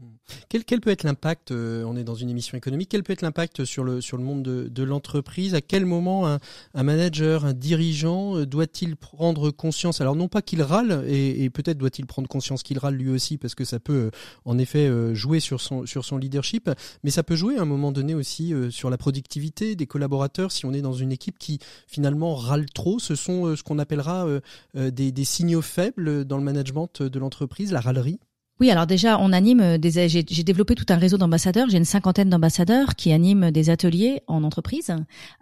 Quel, 0.49 0.81
peut 0.81 0.89
être 0.89 1.03
l'impact, 1.03 1.51
euh, 1.51 1.83
on 1.85 1.95
est 1.95 2.03
dans 2.03 2.15
une 2.15 2.29
émission 2.29 2.57
économique, 2.57 2.89
quel 2.89 3.03
peut 3.03 3.13
être 3.13 3.21
l'impact 3.21 3.65
sur 3.65 3.83
le, 3.83 4.01
sur 4.01 4.17
le 4.17 4.23
monde 4.23 4.43
de, 4.43 4.83
l'entreprise? 4.83 5.55
À 5.55 5.61
quel 5.61 5.85
moment 5.85 6.27
un, 6.27 6.39
un, 6.73 6.83
manager, 6.83 7.45
un 7.45 7.53
dirigeant 7.53 8.37
euh, 8.37 8.45
doit-il 8.45 8.95
prendre 8.95 9.51
conscience? 9.51 10.01
Alors 10.01 10.15
non 10.15 10.27
pas 10.27 10.41
qu'il 10.41 10.61
râle, 10.61 11.05
et, 11.07 11.49
peut-être 11.49 11.77
doit-il 11.77 12.05
prendre 12.05 12.27
conscience 12.27 12.63
qu'il 12.63 12.77
râle 12.77 12.95
lui 12.95 13.09
aussi, 13.09 13.37
parce 13.37 13.55
que 13.55 13.65
ça 13.65 13.79
peut 13.79 13.93
euh, 13.93 14.11
en 14.45 14.57
effet 14.57 14.89
jouer 15.15 15.39
sur 15.39 15.61
son, 15.61 15.85
sur 15.85 16.05
son 16.05 16.17
leadership, 16.17 16.69
mais 17.03 17.09
ça 17.09 17.23
peut 17.23 17.35
jouer 17.35 17.57
à 17.57 17.61
un 17.61 17.65
moment 17.65 17.91
donné 17.91 18.13
aussi 18.13 18.53
sur 18.69 18.89
la 18.89 18.97
productivité 18.97 19.75
des 19.75 19.87
collaborateurs 19.87 20.51
si 20.51 20.65
on 20.65 20.73
est 20.73 20.81
dans 20.81 20.93
une 20.93 21.11
équipe 21.11 21.37
qui 21.39 21.59
finalement 21.87 22.35
râle 22.35 22.65
trop. 22.69 22.99
Ce 22.99 23.15
sont 23.15 23.55
ce 23.55 23.63
qu'on 23.63 23.79
appellera 23.79 24.27
des 24.75 25.25
signaux 25.25 25.61
faibles 25.61 26.25
dans 26.25 26.37
le 26.37 26.43
management 26.43 27.01
de 27.01 27.19
l'entreprise, 27.19 27.71
la 27.71 27.81
râlerie? 27.81 28.19
Oui, 28.59 28.69
alors 28.69 28.85
déjà, 28.85 29.17
on 29.19 29.33
anime 29.33 29.61
euh, 29.61 29.77
des. 29.79 30.07
J'ai 30.07 30.23
développé 30.23 30.75
tout 30.75 30.85
un 30.89 30.97
réseau 30.97 31.17
d'ambassadeurs. 31.17 31.69
J'ai 31.69 31.77
une 31.77 31.85
cinquantaine 31.85 32.29
d'ambassadeurs 32.29 32.95
qui 32.95 33.11
animent 33.11 33.49
des 33.49 33.71
ateliers 33.71 34.21
en 34.27 34.43
entreprise 34.43 34.95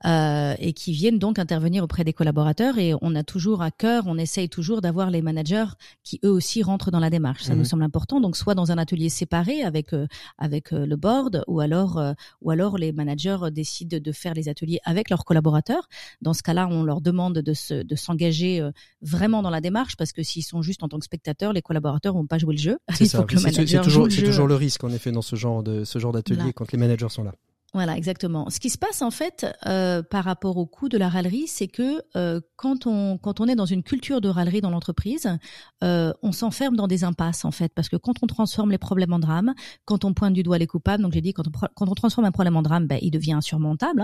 euh, 0.06 0.56
et 0.60 0.72
qui 0.72 0.94
viennent 0.94 1.20
donc 1.20 1.38
intervenir 1.38 1.84
auprès 1.84 2.06
des 2.06 2.14
collaborateurs. 2.14 2.78
Et 2.78 2.94
on 3.02 3.14
a 3.16 3.24
toujours 3.24 3.64
à 3.64 3.70
cœur, 3.70 4.06
on 4.08 4.18
essaye 4.18 4.48
toujours 4.48 4.80
d'avoir 4.80 5.12
les 5.12 5.22
managers 5.22 5.66
qui 6.04 6.22
eux 6.24 6.32
aussi 6.32 6.64
rentrent 6.64 6.90
dans 6.90 7.02
la 7.02 7.10
démarche. 7.10 7.44
Ça 7.44 7.54
nous 7.54 7.66
semble 7.66 7.84
important. 7.84 8.22
Donc 8.22 8.38
soit 8.38 8.56
dans 8.56 8.72
un 8.72 8.78
atelier 8.78 9.10
séparé 9.10 9.62
avec 9.62 9.92
euh, 9.92 10.08
avec 10.38 10.72
euh, 10.72 10.86
le 10.86 10.96
board, 10.96 11.44
ou 11.48 11.60
alors 11.60 12.02
ou 12.42 12.50
alors 12.50 12.78
les 12.78 12.94
managers 12.94 13.52
décident 13.52 14.00
de 14.00 14.12
faire 14.14 14.34
les 14.34 14.48
ateliers 14.48 14.80
avec 14.86 15.10
leurs 15.10 15.26
collaborateurs. 15.26 15.90
Dans 16.22 16.34
ce 16.34 16.44
cas-là, 16.44 16.68
on 16.72 16.84
leur 16.84 17.02
demande 17.02 17.40
de 17.40 17.54
se 17.54 17.84
de 17.84 17.96
s'engager 17.98 18.66
vraiment 19.02 19.42
dans 19.42 19.50
la 19.50 19.60
démarche 19.60 19.98
parce 19.98 20.14
que 20.14 20.24
s'ils 20.24 20.46
sont 20.46 20.62
juste 20.62 20.82
en 20.82 20.88
tant 20.88 20.98
que 20.98 21.06
spectateurs, 21.06 21.52
les 21.52 21.62
collaborateurs 21.62 22.14
vont 22.14 22.26
pas 22.26 22.38
jouer 22.38 22.56
le 22.56 22.62
jeu. 22.62 22.78
C'est 23.06 23.82
toujours, 23.82 24.08
toujours, 24.08 24.48
le 24.48 24.56
risque, 24.56 24.84
en 24.84 24.90
effet, 24.90 25.12
dans 25.12 25.22
ce 25.22 25.36
genre 25.36 25.64
de 25.64 25.84
ce 25.84 26.00
genre 26.00 26.12
d'atelier 26.12 26.54
quand 26.54 26.72
les 26.72 26.78
managers 26.78 27.10
sont 27.10 27.24
là. 27.24 27.34
Voilà, 27.74 27.96
exactement. 27.96 28.50
Ce 28.50 28.60
qui 28.60 28.70
se 28.70 28.78
passe 28.78 29.02
en 29.02 29.12
fait 29.12 29.46
euh, 29.66 30.04
par 30.04 30.26
rapport 30.26 30.58
au 30.58 30.66
coût 30.66 30.90
de 30.90 30.98
la 30.98 31.08
râlerie, 31.08 31.48
c'est 31.48 31.70
que 31.70 32.02
euh, 32.18 32.42
quand 32.58 32.86
on 32.86 33.18
quand 33.18 33.40
on 33.40 33.48
est 33.48 33.56
dans 33.56 33.66
une 33.66 33.82
culture 33.82 34.20
de 34.20 34.28
râlerie 34.28 34.60
dans 34.60 34.72
l'entreprise, 34.72 35.38
euh, 35.82 36.12
on 36.22 36.34
s'enferme 36.34 36.76
dans 36.76 36.88
des 36.88 37.06
impasses 37.06 37.46
en 37.46 37.52
fait, 37.52 37.72
parce 37.74 37.88
que 37.88 37.96
quand 37.96 38.24
on 38.24 38.28
transforme 38.28 38.72
les 38.72 38.78
problèmes 38.78 39.14
en 39.14 39.20
drame, 39.20 39.54
quand 39.86 40.04
on 40.04 40.14
pointe 40.14 40.34
du 40.34 40.44
doigt 40.44 40.58
les 40.58 40.68
coupables, 40.68 41.02
donc 41.02 41.14
j'ai 41.14 41.22
dit 41.22 41.32
quand 41.32 41.48
on 41.48 41.52
quand 41.74 41.88
on 41.88 41.94
transforme 41.94 42.26
un 42.26 42.32
problème 42.32 42.58
en 42.58 42.62
drame, 42.62 42.88
ben, 42.88 43.00
il 43.02 43.12
devient 43.12 43.34
insurmontable. 43.34 44.02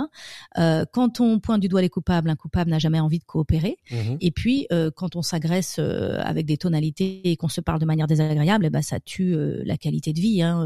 Hein. 0.55 0.85
Quand 0.93 1.19
on 1.19 1.39
pointe 1.39 1.59
du 1.59 1.67
doigt 1.67 1.81
les 1.81 1.89
coupables, 1.89 2.29
un 2.29 2.37
coupable 2.37 2.71
n'a 2.71 2.79
jamais 2.79 3.01
envie 3.01 3.19
de 3.19 3.25
coopérer. 3.25 3.77
Mmh 3.91 3.95
et 4.21 4.31
puis 4.31 4.67
quand 4.95 5.15
on 5.15 5.21
s'agresse 5.21 5.79
avec 5.79 6.45
des 6.45 6.57
tonalités 6.57 7.21
et 7.25 7.35
qu'on 7.35 7.49
se 7.49 7.61
parle 7.61 7.79
de 7.79 7.85
manière 7.85 8.07
désagréable, 8.07 8.65
eh 8.65 8.69
ben 8.69 8.81
ça 8.81 8.99
tue 8.99 9.35
la 9.65 9.77
qualité 9.77 10.13
de 10.13 10.19
vie 10.19 10.41
hein, 10.41 10.65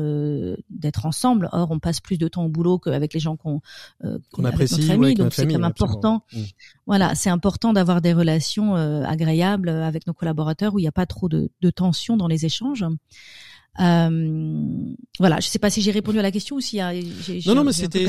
d'être 0.70 1.06
ensemble. 1.06 1.50
Or 1.52 1.72
on 1.72 1.80
passe 1.80 2.00
plus 2.00 2.18
de 2.18 2.28
temps 2.28 2.46
au 2.46 2.50
boulot 2.50 2.78
que 2.78 2.91
avec 2.94 3.14
les 3.14 3.20
gens 3.20 3.36
qu'on 3.36 3.62
euh, 4.04 4.20
qu'on 4.32 4.46
apprécie, 4.46 4.82
famille, 4.84 5.16
donc 5.16 5.34
c'est 5.34 5.48
quand 5.48 5.64
important. 5.64 6.24
Mm. 6.34 6.42
Voilà, 6.88 7.16
c'est 7.16 7.30
important 7.30 7.74
d'avoir 7.74 8.02
des 8.02 8.14
relations 8.14 8.76
euh, 8.76 9.04
agréables 9.04 9.70
avec 9.70 10.08
nos 10.08 10.14
collaborateurs 10.14 10.74
où 10.74 10.80
il 10.80 10.84
n'y 10.84 10.88
a 10.88 10.94
pas 10.94 11.06
trop 11.06 11.30
de, 11.30 11.50
de 11.62 11.70
tension 11.70 12.18
dans 12.18 12.28
les 12.28 12.46
échanges. 12.46 12.86
Euh, 13.80 14.94
voilà, 15.20 15.40
je 15.40 15.48
sais 15.48 15.60
pas 15.60 15.70
si 15.70 15.82
j'ai 15.82 15.92
répondu 15.92 16.20
à 16.20 16.22
la 16.22 16.32
question 16.32 16.58
ou 16.58 16.62
s'il 16.62 16.78
y 16.78 16.82
a. 16.82 16.94
non, 17.46 17.56
non, 17.56 17.64
mais 17.64 17.72
c'était, 17.72 18.08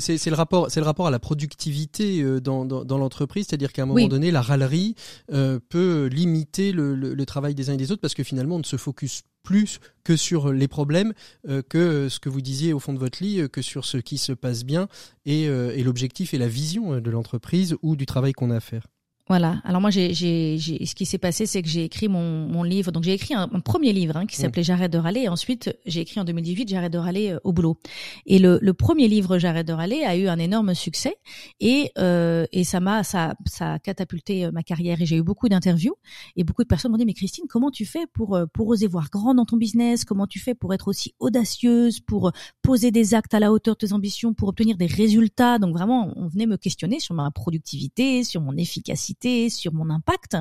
c'est 0.00 0.30
le 0.30 0.36
rapport, 0.36 0.70
c'est 0.70 0.80
le 0.80 0.86
rapport 0.86 1.08
à 1.08 1.10
la 1.10 1.18
productivité 1.18 2.22
euh, 2.22 2.40
dans, 2.40 2.64
dans, 2.64 2.84
dans 2.84 2.98
l'entreprise, 2.98 3.46
c'est-à-dire 3.48 3.72
qu'à 3.72 3.82
un 3.82 3.86
moment 3.86 4.08
donné, 4.08 4.30
la 4.30 4.42
râlerie 4.42 4.94
euh, 5.32 5.58
peut 5.68 6.06
limiter 6.06 6.72
le, 6.72 6.94
le, 6.94 7.14
le, 7.14 7.26
travail 7.26 7.54
des 7.54 7.70
uns 7.70 7.74
et 7.74 7.76
des 7.76 7.90
autres 7.90 8.00
parce 8.00 8.14
que 8.14 8.22
finalement, 8.22 8.56
on 8.56 8.60
ne 8.60 8.64
se 8.64 8.76
focus 8.76 9.22
plus 9.42 9.80
que 10.04 10.16
sur 10.16 10.52
les 10.52 10.68
problèmes, 10.68 11.12
euh, 11.48 11.62
que 11.68 12.08
ce 12.08 12.20
que 12.20 12.28
vous 12.28 12.40
disiez 12.40 12.72
au 12.72 12.78
fond 12.78 12.92
de 12.92 12.98
votre 12.98 13.22
lit, 13.22 13.42
que 13.50 13.62
sur 13.62 13.84
ce 13.86 13.96
qui 13.96 14.18
se 14.18 14.32
passe 14.32 14.64
bien 14.64 14.88
et, 15.24 15.44
et 15.44 15.82
l'objectif 15.82 16.34
et 16.34 16.38
la 16.38 16.48
vision 16.48 17.00
de 17.00 17.10
l'entreprise 17.10 17.76
ou 17.82 17.96
du 17.96 18.06
travail 18.06 18.32
qu'on 18.32 18.50
a 18.50 18.56
à 18.56 18.60
faire. 18.60 18.86
Voilà. 19.30 19.60
Alors 19.62 19.80
moi, 19.80 19.90
j'ai, 19.90 20.12
j'ai, 20.12 20.58
j'ai, 20.58 20.84
ce 20.84 20.96
qui 20.96 21.06
s'est 21.06 21.16
passé, 21.16 21.46
c'est 21.46 21.62
que 21.62 21.68
j'ai 21.68 21.84
écrit 21.84 22.08
mon, 22.08 22.48
mon 22.48 22.64
livre. 22.64 22.90
Donc 22.90 23.04
j'ai 23.04 23.12
écrit 23.12 23.32
un, 23.32 23.46
premier 23.60 23.92
livre 23.92 24.16
hein, 24.16 24.26
qui 24.26 24.36
mmh. 24.36 24.42
s'appelait 24.42 24.64
J'arrête 24.64 24.92
de 24.92 24.98
râler. 24.98 25.20
Et 25.20 25.28
ensuite, 25.28 25.72
j'ai 25.86 26.00
écrit 26.00 26.18
en 26.18 26.24
2018 26.24 26.68
J'arrête 26.68 26.92
de 26.92 26.98
râler 26.98 27.30
euh, 27.30 27.38
au 27.44 27.52
boulot. 27.52 27.78
Et 28.26 28.40
le, 28.40 28.58
le 28.60 28.74
premier 28.74 29.06
livre 29.06 29.38
J'arrête 29.38 29.68
de 29.68 29.72
râler 29.72 30.02
a 30.02 30.16
eu 30.16 30.26
un 30.26 30.40
énorme 30.40 30.74
succès 30.74 31.14
et 31.60 31.92
euh, 31.96 32.44
et 32.50 32.64
ça 32.64 32.80
m'a 32.80 33.04
ça 33.04 33.36
ça 33.46 33.74
a 33.74 33.78
catapulté 33.78 34.46
euh, 34.46 34.50
ma 34.50 34.64
carrière. 34.64 35.00
Et 35.00 35.06
j'ai 35.06 35.18
eu 35.18 35.22
beaucoup 35.22 35.48
d'interviews 35.48 35.94
et 36.34 36.42
beaucoup 36.42 36.64
de 36.64 36.68
personnes 36.68 36.90
m'ont 36.90 36.98
dit 36.98 37.06
mais 37.06 37.14
Christine, 37.14 37.44
comment 37.48 37.70
tu 37.70 37.86
fais 37.86 38.08
pour 38.12 38.34
euh, 38.34 38.46
pour 38.52 38.66
oser 38.66 38.88
voir 38.88 39.10
grand 39.10 39.34
dans 39.34 39.44
ton 39.44 39.58
business? 39.58 40.04
Comment 40.04 40.26
tu 40.26 40.40
fais 40.40 40.56
pour 40.56 40.74
être 40.74 40.88
aussi 40.88 41.14
audacieuse, 41.20 42.00
pour 42.00 42.32
poser 42.62 42.90
des 42.90 43.14
actes 43.14 43.32
à 43.32 43.38
la 43.38 43.52
hauteur 43.52 43.76
de 43.76 43.86
tes 43.86 43.92
ambitions, 43.92 44.34
pour 44.34 44.48
obtenir 44.48 44.76
des 44.76 44.86
résultats? 44.86 45.60
Donc 45.60 45.72
vraiment, 45.72 46.12
on 46.16 46.26
venait 46.26 46.46
me 46.46 46.56
questionner 46.56 46.98
sur 46.98 47.14
ma 47.14 47.30
productivité, 47.30 48.24
sur 48.24 48.40
mon 48.40 48.56
efficacité 48.56 49.19
sur 49.50 49.72
mon 49.72 49.90
impact. 49.90 50.36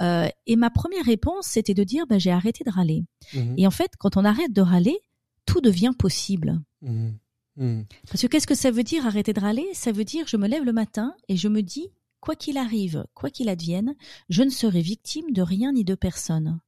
Euh, 0.00 0.28
et 0.46 0.56
ma 0.56 0.70
première 0.70 1.04
réponse, 1.04 1.46
c'était 1.46 1.74
de 1.74 1.84
dire, 1.84 2.06
bah, 2.06 2.18
j'ai 2.18 2.30
arrêté 2.30 2.64
de 2.64 2.70
râler. 2.70 3.04
Mhm. 3.34 3.54
Et 3.56 3.66
en 3.66 3.70
fait, 3.70 3.92
quand 3.98 4.16
on 4.16 4.24
arrête 4.24 4.52
de 4.52 4.60
râler, 4.60 4.98
tout 5.46 5.60
devient 5.60 5.92
possible. 5.98 6.60
Mhm. 6.82 7.18
Mhm. 7.56 7.86
Parce 8.08 8.22
que 8.22 8.26
qu'est-ce 8.26 8.46
que 8.46 8.54
ça 8.54 8.70
veut 8.70 8.84
dire 8.84 9.06
arrêter 9.06 9.32
de 9.32 9.40
râler? 9.40 9.66
Ça 9.74 9.92
veut 9.92 10.04
dire, 10.04 10.26
je 10.26 10.36
me 10.36 10.48
lève 10.48 10.64
le 10.64 10.72
matin 10.72 11.14
et 11.28 11.36
je 11.36 11.48
me 11.48 11.62
dis, 11.62 11.88
quoi 12.20 12.36
qu'il 12.36 12.56
arrive, 12.56 13.04
quoi 13.14 13.30
qu'il 13.30 13.48
advienne, 13.48 13.94
je 14.28 14.42
ne 14.42 14.50
serai 14.50 14.80
victime 14.80 15.32
de 15.32 15.42
rien 15.42 15.72
ni 15.72 15.84
de 15.84 15.94
personne. 15.94 16.60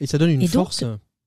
Et 0.00 0.06
ça 0.06 0.18
donne 0.18 0.30
une 0.30 0.48
force 0.48 0.84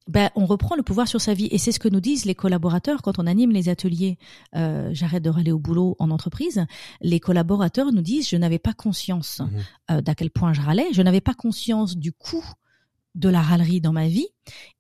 ben, 0.08 0.30
on 0.36 0.46
reprend 0.46 0.76
le 0.76 0.84
pouvoir 0.84 1.08
sur 1.08 1.22
sa 1.22 1.34
vie. 1.34 1.48
Et 1.52 1.58
c'est 1.58 1.72
ce 1.72 1.80
que 1.80 1.90
nous 1.90 2.00
disent 2.00 2.26
les 2.26 2.36
collaborateurs 2.36 3.02
quand 3.02 3.20
on 3.20 3.28
anime 3.28 3.52
les 3.52 3.70
ateliers. 3.70 4.18
Euh, 4.56 4.90
J'arrête 4.94 5.24
de 5.24 5.30
râler 5.30 5.52
au 5.52 5.60
boulot 5.60 5.96
en 6.00 6.12
entreprise. 6.12 6.66
Les 7.02 7.20
collaborateurs 7.20 7.92
nous 7.92 8.02
disent, 8.02 8.30
je 8.30 8.38
n'avais 8.38 8.60
pas 8.60 8.74
conscience 8.74 9.40
mmh 9.40 9.48
euh, 9.92 10.02
d'à 10.02 10.16
quel 10.16 10.32
point 10.32 10.54
je 10.54 10.62
râlais. 10.62 10.88
Je 10.94 11.02
n'avais 11.02 11.22
pas 11.22 11.34
conscience 11.34 11.98
du 11.98 12.12
coût 12.12 12.46
de 13.16 13.30
la 13.30 13.42
râlerie 13.42 13.82
dans 13.82 13.94
ma 13.94 14.08
vie 14.08 14.28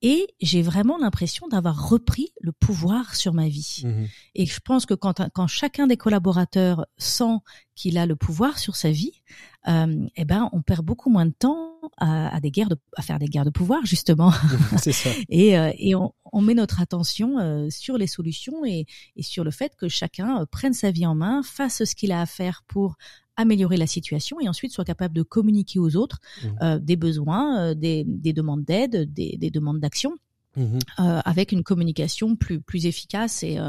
et 0.03 0.27
j'ai 0.39 0.61
vraiment 0.61 0.97
l'impression 0.99 1.47
d'avoir 1.47 1.89
repris 1.89 2.29
le 2.39 2.51
pouvoir 2.51 3.15
sur 3.15 3.33
ma 3.33 3.47
vie. 3.47 3.81
Mmh 3.83 4.05
et 4.35 4.45
je 4.45 4.59
pense 4.59 4.85
que 4.85 4.93
quand, 4.93 5.27
quand 5.33 5.47
chacun 5.47 5.87
des 5.87 5.97
collaborateurs 5.97 6.85
sent 6.97 7.37
qu'il 7.75 7.97
a 7.97 8.05
le 8.05 8.15
pouvoir 8.15 8.59
sur 8.59 8.75
sa 8.75 8.91
vie, 8.91 9.23
euh, 9.67 10.07
eh 10.15 10.25
ben 10.25 10.49
on 10.53 10.61
perd 10.61 10.85
beaucoup 10.85 11.09
moins 11.09 11.25
de 11.25 11.33
temps 11.37 11.77
à, 11.97 12.35
à, 12.35 12.39
des 12.39 12.51
guerres 12.51 12.69
de, 12.69 12.77
à 12.95 13.01
faire 13.01 13.19
des 13.19 13.27
guerres 13.27 13.45
de 13.45 13.49
pouvoir 13.49 13.85
justement. 13.85 14.31
C'est 14.77 14.91
ça. 14.91 15.09
et, 15.29 15.57
euh, 15.57 15.71
et 15.77 15.95
on, 15.95 16.13
on, 16.31 16.41
met 16.41 16.53
notre 16.53 16.81
attention 16.81 17.39
euh, 17.39 17.69
sur 17.69 17.97
les 17.97 18.07
solutions 18.07 18.65
et, 18.65 18.85
et, 19.15 19.23
sur 19.23 19.43
le 19.43 19.51
fait 19.51 19.75
que 19.75 19.87
chacun 19.87 20.41
euh, 20.41 20.45
prenne 20.45 20.73
sa 20.73 20.91
vie 20.91 21.05
en 21.05 21.15
main, 21.15 21.41
fasse 21.43 21.83
ce 21.83 21.95
qu'il 21.95 22.11
a 22.11 22.21
à 22.21 22.25
faire 22.25 22.63
pour 22.67 22.95
améliorer 23.35 23.77
la 23.77 23.87
situation 23.87 24.39
et 24.39 24.49
ensuite 24.49 24.71
soit 24.71 24.85
capable 24.85 25.13
de 25.13 25.23
communiquer 25.23 25.79
aux 25.79 25.95
autres 25.95 26.19
mmh. 26.43 26.47
euh, 26.61 26.79
des 26.79 26.95
besoins, 26.95 27.75
des, 27.75 28.03
des, 28.07 28.33
demandes 28.33 28.63
d'aide, 28.63 29.13
des, 29.13 29.37
des, 29.37 29.51
demandes 29.51 29.79
d'action. 29.79 30.15
Mmh. 30.55 30.79
avec 30.97 31.51
une 31.51 31.61
communication 31.61 32.35
plus 32.35 32.59
plus 32.59 32.87
efficace 32.87 33.43
et 33.43 33.59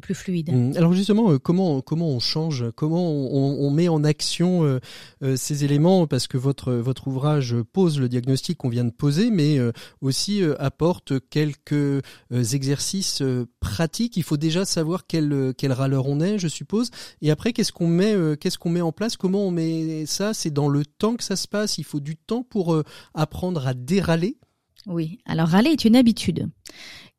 plus 0.00 0.14
fluide. 0.14 0.52
Mmh. 0.52 0.76
Alors 0.76 0.92
justement, 0.92 1.32
euh, 1.32 1.38
comment 1.38 1.80
comment 1.80 2.08
on 2.08 2.20
change, 2.20 2.64
comment 2.74 3.10
on, 3.10 3.70
met 3.70 3.88
en 3.88 4.04
action 4.04 4.64
euh, 4.64 4.80
euh, 5.22 5.36
ces 5.36 5.64
éléments? 5.64 6.06
Parce 6.06 6.26
que 6.26 6.36
votre 6.36 6.72
votre 6.72 7.08
ouvrage 7.08 7.56
pose 7.72 7.98
le 7.98 8.08
diagnostic 8.08 8.58
qu'on 8.58 8.68
vient 8.68 8.84
de 8.84 8.90
poser, 8.90 9.30
mais 9.30 9.58
aussi 10.00 10.42
apporte 10.58 11.14
quelques 11.30 12.02
exercices 12.32 13.22
pratiques. 13.60 14.16
Il 14.16 14.22
faut 14.22 14.36
déjà 14.36 14.64
savoir 14.64 15.06
quel 15.06 15.52
quel 15.56 15.72
râleur 15.72 16.06
on 16.06 16.20
est, 16.20 16.38
je 16.38 16.48
suppose. 16.48 16.90
Et 17.22 17.30
après, 17.30 17.52
qu'est-ce 17.52 17.72
qu'on 17.72 17.88
met 17.88 18.14
qu'est-ce 18.40 18.58
qu'on 18.58 18.70
met 18.70 18.80
en 18.80 18.92
place? 18.92 19.16
Comment 19.16 19.46
on 19.46 19.50
met 19.50 20.06
ça? 20.06 20.34
C'est 20.34 20.52
dans 20.52 20.68
le 20.68 20.84
temps 20.84 21.16
que 21.16 21.24
ça 21.24 21.36
se 21.36 21.48
passe? 21.48 21.78
Il 21.78 21.84
faut 21.84 22.00
du 22.00 22.16
temps 22.16 22.42
pour 22.42 22.82
apprendre 23.14 23.66
à 23.66 23.74
déraler. 23.74 24.38
Oui. 24.86 25.18
Alors 25.24 25.48
râler 25.48 25.70
est 25.70 25.84
une 25.84 25.96
habitude. 25.96 26.48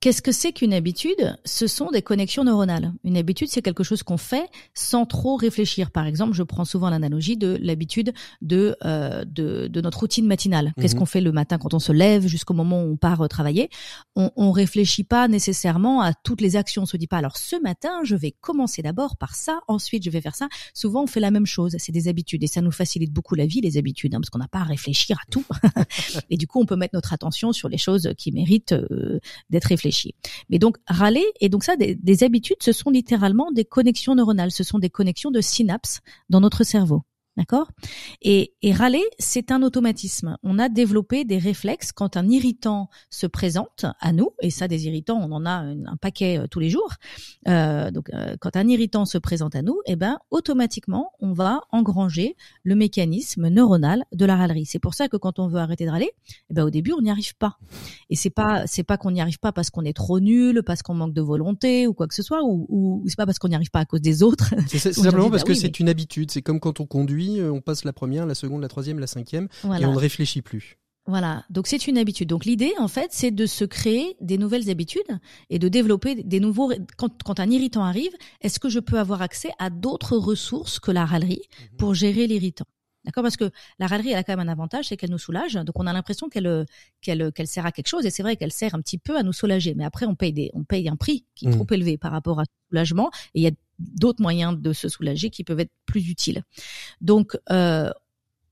Qu'est-ce 0.06 0.22
que 0.22 0.32
c'est 0.32 0.52
qu'une 0.52 0.74
habitude? 0.74 1.36
Ce 1.46 1.66
sont 1.66 1.90
des 1.90 2.04
connexions 2.04 2.44
neuronales. 2.44 2.94
Une 3.04 3.18
habitude, 3.18 3.48
c'est 3.50 3.64
quelque 3.64 3.84
chose 3.84 4.04
qu'on 4.04 4.18
fait 4.18 4.48
sans 4.76 5.08
trop 5.08 5.36
réfléchir. 5.36 5.90
Par 5.90 6.06
exemple, 6.06 6.34
je 6.34 6.44
prends 6.44 6.64
souvent 6.64 6.92
l'analogie 6.92 7.38
de 7.38 7.58
l'habitude 7.60 8.14
de, 8.42 8.76
euh, 8.86 9.26
de, 9.26 9.68
de 9.68 9.82
notre 9.82 10.02
routine 10.02 10.28
matinale. 10.28 10.74
Qu'est-ce 10.80 10.94
mhm. 10.94 11.00
qu'on 11.00 11.06
fait 11.08 11.22
le 11.22 11.32
matin 11.32 11.58
quand 11.58 11.74
on 11.74 11.80
se 11.80 11.92
lève 11.92 12.28
jusqu'au 12.28 12.54
moment 12.54 12.84
où 12.84 12.92
on 12.92 12.98
part 12.98 13.22
euh, 13.22 13.28
travailler? 13.28 13.70
On, 14.16 14.30
on 14.36 14.52
réfléchit 14.52 15.06
pas 15.06 15.28
nécessairement 15.28 16.02
à 16.02 16.14
toutes 16.14 16.42
les 16.42 16.56
actions. 16.56 16.84
On 16.84 16.86
se 16.86 16.98
dit 16.98 17.08
pas 17.08 17.18
alors 17.18 17.38
ce 17.38 17.56
matin, 17.64 18.02
je 18.04 18.16
vais 18.16 18.32
commencer 18.32 18.84
d'abord 18.84 19.18
par 19.18 19.34
ça, 19.34 19.62
ensuite 19.68 20.04
je 20.04 20.12
vais 20.12 20.22
faire 20.22 20.36
ça. 20.36 20.50
Souvent, 20.76 21.06
on 21.06 21.08
fait 21.08 21.20
la 21.20 21.32
même 21.32 21.48
chose. 21.48 21.78
C'est 21.80 21.94
des 21.94 22.08
habitudes 22.10 22.44
et 22.44 22.48
ça 22.48 22.62
nous 22.62 22.72
facilite 22.72 23.12
beaucoup 23.12 23.34
la 23.34 23.48
vie, 23.48 23.62
les 23.62 23.78
habitudes, 23.78 24.14
hein, 24.14 24.20
parce 24.20 24.30
qu'on 24.30 24.38
n'a 24.38 24.48
pas 24.48 24.60
à 24.60 24.66
réfléchir 24.66 25.18
à 25.18 25.32
tout. 25.32 25.46
et 26.30 26.38
du 26.38 26.46
coup, 26.46 26.62
on 26.62 26.68
peut 26.68 26.76
mettre 26.76 26.94
notre 26.94 27.14
attention 27.14 27.54
sur 27.54 27.70
les 27.70 27.80
choses 27.80 28.14
qui 28.20 28.32
méritent 28.32 28.74
euh, 28.74 29.20
d'être 29.50 29.66
réfléchies 29.66 30.16
mais 30.50 30.60
donc 30.60 30.78
râler 30.88 31.26
et 31.42 31.50
donc 31.50 31.64
ça 31.64 31.76
des 31.78 32.24
habitudes, 32.24 32.58
ce 32.62 32.72
sont 32.72 32.90
littéralement 32.90 33.52
des 33.52 33.66
connexions 33.66 34.16
neuronales, 34.16 34.52
ce 34.52 34.64
sont 34.64 34.80
des 34.80 34.90
connexions 34.90 35.32
de 35.32 35.42
synapses 35.42 36.02
dans 36.30 36.42
notre 36.42 36.64
cerveau. 36.64 37.04
D'accord? 37.38 37.70
Et, 38.22 38.54
et 38.62 38.72
râler, 38.72 39.04
c'est 39.20 39.52
un 39.52 39.62
automatisme. 39.62 40.38
On 40.42 40.58
a 40.58 40.70
développé 40.70 41.26
des 41.26 41.38
réflexes 41.38 41.92
quand 41.92 42.16
un 42.16 42.30
irritant 42.30 42.90
se 43.10 43.28
présente 43.28 43.86
à 44.00 44.14
nous, 44.14 44.30
et 44.42 44.50
ça, 44.50 44.70
des 44.70 44.88
irritants, 44.88 45.20
on 45.22 45.32
en 45.34 45.46
a 45.46 45.52
un, 45.52 45.98
paquet 46.00 46.38
euh, 46.38 46.48
tous 46.48 46.62
les 46.62 46.70
jours. 46.70 46.94
Euh, 47.50 47.92
donc, 47.92 48.10
euh, 48.14 48.38
quand 48.40 48.56
un 48.56 48.68
irritant 48.70 49.04
se 49.04 49.18
présente 49.18 49.54
à 49.56 49.62
nous, 49.62 49.82
eh 49.86 49.98
ben, 49.98 50.18
automatiquement, 50.32 51.12
on 51.20 51.34
va 51.34 51.62
engranger 51.72 52.38
le 52.64 52.76
mécanisme 52.76 53.50
neuronal 53.50 54.06
de 54.14 54.26
la 54.26 54.38
râlerie. 54.38 54.66
C'est 54.66 54.80
pour 54.80 54.94
ça 54.94 55.10
que 55.10 55.18
quand 55.18 55.38
on 55.40 55.48
veut 55.48 55.60
arrêter 55.60 55.86
de 55.86 55.92
râler, 55.92 56.12
eh 56.50 56.54
ben, 56.54 56.64
au 56.64 56.70
début, 56.70 56.94
on 56.94 57.02
n'y 57.02 57.12
arrive 57.12 57.36
pas. 57.36 57.58
Et 58.10 58.16
c'est 58.16 58.30
pas, 58.30 58.66
c'est 58.66 58.84
pas 58.84 58.98
qu'on 58.98 59.12
n'y 59.12 59.20
arrive 59.20 59.40
pas 59.40 59.52
parce 59.52 59.70
qu'on 59.70 59.84
est 59.84 59.96
trop 59.96 60.22
nul, 60.22 60.64
parce 60.64 60.84
qu'on 60.84 60.94
manque 60.94 61.14
de 61.14 61.22
volonté 61.22 61.86
ou 61.86 61.94
quoi 61.94 62.08
que 62.08 62.16
ce 62.16 62.24
soit, 62.24 62.44
ou, 62.44 62.66
ou 62.70 63.04
c'est 63.08 63.18
pas 63.18 63.26
parce 63.26 63.40
qu'on 63.40 63.50
n'y 63.50 63.56
arrive 63.56 63.72
pas 63.72 63.80
à 63.80 63.86
cause 63.86 64.02
des 64.02 64.24
autres. 64.24 64.54
C'est 64.68 64.80
simplement 64.94 65.30
parce 65.30 65.44
bah 65.44 65.50
que 65.50 65.54
c'est 65.54 65.82
une 65.82 65.90
habitude. 65.90 66.32
C'est 66.32 66.42
comme 66.42 66.62
quand 66.62 66.80
on 66.80 66.86
conduit 66.86 67.25
euh, 67.40 67.52
on 67.52 67.62
passe 67.62 67.84
la 67.86 67.94
première, 67.94 68.26
la 68.26 68.36
seconde, 68.36 68.62
la 68.62 68.68
troisième, 68.68 69.00
la 69.00 69.08
cinquième, 69.08 69.48
et 69.64 69.86
on 69.86 69.94
ne 69.94 69.98
réfléchit 69.98 70.42
plus. 70.42 70.78
Voilà, 71.08 71.46
donc 71.52 71.68
c'est 71.68 71.86
une 71.88 72.00
habitude. 72.00 72.30
Donc 72.30 72.46
l'idée, 72.46 72.74
en 72.80 72.88
fait, 72.88 73.10
c'est 73.12 73.30
de 73.30 73.46
se 73.46 73.64
créer 73.64 74.16
des 74.22 74.40
nouvelles 74.40 74.72
habitudes 74.72 75.20
et 75.52 75.60
de 75.60 75.68
développer 75.68 76.16
des 76.16 76.40
nouveaux. 76.40 76.72
Quand, 76.98 77.22
quand 77.24 77.40
un 77.40 77.50
irritant 77.52 77.84
arrive, 77.84 78.12
est-ce 78.42 78.60
que 78.60 78.70
je 78.70 78.80
peux 78.80 78.98
avoir 78.98 79.22
accès 79.22 79.52
à 79.60 79.70
d'autres 79.70 80.18
ressources 80.18 80.80
que 80.80 80.90
la 80.92 81.06
râlerie 81.06 81.44
Mhm. 81.72 81.78
pour 81.78 81.94
gérer 81.94 82.26
l'irritant? 82.26 82.66
D'accord 83.06 83.24
Parce 83.24 83.38
que 83.38 83.52
la 83.80 83.88
râlerie, 83.88 84.12
elle 84.12 84.18
a 84.18 84.24
quand 84.24 84.36
même 84.36 84.48
un 84.48 84.52
avantage, 84.52 84.86
c'est 84.88 84.98
qu'elle 84.98 85.12
nous 85.12 85.20
soulage. 85.20 85.54
Donc 85.54 85.80
on 85.80 85.86
a 85.86 85.94
l'impression 85.94 86.28
qu'elle 86.28 86.48
euh, 86.48 86.66
qu'elle 87.02 87.22
euh, 87.22 87.32
qu'elle 87.32 87.48
sert 87.48 87.66
à 87.66 87.72
quelque 87.72 87.88
chose. 87.88 88.06
Et 88.06 88.10
c'est 88.10 88.24
vrai 88.24 88.36
qu'elle 88.36 88.52
sert 88.52 88.74
un 88.74 88.82
petit 88.82 88.98
peu 88.98 89.18
à 89.18 89.24
nous 89.24 89.34
soulager. 89.34 89.76
Mais 89.76 89.86
après, 89.86 90.06
on 90.06 90.16
paye 90.16 90.34
des 90.34 90.50
on 90.54 90.64
paye 90.64 90.90
un 90.90 90.96
prix 90.96 91.26
qui 91.36 91.48
est 91.48 91.52
trop 91.52 91.68
élevé 91.72 91.98
par 91.98 92.12
rapport 92.12 92.40
à 92.40 92.46
ce 92.46 92.70
soulagement. 92.70 93.12
Et 93.36 93.42
il 93.42 93.44
y 93.44 93.48
a 93.48 93.52
d'autres 93.80 94.22
moyens 94.22 94.60
de 94.60 94.74
se 94.74 94.90
soulager 94.90 95.30
qui 95.30 95.44
peuvent 95.44 95.60
être 95.60 95.72
plus 95.86 96.10
utiles. 96.10 96.44
Donc 97.02 97.38
euh, 97.52 97.92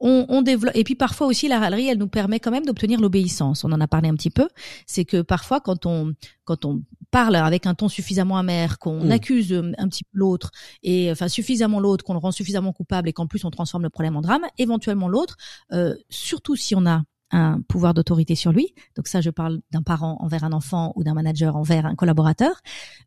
on, 0.04 0.26
on 0.30 0.42
développe 0.44 0.76
et 0.76 0.84
puis 0.84 0.96
parfois 0.96 1.26
aussi 1.28 1.48
la 1.48 1.60
râlerie 1.60 1.88
elle 1.88 1.98
nous 1.98 2.08
permet 2.08 2.40
quand 2.40 2.52
même 2.52 2.66
d'obtenir 2.66 3.00
l'obéissance 3.00 3.64
on 3.64 3.72
en 3.72 3.82
a 3.82 3.88
parlé 3.88 4.10
un 4.10 4.16
petit 4.16 4.30
peu 4.30 4.48
c'est 4.86 5.06
que 5.06 5.22
parfois 5.22 5.60
quand 5.62 5.86
on 5.86 6.14
quand 6.44 6.66
on 6.66 6.84
parle 7.10 7.36
avec 7.36 7.66
un 7.66 7.74
ton 7.74 7.88
suffisamment 7.90 8.38
amer 8.38 8.78
qu'on 8.80 9.06
Mm. 9.06 9.12
accuse 9.12 9.52
euh, 9.54 9.72
un 9.78 9.88
petit 9.88 10.04
peu 10.04 10.12
l'autre 10.14 10.52
et 10.84 11.12
enfin 11.12 11.28
suffisamment 11.28 11.80
l'autre 11.80 12.04
qu'on 12.04 12.14
le 12.14 12.20
rend 12.20 12.32
suffisamment 12.32 12.74
coupable 12.74 13.10
et 13.10 13.14
qu'en 13.14 13.28
plus 13.28 13.46
on 13.46 13.50
transforme 13.50 13.84
le 13.84 13.90
problème 13.90 14.16
en 14.16 14.22
drame 14.22 14.46
éventuellement 14.58 15.08
l'autre 15.08 15.38
euh, 15.72 15.96
surtout 16.10 16.56
si 16.56 16.76
on 16.76 16.86
a 16.86 17.04
un 17.34 17.60
pouvoir 17.68 17.94
d'autorité 17.94 18.36
sur 18.36 18.52
lui. 18.54 18.74
Donc 18.96 19.08
ça, 19.08 19.20
je 19.20 19.30
parle 19.30 19.60
d'un 19.72 19.82
parent 19.82 20.18
envers 20.22 20.44
un 20.46 20.54
enfant 20.54 20.94
ou 20.96 21.04
d'un 21.04 21.14
manager 21.14 21.56
envers 21.58 21.86
un 21.86 21.96
collaborateur. 21.96 22.62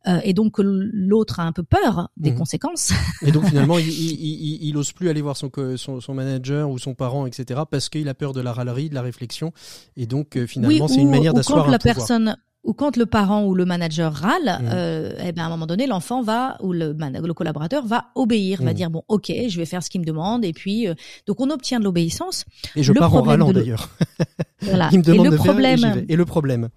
Euh, 0.07 0.21
et 0.25 0.35
donc 0.35 0.55
que 0.57 0.63
l'autre 0.63 1.41
a 1.41 1.45
un 1.45 1.53
peu 1.53 1.63
peur 1.63 2.11
des 2.17 2.33
Mhm. 2.33 2.39
conséquences. 2.39 2.93
Et 3.23 3.33
donc 3.33 3.45
finalement, 3.47 3.79
il, 3.79 3.89
il, 3.89 4.13
il, 4.21 4.69
il 4.69 4.77
ose 4.77 4.93
plus 4.93 5.09
aller 5.09 5.23
voir 5.23 5.37
son, 5.37 5.51
son, 5.77 6.01
son 6.01 6.15
manager 6.15 6.69
ou 6.69 6.79
son 6.79 6.95
parent, 6.95 7.27
etc., 7.27 7.63
parce 7.71 7.89
qu'il 7.89 8.09
a 8.09 8.15
peur 8.15 8.33
de 8.33 8.41
la 8.41 8.53
râlerie, 8.53 8.89
de 8.91 8.95
la 8.95 9.03
réflexion. 9.03 9.53
Et 9.97 10.07
donc 10.07 10.37
euh, 10.37 10.47
finalement, 10.47 10.89
c'est 10.89 11.01
une 11.01 11.11
manière 11.11 11.33
d'asseoir 11.35 11.69
un 11.69 11.71
la 11.71 11.79
pouvoir. 11.79 11.95
personne 11.97 12.37
ou 12.67 12.75
quand 12.75 12.97
le 12.97 13.07
parent 13.07 13.45
ou 13.47 13.55
le 13.55 13.65
manager 13.65 14.13
râle, 14.13 14.59
Mhm. 14.61 14.69
euh, 14.73 15.13
eh 15.25 15.33
ben 15.33 15.43
à 15.45 15.47
un 15.47 15.49
moment 15.49 15.67
donné, 15.67 15.87
l'enfant 15.87 16.21
va 16.23 16.57
ou 16.61 16.73
le, 16.73 16.93
le 16.99 17.33
collaborateur 17.35 17.87
va 17.87 18.07
obéir, 18.15 18.61
va 18.63 18.71
Mhm. 18.71 18.77
dire 18.77 18.91
bon, 18.91 19.03
ok, 19.09 19.33
je 19.49 19.57
vais 19.57 19.65
faire 19.67 19.83
ce 19.83 19.89
qu'il 19.89 20.01
me 20.01 20.07
demande, 20.07 20.45
et 20.45 20.53
puis 20.53 20.87
euh, 20.89 20.95
donc 21.27 21.41
on 21.41 21.49
obtient 21.51 21.79
de 21.79 21.85
l'obéissance. 21.85 22.45
Et 22.75 22.83
je 22.83 22.93
le 22.93 23.01
pars 23.01 23.15
en 23.15 23.23
râlant 23.23 23.49
de 23.49 23.53
le- 23.55 23.61
d'ailleurs. 23.61 23.89
Voilà. 24.63 24.89
Il 24.93 24.99
me 24.99 25.03
demande 25.05 25.27
et 25.27 25.31
de 25.31 25.35
le 25.37 25.41
faire 25.43 25.47
et 25.47 25.53
problème, 25.55 25.81
vais. 25.95 26.07
Et 26.09 26.17
le 26.17 26.25
problème 26.25 26.69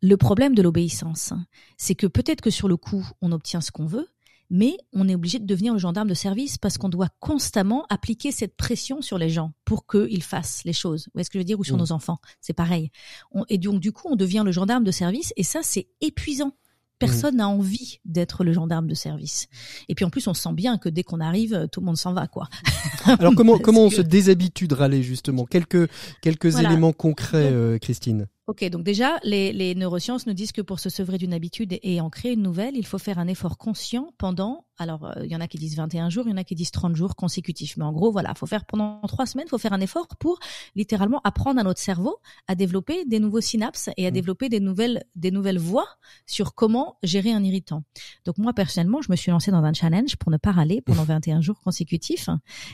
le 0.00 0.16
problème 0.16 0.54
de 0.54 0.62
l'obéissance, 0.62 1.32
c'est 1.76 1.94
que 1.96 2.06
peut-être 2.06 2.40
que 2.40 2.50
sur 2.50 2.68
le 2.68 2.76
coup, 2.76 3.04
on 3.20 3.32
obtient 3.32 3.60
ce 3.60 3.70
qu'on 3.72 3.86
veut, 3.86 4.06
mais 4.50 4.76
on 4.92 5.08
est 5.08 5.14
obligé 5.14 5.38
de 5.38 5.46
devenir 5.46 5.72
le 5.72 5.78
gendarme 5.78 6.08
de 6.08 6.14
service 6.14 6.56
parce 6.58 6.78
qu'on 6.78 6.88
doit 6.88 7.08
constamment 7.20 7.84
appliquer 7.90 8.32
cette 8.32 8.56
pression 8.56 9.02
sur 9.02 9.18
les 9.18 9.28
gens 9.30 9.52
pour 9.64 9.86
qu'ils 9.86 10.22
fassent 10.22 10.62
les 10.64 10.72
choses. 10.72 11.08
Vous 11.14 11.22
ce 11.22 11.28
que 11.30 11.34
je 11.34 11.40
veux 11.40 11.44
dire? 11.44 11.60
Ou 11.60 11.64
sur 11.64 11.76
Mm. 11.76 11.80
nos 11.80 11.92
enfants, 11.92 12.18
c'est 12.40 12.52
pareil. 12.54 12.90
On- 13.32 13.44
et 13.48 13.58
donc 13.58 13.80
du 13.80 13.92
coup, 13.92 14.08
on 14.10 14.16
devient 14.16 14.42
le 14.44 14.52
gendarme 14.52 14.84
de 14.84 14.90
service 14.90 15.32
et 15.36 15.42
ça, 15.42 15.60
c'est 15.62 15.88
épuisant. 16.00 16.52
Personne 16.98 17.36
n'a 17.36 17.48
envie 17.48 18.00
d'être 18.04 18.42
le 18.42 18.52
gendarme 18.52 18.88
de 18.88 18.94
service. 18.94 19.46
Et 19.88 19.94
puis 19.94 20.04
en 20.04 20.10
plus, 20.10 20.26
on 20.26 20.34
sent 20.34 20.52
bien 20.52 20.78
que 20.78 20.88
dès 20.88 21.04
qu'on 21.04 21.20
arrive, 21.20 21.68
tout 21.70 21.78
le 21.78 21.86
monde 21.86 21.96
s'en 21.96 22.12
va, 22.12 22.26
quoi. 22.26 22.48
Alors 23.20 23.34
comment 23.36 23.56
comment 23.58 23.82
on 23.84 23.90
se 23.90 24.00
déshabitue 24.02 24.66
de 24.66 24.74
râler 24.74 25.04
justement? 25.04 25.44
Quelques 25.44 25.88
quelques 26.22 26.46
Voilà. 26.46 26.70
éléments 26.70 26.92
concrets, 26.92 27.52
euh, 27.52 27.78
Christine. 27.78 28.26
Ok, 28.48 28.64
donc 28.70 28.82
déjà, 28.82 29.18
les, 29.24 29.52
les 29.52 29.74
neurosciences 29.74 30.26
nous 30.26 30.32
disent 30.32 30.52
que 30.52 30.62
pour 30.62 30.80
se 30.80 30.88
sevrer 30.88 31.18
d'une 31.18 31.34
habitude 31.34 31.78
et 31.82 32.00
en 32.00 32.08
créer 32.08 32.32
une 32.32 32.40
nouvelle, 32.40 32.78
il 32.78 32.86
faut 32.86 32.96
faire 32.96 33.18
un 33.18 33.26
effort 33.28 33.58
conscient 33.58 34.14
pendant, 34.16 34.64
alors 34.78 35.04
euh, 35.04 35.22
il 35.22 35.30
y 35.30 35.36
en 35.36 35.40
a 35.42 35.46
qui 35.48 35.58
disent 35.58 35.76
21 35.76 36.08
jours, 36.08 36.24
il 36.26 36.30
y 36.30 36.32
en 36.32 36.38
a 36.38 36.44
qui 36.44 36.54
disent 36.54 36.70
30 36.70 36.96
jours 36.96 37.14
consécutifs. 37.14 37.76
Mais 37.76 37.84
en 37.84 37.92
gros, 37.92 38.10
voilà, 38.10 38.32
faut 38.34 38.46
faire 38.46 38.64
pendant 38.64 39.02
trois 39.02 39.26
semaines, 39.26 39.44
il 39.48 39.50
faut 39.50 39.58
faire 39.58 39.74
un 39.74 39.82
effort 39.82 40.06
pour 40.18 40.38
littéralement 40.76 41.20
apprendre 41.24 41.60
à 41.60 41.62
notre 41.62 41.78
cerveau 41.82 42.16
à 42.46 42.54
développer 42.54 43.04
des 43.04 43.20
nouveaux 43.20 43.42
synapses 43.42 43.90
et 43.98 44.06
à 44.06 44.08
Mhm. 44.08 44.14
développer 44.14 44.48
des 44.48 44.60
nouvelles, 44.60 45.04
des 45.14 45.30
nouvelles 45.30 45.58
voies 45.58 45.86
sur 46.24 46.54
comment 46.54 46.96
gérer 47.02 47.32
un 47.34 47.44
irritant. 47.44 47.84
Donc 48.24 48.38
moi, 48.38 48.54
personnellement, 48.54 49.02
je 49.02 49.10
me 49.12 49.16
suis 49.16 49.30
lancée 49.30 49.50
dans 49.50 49.62
un 49.62 49.74
challenge 49.74 50.16
pour 50.16 50.32
ne 50.32 50.38
pas 50.38 50.52
râler 50.52 50.80
pendant 50.80 51.04
21 51.04 51.42
jours 51.42 51.60
consécutifs. 51.60 52.30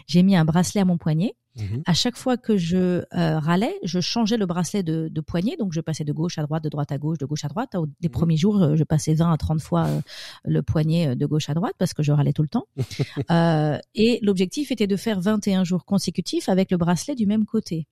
J'ai 0.07 0.23
mis 0.23 0.37
un 0.37 0.45
bracelet 0.45 0.83
à 0.83 0.85
mon 0.85 0.99
poignet 0.99 1.35
Mhm. 1.57 1.83
à 1.87 1.95
chaque 1.95 2.17
fois 2.17 2.37
que 2.37 2.57
je 2.57 2.77
euh, 2.77 3.39
râlais, 3.39 3.75
je 3.85 4.01
changeais 4.01 4.37
le 4.37 4.45
bracelet 4.47 4.83
de, 4.83 5.09
de 5.09 5.21
poignet, 5.21 5.57
donc 5.57 5.73
je 5.73 5.81
passais 5.81 6.03
de 6.05 6.13
gauche 6.13 6.37
à 6.39 6.43
droite, 6.43 6.65
de 6.65 6.69
droite 6.69 6.91
à 6.91 6.99
gauche, 6.99 7.19
de 7.19 7.27
gauche 7.27 7.45
à 7.45 7.49
droite. 7.49 7.75
Au- 7.77 7.87
Les 8.01 8.09
Mhm. 8.09 8.13
premiers 8.13 8.37
jours, 8.37 8.61
euh, 8.63 8.75
je 8.77 8.83
passais 8.85 9.15
20 9.15 9.31
à 9.33 9.37
30 9.37 9.61
fois 9.61 9.87
euh, 9.87 10.01
le 10.45 10.63
poignet 10.63 11.15
de 11.15 11.27
gauche 11.27 11.49
à 11.49 11.55
droite 11.55 11.75
parce 11.79 11.95
que 11.95 12.03
je 12.03 12.11
râlais 12.13 12.33
tout 12.33 12.43
le 12.43 12.49
temps. 12.49 12.67
Euh, 13.31 13.79
et 13.95 14.19
l'objectif 14.23 14.71
était 14.73 14.87
de 14.87 14.97
faire 14.97 15.21
21 15.21 15.65
jours 15.65 15.85
consécutifs 15.85 16.49
avec 16.49 16.71
le 16.71 16.77
bracelet 16.77 17.15
du 17.15 17.27
même 17.27 17.45
côté. 17.45 17.87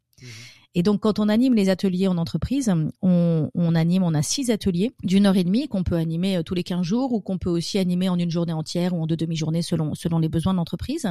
Et 0.75 0.83
donc, 0.83 1.01
quand 1.01 1.19
on 1.19 1.29
anime 1.29 1.55
les 1.55 1.69
ateliers 1.69 2.09
en 2.09 2.17
entreprise, 2.19 2.73
on, 3.03 3.51
on 3.55 3.75
anime, 3.75 4.03
on 4.03 4.15
a 4.15 4.23
six 4.23 4.51
ateliers 4.51 4.93
d'une 5.03 5.27
heure 5.27 5.37
et 5.37 5.45
demie 5.45 5.69
qu'on 5.69 5.85
peut 5.85 5.97
animer 5.97 6.37
euh, 6.37 6.43
tous 6.43 6.55
les 6.55 6.63
15 6.63 6.83
jours 6.83 7.13
ou 7.13 7.21
qu'on 7.21 7.39
peut 7.39 7.51
aussi 7.51 7.79
animer 7.79 8.09
en 8.09 8.19
une 8.19 8.31
journée 8.31 8.53
entière 8.53 8.95
ou 8.95 9.03
en 9.03 9.07
deux 9.07 9.17
demi-journées 9.17 9.63
selon, 9.63 9.95
selon 9.95 10.19
les 10.19 10.29
besoins 10.29 10.53
de 10.53 10.59
l'entreprise. 10.59 11.09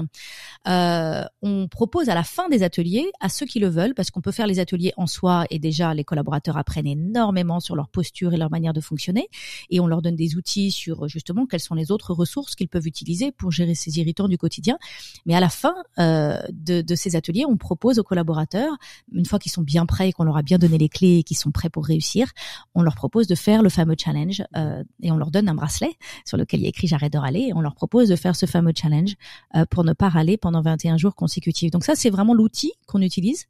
Euh, 0.68 1.24
on 1.42 1.68
propose 1.68 2.10
à 2.10 2.16
la 2.16 2.24
fin 2.24 2.50
des 2.50 2.64
ateliers, 2.64 3.12
à 3.20 3.30
ceux 3.30 3.46
qui 3.46 3.60
le 3.60 3.68
veulent, 3.68 3.94
parce 3.94 4.12
qu'on 4.12 4.22
peut 4.22 4.32
faire 4.32 4.48
les 4.48 4.60
ateliers 4.60 4.94
en 4.98 5.08
soi 5.08 5.46
et 5.50 5.60
déjà 5.60 5.94
les 5.94 6.04
collaborateurs 6.04 6.58
apprennent 6.58 6.88
énormément 6.88 7.60
sur 7.60 7.76
leur 7.76 7.90
posture 7.90 8.34
et 8.34 8.38
leur 8.38 8.50
manière 8.50 8.74
de 8.74 8.82
fonctionner 8.82 9.30
et 9.70 9.80
on 9.80 9.88
leur 9.88 10.02
donne 10.02 10.16
des 10.16 10.36
outils 10.36 10.72
sur 10.72 11.08
justement 11.08 11.46
quelles 11.46 11.60
sont 11.60 11.76
les 11.76 11.92
autres 11.92 12.14
ressources 12.14 12.56
qu'ils 12.56 12.68
peuvent 12.68 12.88
utiliser 12.88 13.32
pour 13.32 13.52
gérer 13.52 13.76
ces 13.76 14.00
irritants 14.00 14.28
du 14.28 14.38
quotidien. 14.38 14.78
Mais 15.26 15.36
à 15.36 15.40
la 15.40 15.50
fin 15.50 15.76
euh, 16.00 16.40
de, 16.52 16.82
de 16.82 16.96
ces 16.96 17.16
ateliers, 17.16 17.46
on 17.48 17.58
propose 17.58 18.00
aux 18.00 18.04
collaborateurs, 18.04 18.78
une 19.14 19.26
fois 19.26 19.40
qu'ils 19.40 19.51
sont 19.52 19.62
bien 19.62 19.86
prêts 19.86 20.10
et 20.10 20.12
qu'on 20.14 20.24
leur 20.24 20.38
a 20.38 20.42
bien 20.42 20.58
donné 20.58 20.78
les 20.78 20.90
clés 20.90 21.18
et 21.18 21.24
qu'ils 21.24 21.38
sont 21.38 21.52
prêts 21.52 21.70
pour 21.70 21.86
réussir, 21.86 22.32
on 22.76 22.82
leur 22.82 22.96
propose 22.96 23.28
de 23.28 23.36
faire 23.36 23.62
le 23.62 23.70
fameux 23.70 23.96
challenge 23.98 24.44
euh, 24.56 24.84
et 25.02 25.12
on 25.12 25.18
leur 25.18 25.32
donne 25.32 25.50
un 25.50 25.56
bracelet 25.56 25.94
sur 26.26 26.38
lequel 26.38 26.62
il 26.62 26.66
y 26.66 26.68
écrit 26.68 26.88
j'arrête 26.88 27.14
de 27.14 27.18
râler 27.18 27.48
et 27.50 27.54
on 27.54 27.62
leur 27.62 27.76
propose 27.76 28.10
de 28.10 28.16
faire 28.16 28.36
ce 28.36 28.46
fameux 28.46 28.74
challenge 28.76 29.16
euh, 29.56 29.66
pour 29.70 29.84
ne 29.84 29.94
pas 29.94 30.10
râler 30.10 30.38
pendant 30.38 30.62
21 30.62 30.98
jours 30.98 31.16
consécutifs. 31.16 31.72
Donc 31.72 31.84
ça, 31.84 31.96
c'est 31.96 32.10
vraiment 32.10 32.34
l'outil 32.34 32.74
qu'on 32.88 33.02
utilise. 33.02 33.46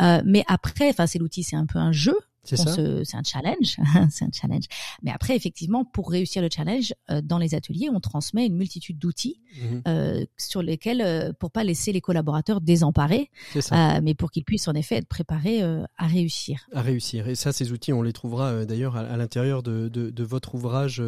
Euh, 0.00 0.22
mais 0.24 0.44
après, 0.48 0.90
enfin 0.90 1.06
c'est 1.06 1.18
l'outil, 1.18 1.42
c'est 1.42 1.56
un 1.56 1.66
peu 1.66 1.78
un 1.78 1.92
jeu. 1.92 2.16
C'est 2.46 2.56
ça. 2.56 2.72
se- 2.72 3.04
C'est 3.04 3.16
un 3.16 3.22
challenge, 3.22 3.76
c'est 4.10 4.24
un 4.24 4.30
challenge. 4.32 4.64
Mais 5.02 5.10
après, 5.10 5.36
effectivement, 5.36 5.84
pour 5.84 6.10
réussir 6.10 6.42
le 6.42 6.48
challenge, 6.54 6.94
euh, 7.10 7.20
dans 7.22 7.38
les 7.38 7.54
ateliers, 7.54 7.88
on 7.92 8.00
transmet 8.00 8.46
une 8.46 8.56
multitude 8.56 8.98
d'outils 8.98 9.40
Mhm. 9.62 9.82
euh, 9.88 10.24
sur 10.36 10.62
lesquels, 10.62 11.00
euh, 11.00 11.32
pour 11.38 11.50
pas 11.50 11.64
laisser 11.64 11.90
les 11.92 12.00
collaborateurs 12.02 12.60
désemparés, 12.60 13.30
euh, 13.72 14.00
mais 14.02 14.14
pour 14.14 14.30
qu'ils 14.30 14.44
puissent 14.44 14.68
en 14.68 14.74
effet 14.74 14.96
être 14.96 15.08
préparés 15.08 15.62
à 15.62 16.06
réussir. 16.06 16.66
à 16.72 16.82
réussir. 16.82 17.26
Et 17.28 17.34
ça, 17.34 17.52
ces 17.52 17.72
outils, 17.72 17.92
on 17.92 18.02
les 18.02 18.12
trouvera 18.12 18.64
d'ailleurs 18.64 18.96
à, 18.96 19.00
à 19.00 19.16
l'intérieur 19.16 19.62
de, 19.62 19.88
de, 19.88 20.10
de 20.10 20.24
votre 20.24 20.54
ouvrage 20.54 21.02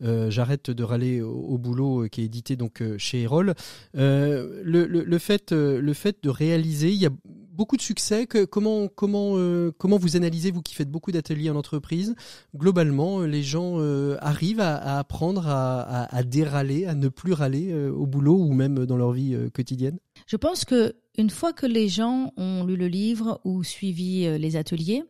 J'arrête 0.00 0.70
de 0.70 0.82
râler 0.84 1.20
au, 1.20 1.30
au 1.32 1.58
boulot, 1.58 2.08
qui 2.10 2.22
est 2.22 2.24
édité 2.24 2.56
donc 2.56 2.82
chez 2.98 3.22
Erol. 3.22 3.54
Le, 3.94 4.62
le, 4.64 4.86
le 5.04 5.18
fait, 5.18 5.52
le 5.52 5.92
fait 5.94 6.16
de 6.22 6.30
réaliser, 6.30 6.90
il 6.92 6.98
y 7.00 7.06
a 7.06 7.10
beaucoup 7.50 7.76
de 7.76 7.82
succès. 7.82 8.26
Que, 8.26 8.44
comment, 8.44 8.88
comment, 8.88 9.32
euh, 9.36 9.72
comment 9.78 9.98
vous 9.98 10.16
analysez, 10.16 10.50
vous 10.50 10.62
qui 10.62 10.74
faites 10.74 10.90
beaucoup 10.90 11.12
d'ateliers 11.12 11.50
en 11.50 11.56
entreprise, 11.56 12.14
globalement, 12.56 13.20
euh, 13.20 13.26
les 13.26 13.42
gens 13.42 13.74
euh, 13.78 14.16
arrivent 14.20 14.60
à, 14.60 14.76
à 14.76 14.98
apprendre 14.98 15.46
à, 15.46 15.80
à, 15.80 16.16
à 16.16 16.22
dérâler, 16.22 16.86
à 16.86 16.94
ne 16.94 17.08
plus 17.08 17.32
râler 17.32 17.74
au 17.88 18.06
boulot 18.06 18.38
ou 18.38 18.52
même 18.52 18.86
dans 18.86 18.96
leur 18.96 19.12
vie 19.12 19.36
quotidienne? 19.52 19.98
Je 20.26 20.36
pense 20.36 20.64
que 20.64 20.96
une 21.18 21.30
fois 21.30 21.52
que 21.52 21.66
les 21.66 21.88
gens 21.88 22.32
ont 22.36 22.64
lu 22.64 22.76
le 22.76 22.88
livre 22.88 23.40
ou 23.44 23.64
suivi 23.64 24.38
les 24.38 24.56
ateliers, 24.56 25.04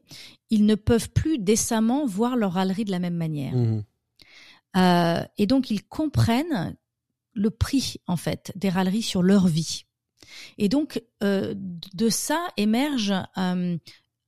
ils 0.48 0.66
ne 0.66 0.74
peuvent 0.74 1.10
plus 1.10 1.38
décemment 1.38 2.06
voir 2.06 2.36
leur 2.36 2.54
râlerie 2.54 2.84
de 2.84 2.90
la 2.90 2.98
même 2.98 3.16
manière. 3.16 3.54
Euh, 4.76 5.22
et 5.36 5.46
donc 5.46 5.70
ils 5.70 5.82
comprennent 5.84 6.76
le 7.34 7.50
prix 7.50 7.96
en 8.06 8.16
fait 8.16 8.52
des 8.54 8.68
râleries 8.68 9.02
sur 9.02 9.22
leur 9.22 9.48
vie. 9.48 9.84
Et 10.58 10.68
donc 10.68 11.02
euh, 11.22 11.54
de 11.94 12.08
ça 12.08 12.46
émerge 12.56 13.12
euh, 13.38 13.76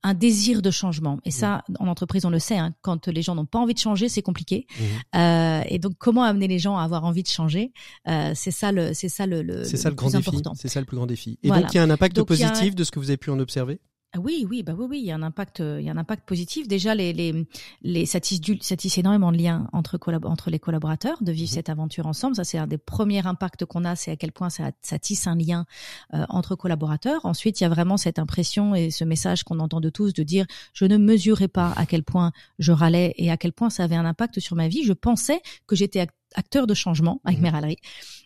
un 0.05 0.13
désir 0.13 0.61
de 0.61 0.69
changement. 0.69 1.19
Et 1.23 1.31
ça, 1.31 1.63
en 1.79 1.87
entreprise, 1.87 2.25
on 2.25 2.29
le 2.29 2.39
sait. 2.39 2.57
hein, 2.57 2.73
quand 2.81 3.07
les 3.07 3.21
gens 3.21 3.35
n'ont 3.35 3.45
pas 3.45 3.59
envie 3.59 3.73
de 3.73 3.79
changer, 3.79 4.09
c'est 4.09 4.21
compliqué. 4.21 4.67
Euh, 5.15 5.61
et 5.69 5.79
donc, 5.79 5.93
comment 5.97 6.23
amener 6.23 6.49
les 6.49 6.59
gens 6.59 6.77
à 6.77 6.83
avoir 6.83 7.05
envie 7.05 7.23
de 7.23 7.29
changer 7.29 7.71
euh, 8.09 8.33
C'est 8.35 8.51
ça 8.51 8.73
le, 8.73 8.93
c'est 8.93 9.07
ça 9.07 9.25
le, 9.27 9.63
ça 9.63 9.89
le 9.89 9.95
grand 9.95 10.09
plus 10.09 10.17
défi. 10.17 10.29
important. 10.29 10.53
C'est 10.55 10.67
ça 10.67 10.81
le 10.81 10.85
plus 10.85 10.97
grand 10.97 11.05
défi. 11.05 11.39
Et 11.41 11.47
Voilà. 11.47 11.61
donc 11.63 11.73
il 11.73 11.77
y 11.77 11.79
a 11.79 11.83
un 11.83 11.89
impact 11.89 12.17
Donc, 12.17 12.25
a 12.25 12.35
positif 12.35 12.75
de 12.75 12.83
ce 12.83 12.91
que 12.91 12.99
vous 12.99 13.09
avez 13.11 13.17
pu 13.17 13.29
en 13.29 13.39
observer? 13.39 13.79
Ah 14.15 14.19
Oui, 14.19 14.45
oui, 14.47 14.61
bah 14.61 14.73
oui, 14.77 14.85
oui, 14.87 14.99
il 14.99 15.05
y 15.05 15.11
a 15.11 15.15
un 15.15 15.23
impact, 15.23 15.59
euh, 15.59 15.81
il 15.81 15.87
y 15.87 15.89
a 15.89 15.91
un 15.91 15.97
impact 15.97 16.27
positif. 16.27 16.67
Déjà, 16.67 16.93
les, 16.93 17.13
les, 17.13 17.47
les 17.81 18.05
ça 18.05 18.19
tisse, 18.19 18.39
du- 18.39 18.59
ça 18.61 18.75
tisse 18.77 18.99
énormément 18.99 19.31
de 19.31 19.37
liens 19.39 19.67
entre 19.73 19.97
entre 20.25 20.51
les 20.51 20.59
collaborateurs 20.59 21.17
de 21.23 21.31
vivre 21.31 21.49
Mhm. 21.49 21.55
cette 21.55 21.69
aventure 21.69 22.05
ensemble. 22.05 22.35
Ça, 22.35 22.43
c'est 22.43 22.59
un 22.59 22.67
des 22.67 22.77
premiers 22.77 23.25
impacts 23.25 23.65
qu'on 23.65 23.85
a, 23.85 23.95
c'est 23.95 24.11
à 24.11 24.15
quel 24.15 24.31
point 24.31 24.51
ça, 24.51 24.69
ça 24.83 24.99
tisse 24.99 25.25
un 25.25 25.35
lien 25.35 25.65
euh, 26.13 26.25
entre 26.29 26.55
collaborateurs. 26.55 27.25
Ensuite, 27.25 27.59
il 27.59 27.63
y 27.63 27.65
a 27.65 27.69
vraiment 27.69 27.97
cette 27.97 28.19
impression 28.19 28.75
et 28.75 28.91
ce 28.91 29.03
message 29.03 29.43
qu'on 29.43 29.59
entend 29.59 29.81
de 29.81 29.89
tous 29.89 30.13
de 30.13 30.21
dire 30.21 30.45
je 30.73 30.85
ne 30.85 30.97
mesurais 30.97 31.47
pas 31.47 31.73
à 31.75 31.87
quel 31.87 32.03
point 32.03 32.33
je 32.59 32.71
râlais 32.71 33.15
et 33.17 33.31
à 33.31 33.37
quel 33.37 33.51
point 33.51 33.71
ça 33.71 33.83
avait 33.83 33.95
un 33.95 34.05
impact 34.05 34.39
sur 34.39 34.55
ma 34.55 34.67
vie. 34.67 34.83
Je 34.83 34.93
pensais 34.93 35.41
que 35.65 35.75
j'étais 35.75 36.05
acteur 36.35 36.67
de 36.67 36.73
changement 36.73 37.21
avec 37.23 37.37
Mhm. 37.39 37.43
Meralerie. 37.43 37.77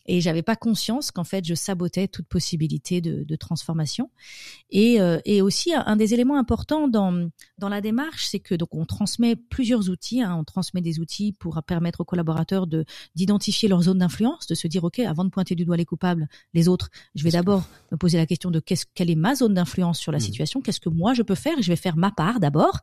Et 0.05 0.21
j'avais 0.21 0.41
pas 0.41 0.55
conscience 0.55 1.11
qu'en 1.11 1.25
fait, 1.25 1.43
je 1.45 1.53
sabotais 1.53 2.07
toute 2.07 2.27
possibilité 2.27 3.01
de, 3.01 3.23
de 3.23 3.35
transformation. 3.35 4.09
Et, 4.69 5.01
euh, 5.01 5.19
et 5.25 5.41
aussi, 5.41 5.73
un 5.73 5.95
des 5.97 6.13
éléments 6.13 6.37
importants 6.37 6.87
dans, 6.87 7.29
dans 7.57 7.69
la 7.69 7.81
démarche, 7.81 8.25
c'est 8.27 8.39
que 8.39 8.55
donc 8.55 8.73
on 8.73 8.85
transmet 8.85 9.35
plusieurs 9.35 9.89
outils. 9.89 10.21
hein. 10.21 10.35
on 10.39 10.43
transmet 10.43 10.81
des 10.81 10.99
outils 10.99 11.33
pour 11.33 11.61
permettre 11.63 12.01
aux 12.01 12.05
collaborateurs 12.05 12.67
de 12.67 12.85
d'identifier 13.15 13.67
leur 13.67 13.81
zone 13.81 13.97
d'influence, 13.99 14.47
de 14.47 14.55
se 14.55 14.67
dire 14.67 14.83
ok, 14.83 14.99
avant 14.99 15.25
de 15.25 15.29
pointer 15.29 15.55
du 15.55 15.65
doigt 15.65 15.77
les 15.77 15.85
coupables, 15.85 16.27
les 16.53 16.67
autres, 16.67 16.89
je 17.15 17.23
vais 17.23 17.31
d'abord 17.31 17.63
me 17.91 17.97
poser 17.97 18.17
la 18.17 18.25
question 18.25 18.51
de 18.51 18.59
qu'est-ce 18.59 18.85
quelle 18.93 19.09
est 19.09 19.15
ma 19.15 19.35
zone 19.35 19.53
d'influence 19.53 19.99
sur 19.99 20.11
la 20.11 20.19
Mhm. 20.19 20.23
situation, 20.23 20.61
qu'est-ce 20.61 20.79
que 20.79 20.89
moi 20.89 21.13
je 21.13 21.21
peux 21.21 21.35
faire, 21.35 21.61
je 21.61 21.67
vais 21.67 21.75
faire 21.75 21.97
ma 21.97 22.11
part 22.11 22.39
d'abord. 22.39 22.79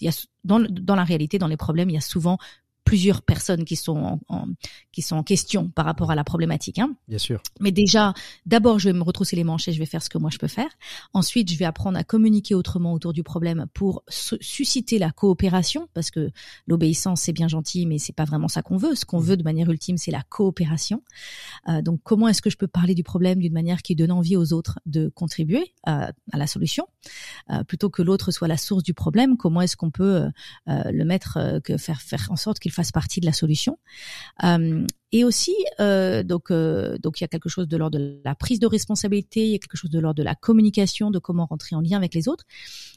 Il 0.00 0.06
y 0.06 0.08
a 0.08 0.12
dans 0.42 0.58
dans 0.60 0.96
la 0.96 1.04
réalité, 1.04 1.38
dans 1.38 1.46
les 1.46 1.56
problèmes, 1.56 1.88
il 1.90 1.94
y 1.94 1.96
a 1.96 2.00
souvent 2.00 2.36
plusieurs 2.84 3.22
personnes 3.22 3.64
qui 3.64 3.76
sont 3.76 3.96
en, 3.96 4.20
en- 4.28 4.46
qui 4.92 5.02
sont 5.02 5.16
en 5.16 5.22
question 5.22 5.68
par 5.68 5.84
rapport 5.84 6.10
à 6.10 6.14
la 6.14 6.24
problématique. 6.24 6.78
Hein. 6.78 6.94
Bien 7.08 7.18
sûr. 7.18 7.40
Mais 7.60 7.72
déjà, 7.72 8.14
d'abord, 8.46 8.78
je 8.78 8.88
vais 8.90 8.92
me 8.92 9.02
retrousser 9.02 9.36
les 9.36 9.44
manches 9.44 9.66
et 9.68 9.72
je 9.72 9.78
vais 9.78 9.86
faire 9.86 10.02
ce 10.02 10.10
que 10.10 10.18
moi 10.18 10.30
je 10.30 10.38
peux 10.38 10.48
faire. 10.48 10.68
Ensuite, 11.14 11.50
je 11.50 11.56
vais 11.58 11.64
apprendre 11.64 11.98
à 11.98 12.04
communiquer 12.04 12.54
autrement 12.54 12.92
autour 12.92 13.12
du 13.12 13.22
problème 13.22 13.66
pour 13.74 14.02
su- 14.08 14.36
susciter 14.40 14.98
la 14.98 15.10
coopération, 15.10 15.88
parce 15.94 16.10
que 16.10 16.30
l'obéissance 16.66 17.22
c'est 17.22 17.32
bien 17.32 17.48
gentil, 17.48 17.86
mais 17.86 17.98
c'est 17.98 18.12
pas 18.12 18.24
vraiment 18.24 18.48
ça 18.48 18.62
qu'on 18.62 18.76
veut. 18.76 18.94
Ce 18.94 19.04
qu'on 19.04 19.18
veut 19.18 19.36
de 19.36 19.42
manière 19.42 19.70
ultime, 19.70 19.96
c'est 19.96 20.10
la 20.10 20.22
coopération. 20.28 21.02
Euh, 21.68 21.82
donc, 21.82 22.00
comment 22.02 22.28
est-ce 22.28 22.42
que 22.42 22.50
je 22.50 22.56
peux 22.56 22.68
parler 22.68 22.94
du 22.94 23.02
problème 23.02 23.38
d'une 23.40 23.52
manière 23.52 23.82
qui 23.82 23.94
donne 23.94 24.12
envie 24.12 24.36
aux 24.36 24.52
autres 24.52 24.78
de 24.86 25.08
contribuer 25.08 25.72
à, 25.84 26.12
à 26.32 26.36
la 26.38 26.46
solution, 26.46 26.86
euh, 27.50 27.64
plutôt 27.64 27.90
que 27.90 28.02
l'autre 28.02 28.30
soit 28.30 28.48
la 28.48 28.56
source 28.56 28.82
du 28.82 28.94
problème 28.94 29.36
Comment 29.36 29.62
est-ce 29.62 29.76
qu'on 29.76 29.90
peut 29.90 30.16
euh, 30.16 30.28
euh, 30.68 30.90
le 30.92 31.04
mettre, 31.04 31.38
euh, 31.38 31.60
que 31.60 31.76
faire 31.78 32.00
faire 32.02 32.26
en 32.30 32.36
sorte 32.36 32.58
qu'il 32.58 32.72
fasse 32.74 32.92
partie 32.92 33.20
de 33.20 33.26
la 33.26 33.32
solution. 33.32 33.78
Euh, 34.42 34.86
et 35.16 35.22
aussi, 35.22 35.54
euh, 35.80 36.22
donc, 36.32 36.50
euh, 36.50 36.98
donc 37.04 37.12
il 37.20 37.24
y 37.24 37.28
a 37.28 37.28
quelque 37.28 37.48
chose 37.48 37.68
de 37.68 37.76
l'ordre 37.76 37.98
de 37.98 38.20
la 38.24 38.34
prise 38.34 38.58
de 38.58 38.66
responsabilité, 38.66 39.38
il 39.46 39.52
y 39.52 39.54
a 39.54 39.58
quelque 39.58 39.76
chose 39.82 39.90
de 39.96 40.00
l'ordre 40.02 40.18
de 40.22 40.26
la 40.30 40.34
communication, 40.34 41.10
de 41.16 41.20
comment 41.26 41.46
rentrer 41.46 41.76
en 41.76 41.80
lien 41.86 41.96
avec 42.02 42.12
les 42.14 42.26
autres. 42.30 42.44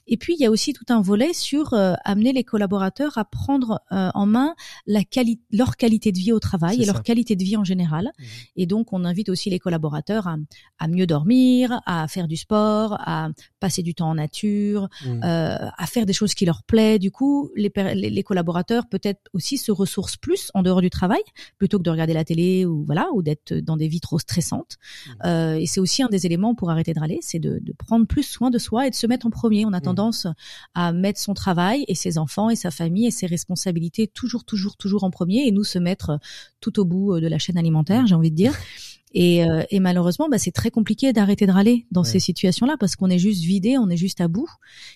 Et 0.08 0.18
puis 0.18 0.34
il 0.38 0.42
y 0.42 0.46
a 0.46 0.52
aussi 0.56 0.74
tout 0.74 0.88
un 0.90 1.02
volet 1.02 1.34
sur 1.34 1.74
euh, 1.74 1.94
amener 2.14 2.34
les 2.34 2.44
collaborateurs 2.44 3.18
à 3.18 3.26
prendre 3.26 3.82
en 3.92 4.26
main 4.26 4.56
la 4.86 5.04
quali- 5.16 5.42
leur 5.52 5.78
qualité 5.78 6.12
de 6.12 6.18
vie 6.18 6.32
au 6.32 6.40
travail 6.40 6.82
et 6.82 6.86
leur 6.86 7.04
qualité 7.04 7.36
de 7.36 7.44
vie 7.44 7.58
en 7.58 7.64
général. 7.64 8.06
Mhm. 8.18 8.26
Et 8.56 8.66
donc 8.66 8.94
on 8.94 9.06
invite 9.06 9.30
aussi 9.30 9.50
les 9.50 9.60
collaborateurs 9.60 10.26
à, 10.28 10.38
à 10.80 10.88
mieux 10.88 11.06
dormir, 11.06 11.82
à 11.86 12.08
faire 12.08 12.28
du 12.28 12.38
sport, 12.38 12.98
à 13.00 13.30
passer 13.60 13.84
du 13.84 13.94
temps 13.94 14.10
en 14.10 14.16
nature, 14.16 14.88
euh, 15.06 15.58
à 15.84 15.86
faire 15.94 16.06
des 16.06 16.14
choses 16.14 16.34
qui 16.34 16.46
leur 16.46 16.64
plaisent. 16.64 17.00
Du 17.00 17.12
coup, 17.12 17.52
les, 17.56 17.72
les 17.94 18.24
collaborateurs 18.24 18.88
peut-être 18.90 19.22
aussi 19.34 19.58
se 19.58 19.72
ressourcent 19.72 20.18
plus 20.18 20.50
en 20.54 20.64
dehors 20.64 20.82
du 20.82 20.90
travail 20.90 21.22
plutôt 21.60 21.78
que 21.78 21.84
de 21.84 21.92
regarder 21.92 22.07
la 22.14 22.24
télé 22.24 22.66
ou 22.66 22.84
voilà 22.86 23.08
ou 23.14 23.22
d'être 23.22 23.54
dans 23.54 23.78
des 23.78 23.88
vies 23.88 24.00
trop 24.00 24.20
stressantes. 24.20 24.78
Euh, 25.26 25.56
et 25.56 25.66
c'est 25.66 25.80
aussi 25.80 26.04
un 26.04 26.10
des 26.10 26.26
éléments 26.26 26.56
pour 26.56 26.70
arrêter 26.70 26.94
de 26.94 27.00
râler, 27.00 27.20
c'est 27.22 27.40
de, 27.40 27.60
de 27.62 27.74
prendre 27.74 28.06
plus 28.08 28.24
soin 28.24 28.50
de 28.50 28.58
soi 28.58 28.88
et 28.88 28.90
de 28.90 28.96
se 28.96 29.08
mettre 29.08 29.26
en 29.26 29.30
premier. 29.30 29.66
On 29.66 29.74
a 29.74 29.82
tendance 29.82 30.28
à 30.74 30.92
mettre 30.92 31.20
son 31.20 31.34
travail 31.34 31.86
et 31.88 31.96
ses 31.96 32.18
enfants 32.18 32.50
et 32.50 32.56
sa 32.56 32.72
famille 32.72 33.08
et 33.08 33.12
ses 33.12 33.28
responsabilités 33.28 34.08
toujours, 34.08 34.44
toujours, 34.44 34.78
toujours 34.78 35.04
en 35.04 35.12
premier 35.12 35.48
et 35.48 35.52
nous 35.52 35.64
se 35.64 35.80
mettre 35.80 36.20
tout 36.62 36.80
au 36.80 36.86
bout 36.86 37.16
euh, 37.16 37.22
de 37.22 37.28
la 37.28 37.38
chaîne 37.38 37.58
alimentaire, 37.58 38.08
j'ai 38.08 38.16
envie 38.16 38.32
de 38.32 38.36
dire. 38.36 38.54
Et, 39.14 39.44
euh, 39.46 39.64
et 39.72 39.80
malheureusement, 39.80 40.28
bah, 40.30 40.38
c'est 40.38 40.52
très 40.52 40.70
compliqué 40.70 41.14
d'arrêter 41.14 41.48
de 41.48 41.52
râler 41.52 41.86
dans 41.92 42.02
Ouais. 42.04 42.08
ces 42.10 42.20
situations-là 42.20 42.76
parce 42.80 42.96
qu'on 42.96 43.10
est 43.10 43.18
juste 43.20 43.44
vidé, 43.44 43.78
on 43.78 43.90
est 43.90 43.98
juste 43.98 44.20
à 44.22 44.28
bout. 44.28 44.50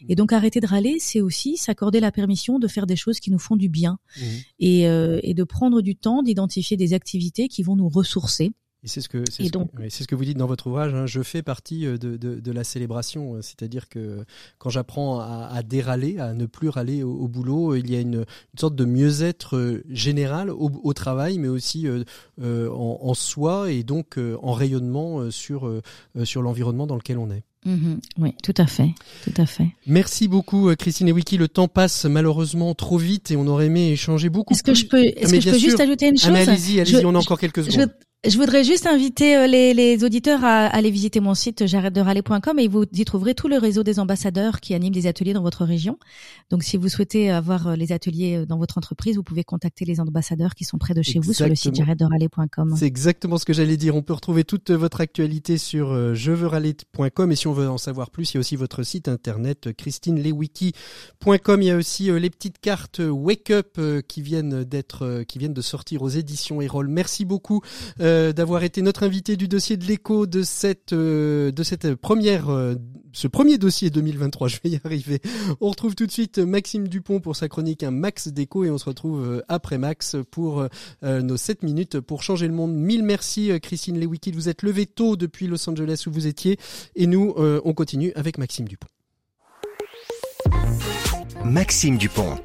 Et 0.09 0.15
donc 0.15 0.33
arrêter 0.33 0.59
de 0.59 0.67
râler, 0.67 0.97
c'est 0.99 1.21
aussi 1.21 1.57
s'accorder 1.57 1.99
la 1.99 2.11
permission 2.11 2.59
de 2.59 2.67
faire 2.67 2.85
des 2.87 2.95
choses 2.97 3.19
qui 3.19 3.31
nous 3.31 3.39
font 3.39 3.55
du 3.55 3.69
bien 3.69 3.97
Mhm. 4.17 4.23
et, 4.59 4.87
euh, 4.87 5.19
et 5.23 5.33
de 5.33 5.43
prendre 5.43 5.81
du 5.81 5.95
temps 5.95 6.23
d'identifier 6.23 6.75
des 6.77 6.93
activités 6.93 7.47
qui 7.47 7.63
vont 7.63 7.75
nous 7.75 7.89
ressourcer. 7.89 8.51
Et 8.83 8.87
c'est 8.87 8.99
ce 9.01 9.09
que 9.09 9.23
c'est 9.29 9.43
ce, 9.45 9.51
que- 9.51 9.57
oui, 9.59 9.85
c'est 9.91 10.01
ce 10.03 10.07
que 10.07 10.15
vous 10.15 10.25
dites 10.25 10.37
dans 10.37 10.47
votre 10.47 10.65
ouvrage. 10.65 10.91
hein, 10.95 11.05
je 11.05 11.21
fais 11.21 11.43
partie 11.43 11.85
euh, 11.85 11.99
de, 11.99 12.17
de, 12.17 12.39
de 12.39 12.51
la 12.51 12.63
célébration, 12.63 13.35
euh, 13.35 13.41
c'est-à-dire 13.43 13.87
que 13.89 14.25
quand 14.57 14.71
j'apprends 14.71 15.19
à, 15.19 15.49
à 15.53 15.61
dérâler, 15.61 16.17
à 16.17 16.33
ne 16.33 16.47
plus 16.47 16.69
râler 16.69 17.03
au, 17.03 17.11
au 17.13 17.27
boulot, 17.27 17.75
il 17.75 17.91
y 17.91 17.95
a 17.95 17.99
une, 17.99 18.15
une 18.15 18.59
sorte 18.59 18.75
de 18.75 18.85
mieux-être 18.85 19.55
euh, 19.55 19.83
général 19.89 20.49
au, 20.49 20.71
au 20.83 20.93
travail, 20.93 21.37
mais 21.37 21.47
aussi 21.47 21.87
euh, 21.87 22.03
euh, 22.41 22.69
en, 22.71 22.97
en 23.03 23.13
soi 23.13 23.71
et 23.71 23.83
donc 23.83 24.17
euh, 24.17 24.35
en 24.41 24.53
rayonnement 24.53 25.29
sur 25.29 25.67
euh, 25.67 25.81
sur 26.23 26.41
l'environnement 26.41 26.87
dans 26.87 26.95
lequel 26.95 27.19
on 27.19 27.29
est. 27.29 27.43
Mhm. 27.63 27.99
Oui, 28.17 28.33
tout 28.41 28.55
à 28.57 28.65
fait, 28.65 28.89
tout 29.23 29.33
à 29.39 29.45
fait. 29.45 29.67
Merci 29.85 30.27
beaucoup 30.27 30.75
Christine 30.75 31.07
et 31.07 31.11
Wiki. 31.11 31.37
Le 31.37 31.47
temps 31.47 31.67
passe 31.67 32.05
malheureusement 32.05 32.73
trop 32.73 32.97
vite 32.97 33.29
et 33.29 33.35
on 33.35 33.45
aurait 33.45 33.67
aimé 33.67 33.91
échanger 33.91 34.29
beaucoup. 34.29 34.55
Est-ce 34.55 34.63
que 34.63 34.73
je 34.73 34.87
peux, 34.87 35.03
est-ce 35.03 35.31
mais 35.31 35.37
que 35.37 35.43
je 35.43 35.49
peux 35.51 35.59
sûr. 35.59 35.69
juste 35.69 35.79
ajouter 35.79 36.07
une 36.07 36.15
Ah, 36.23 36.27
chose? 36.39 36.49
Allez-y, 36.49 36.79
allez-y, 36.79 37.05
on 37.05 37.13
a 37.13 37.19
encore 37.19 37.37
quelques 37.39 37.63
secondes. 37.63 37.81
je 37.91 38.10
voudrais 38.29 38.63
juste 38.63 38.85
inviter 38.85 39.35
euh, 39.35 39.47
les, 39.47 39.73
les 39.73 40.03
auditeurs 40.03 40.45
à 40.45 40.67
aller 40.67 40.91
visiter 40.91 41.19
mon 41.19 41.33
site 41.33 41.65
j'arrête 41.65 41.93
de 41.93 42.01
râler.com 42.01 42.59
et 42.59 42.67
vous 42.67 42.85
y 42.93 43.03
trouverez 43.03 43.33
tout 43.33 43.47
le 43.47 43.57
réseau 43.57 43.81
des 43.81 43.99
ambassadeurs 43.99 44.59
qui 44.59 44.75
animent 44.75 44.93
des 44.93 45.07
ateliers 45.07 45.33
dans 45.33 45.41
votre 45.41 45.65
région. 45.65 45.97
Donc 46.51 46.63
si 46.63 46.77
vous 46.77 46.87
souhaitez 46.87 47.31
avoir 47.31 47.67
euh, 47.67 47.75
les 47.75 47.91
ateliers 47.91 48.37
euh, 48.37 48.45
dans 48.45 48.57
votre 48.57 48.77
entreprise, 48.77 49.15
vous 49.15 49.23
pouvez 49.23 49.43
contacter 49.43 49.85
les 49.85 49.99
ambassadeurs 49.99 50.53
qui 50.53 50.65
sont 50.65 50.77
près 50.77 50.93
de 50.93 51.01
chez 51.01 51.19
vous 51.19 51.33
sur 51.33 51.47
le 51.47 51.55
site 51.55 51.75
j'arrête 51.75 51.97
de 51.97 52.05
râler.com. 52.05 52.75
C'est 52.77 52.85
exactement 52.85 53.37
ce 53.37 53.45
que 53.45 53.53
j'allais 53.53 53.77
dire. 53.77 53.95
On 53.95 54.03
peut 54.03 54.13
retrouver 54.13 54.43
toute 54.43 54.69
votre 54.69 55.01
actualité 55.01 55.57
sur 55.57 56.13
jeveurraler.com 56.13 57.31
et 57.31 57.35
si 57.35 57.47
on 57.47 57.53
veut 57.53 57.69
en 57.69 57.79
savoir 57.79 58.11
plus, 58.11 58.31
il 58.31 58.35
y 58.35 58.37
a 58.37 58.41
aussi 58.41 58.55
votre 58.55 58.83
site 58.83 59.07
internet 59.07 59.69
christinelewiki.com. 59.75 61.61
Il 61.61 61.65
y 61.65 61.71
a 61.71 61.75
aussi 61.75 62.11
les 62.11 62.29
petites 62.29 62.59
cartes 62.59 63.01
Wake 63.03 63.49
Up 63.49 63.79
qui 64.07 64.21
viennent 64.21 64.63
d'être 64.63 65.23
qui 65.27 65.39
viennent 65.39 65.53
de 65.53 65.61
sortir 65.61 66.03
aux 66.03 66.09
éditions 66.09 66.61
Erol. 66.61 66.87
Merci 66.87 67.25
beaucoup 67.25 67.61
euh, 67.99 68.10
d'avoir 68.33 68.63
été 68.63 68.81
notre 68.81 69.03
invité 69.03 69.37
du 69.37 69.47
dossier 69.47 69.77
de 69.77 69.85
l'écho 69.85 70.25
de 70.25 70.43
cette 70.43 70.93
euh, 70.93 71.51
de 71.51 71.63
cette 71.63 71.95
première 71.95 72.49
euh, 72.49 72.75
ce 73.13 73.27
premier 73.27 73.57
dossier 73.57 73.89
2023. 73.89 74.47
Je 74.47 74.57
vais 74.63 74.69
y 74.71 74.79
arriver. 74.83 75.21
On 75.59 75.69
retrouve 75.69 75.95
tout 75.95 76.05
de 76.05 76.11
suite 76.11 76.39
Maxime 76.39 76.87
Dupont 76.87 77.19
pour 77.19 77.35
sa 77.35 77.47
chronique 77.47 77.83
un 77.83 77.91
Max 77.91 78.27
déco 78.27 78.63
et 78.63 78.69
on 78.69 78.77
se 78.77 78.85
retrouve 78.85 79.23
euh, 79.23 79.41
après 79.47 79.77
Max 79.77 80.15
pour 80.31 80.67
euh, 81.03 81.21
nos 81.21 81.37
7 81.37 81.63
minutes 81.63 81.99
pour 81.99 82.23
changer 82.23 82.47
le 82.47 82.53
monde. 82.53 82.73
Mille 82.73 83.03
merci 83.03 83.51
euh, 83.51 83.59
Christine 83.59 83.99
Lewicki, 83.99 84.31
vous 84.31 84.49
êtes 84.49 84.63
levé 84.63 84.85
tôt 84.85 85.15
depuis 85.15 85.47
Los 85.47 85.69
Angeles 85.69 86.03
où 86.07 86.11
vous 86.11 86.27
étiez 86.27 86.57
et 86.95 87.07
nous 87.07 87.33
euh, 87.37 87.61
on 87.65 87.73
continue 87.73 88.11
avec 88.15 88.37
Maxime 88.37 88.67
Dupont. 88.67 88.87
Maxime 91.43 91.97
Dupont. 91.97 92.37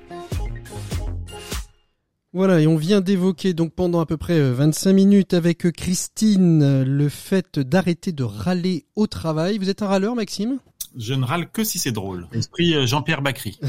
Voilà, 2.36 2.60
et 2.60 2.66
on 2.66 2.76
vient 2.76 3.00
d'évoquer 3.00 3.54
donc 3.54 3.72
pendant 3.72 3.98
à 3.98 4.04
peu 4.04 4.18
près 4.18 4.38
euh, 4.38 4.52
25 4.52 4.92
minutes 4.92 5.32
avec 5.32 5.64
euh, 5.64 5.70
Christine 5.70 6.62
euh, 6.62 6.84
le 6.84 7.08
fait 7.08 7.58
d'arrêter 7.58 8.12
de 8.12 8.24
râler 8.24 8.84
au 8.94 9.06
travail. 9.06 9.56
Vous 9.56 9.70
êtes 9.70 9.80
un 9.80 9.86
râleur 9.86 10.14
Maxime? 10.14 10.58
Je 10.96 11.14
ne 11.14 11.24
râle 11.24 11.50
que 11.50 11.62
si 11.62 11.78
c'est 11.78 11.92
drôle. 11.92 12.26
Esprit 12.32 12.74
euh, 12.74 12.86
Jean-Pierre 12.86 13.22
Bacry. 13.22 13.58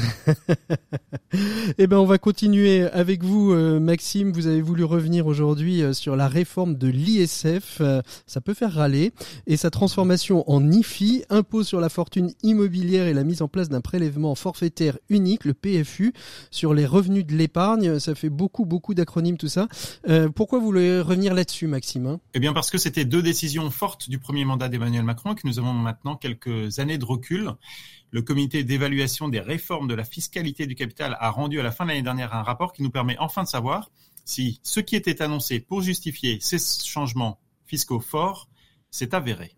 Eh 1.76 1.86
ben, 1.86 1.98
on 1.98 2.06
va 2.06 2.16
continuer 2.16 2.82
avec 2.84 3.22
vous, 3.22 3.52
euh, 3.52 3.78
Maxime. 3.78 4.32
Vous 4.32 4.46
avez 4.46 4.62
voulu 4.62 4.82
revenir 4.84 5.26
aujourd'hui 5.26 5.82
euh, 5.82 5.92
sur 5.92 6.16
la 6.16 6.26
réforme 6.26 6.76
de 6.76 6.88
l'ISF. 6.88 7.82
Ça 8.26 8.40
peut 8.40 8.54
faire 8.54 8.72
râler. 8.72 9.12
Et 9.46 9.56
sa 9.56 9.70
transformation 9.70 10.50
en 10.50 10.70
IFI 10.70 11.24
impose 11.28 11.66
sur 11.66 11.80
la 11.80 11.90
fortune 11.90 12.32
immobilière 12.42 13.06
et 13.06 13.12
la 13.12 13.24
mise 13.24 13.42
en 13.42 13.48
place 13.48 13.68
d'un 13.68 13.82
prélèvement 13.82 14.34
forfaitaire 14.34 14.98
unique, 15.10 15.44
le 15.44 15.54
PFU, 15.54 16.14
sur 16.50 16.72
les 16.72 16.86
revenus 16.86 17.26
de 17.26 17.34
l'épargne. 17.34 17.98
Ça 17.98 18.14
fait 18.14 18.30
beaucoup, 18.30 18.64
beaucoup 18.64 18.94
d'acronymes, 18.94 19.36
tout 19.36 19.48
ça. 19.48 19.68
Euh, 20.08 20.28
pourquoi 20.30 20.58
vous 20.58 20.66
voulez 20.66 21.00
revenir 21.00 21.34
là-dessus, 21.34 21.66
Maxime 21.66 22.06
hein? 22.06 22.20
Eh 22.34 22.40
bien 22.40 22.52
parce 22.52 22.70
que 22.70 22.78
c'était 22.78 23.04
deux 23.04 23.22
décisions 23.22 23.70
fortes 23.70 24.08
du 24.08 24.18
premier 24.18 24.44
mandat 24.44 24.68
d'Emmanuel 24.68 25.04
Macron 25.04 25.32
et 25.32 25.34
que 25.34 25.46
nous 25.46 25.58
avons 25.58 25.72
maintenant 25.72 26.16
quelques 26.16 26.78
années 26.78 26.98
de 26.98 27.04
recul. 27.04 27.17
Le 28.10 28.22
comité 28.22 28.64
d'évaluation 28.64 29.28
des 29.28 29.40
réformes 29.40 29.86
de 29.86 29.94
la 29.94 30.04
fiscalité 30.04 30.66
du 30.66 30.74
capital 30.74 31.16
a 31.20 31.30
rendu 31.30 31.60
à 31.60 31.62
la 31.62 31.70
fin 31.70 31.84
de 31.84 31.90
l'année 31.90 32.02
dernière 32.02 32.34
un 32.34 32.42
rapport 32.42 32.72
qui 32.72 32.82
nous 32.82 32.90
permet 32.90 33.16
enfin 33.18 33.42
de 33.42 33.48
savoir 33.48 33.90
si 34.24 34.60
ce 34.62 34.80
qui 34.80 34.96
était 34.96 35.22
annoncé 35.22 35.60
pour 35.60 35.80
justifier 35.82 36.38
ces 36.40 36.58
changements 36.58 37.40
fiscaux 37.66 38.00
forts 38.00 38.48
s'est 38.90 39.14
avéré. 39.14 39.54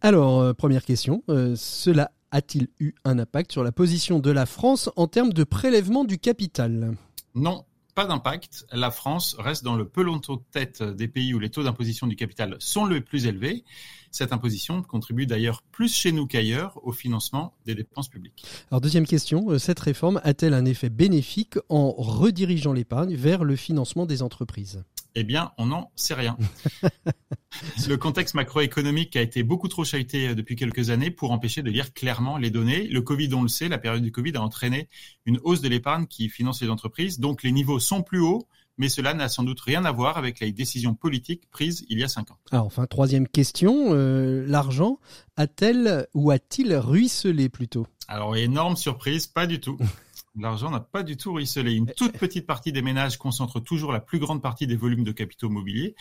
Alors, 0.00 0.40
euh, 0.40 0.52
première 0.52 0.84
question. 0.84 1.22
Euh, 1.28 1.54
cela 1.56 2.10
a-t-il 2.30 2.68
eu 2.78 2.92
un 3.04 3.18
impact 3.18 3.52
sur 3.52 3.64
la 3.64 3.72
position 3.72 4.18
de 4.18 4.30
la 4.30 4.46
France 4.46 4.90
en 4.96 5.06
termes 5.06 5.32
de 5.32 5.44
prélèvement 5.44 6.04
du 6.04 6.18
capital? 6.18 6.94
Non, 7.34 7.64
pas 7.94 8.06
d'impact. 8.06 8.66
La 8.72 8.90
France 8.90 9.36
reste 9.38 9.64
dans 9.64 9.76
le 9.76 9.88
peloton 9.88 10.36
de 10.36 10.42
tête 10.50 10.82
des 10.82 11.08
pays 11.08 11.34
où 11.34 11.38
les 11.38 11.50
taux 11.50 11.62
d'imposition 11.62 12.06
du 12.06 12.16
capital 12.16 12.56
sont 12.58 12.86
les 12.86 13.00
plus 13.00 13.26
élevés. 13.26 13.64
Cette 14.10 14.32
imposition 14.32 14.82
contribue 14.82 15.26
d'ailleurs 15.26 15.62
plus 15.72 15.92
chez 15.92 16.12
nous 16.12 16.26
qu'ailleurs 16.26 16.78
au 16.84 16.92
financement 16.92 17.54
des 17.66 17.74
dépenses 17.74 18.08
publiques. 18.08 18.44
Alors 18.70 18.80
deuxième 18.80 19.06
question, 19.06 19.50
euh, 19.50 19.58
cette 19.58 19.80
réforme 19.80 20.20
a-t-elle 20.22 20.54
un 20.54 20.64
effet 20.64 20.88
bénéfique 20.88 21.58
en 21.68 21.90
redirigeant 21.90 22.72
l'épargne 22.72 23.16
vers 23.16 23.42
le 23.42 23.56
financement 23.56 24.06
des 24.06 24.22
entreprises? 24.22 24.84
Eh 25.14 25.22
bien, 25.22 25.52
on 25.58 25.66
n'en 25.66 25.92
sait 25.94 26.14
rien. 26.14 26.36
Le 27.88 27.96
contexte 27.96 28.34
macroéconomique 28.34 29.14
a 29.14 29.22
été 29.22 29.44
beaucoup 29.44 29.68
trop 29.68 29.84
chahuté 29.84 30.28
euh, 30.28 30.34
depuis 30.34 30.56
quelques 30.56 30.90
années 30.90 31.10
pour 31.10 31.30
empêcher 31.30 31.62
de 31.62 31.70
lire 31.70 31.92
clairement 31.92 32.36
les 32.36 32.50
données. 32.50 32.88
Le 32.88 33.00
Covid, 33.00 33.32
on 33.34 33.42
le 33.42 33.48
sait, 33.48 33.68
la 33.68 33.78
période 33.78 34.02
du 34.02 34.10
Covid 34.10 34.36
a 34.36 34.42
entraîné 34.42 34.88
une 35.24 35.38
hausse 35.44 35.60
de 35.60 35.68
l'épargne 35.68 36.06
qui 36.06 36.28
finance 36.28 36.60
les 36.62 36.68
entreprises. 36.68 37.20
Donc 37.20 37.44
les 37.44 37.52
niveaux 37.52 37.78
sont 37.78 38.02
plus 38.02 38.20
hauts, 38.20 38.48
mais 38.76 38.88
cela 38.88 39.14
n'a 39.14 39.28
sans 39.28 39.44
doute 39.44 39.60
rien 39.60 39.84
à 39.84 39.92
voir 39.92 40.18
avec 40.18 40.40
les 40.40 40.50
décisions 40.50 40.94
politiques 40.94 41.48
prises 41.50 41.84
il 41.88 42.00
y 42.00 42.04
a 42.04 42.08
cinq 42.08 42.32
ans. 42.32 42.38
Alors 42.50 42.66
enfin, 42.66 42.86
troisième 42.86 43.28
question, 43.28 43.94
euh, 43.94 44.44
l'argent 44.46 44.98
a-t-elle 45.36 46.08
ou 46.14 46.32
a-t-il 46.32 46.74
ruisselé 46.74 47.48
plutôt? 47.48 47.86
Alors 48.08 48.36
énorme 48.36 48.76
surprise, 48.76 49.28
pas 49.28 49.46
du 49.46 49.60
tout. 49.60 49.78
L'argent 50.36 50.70
n'a 50.70 50.80
pas 50.80 51.04
du 51.04 51.16
tout 51.16 51.32
ruisselé. 51.32 51.74
Une 51.74 51.86
toute 51.86 52.18
petite 52.18 52.46
partie 52.46 52.72
des 52.72 52.82
ménages 52.82 53.18
concentre 53.18 53.60
toujours 53.60 53.92
la 53.92 54.00
plus 54.00 54.18
grande 54.18 54.42
partie 54.42 54.66
des 54.66 54.74
volumes 54.74 55.04
de 55.04 55.12
capitaux 55.12 55.48
mobiliers. 55.48 55.94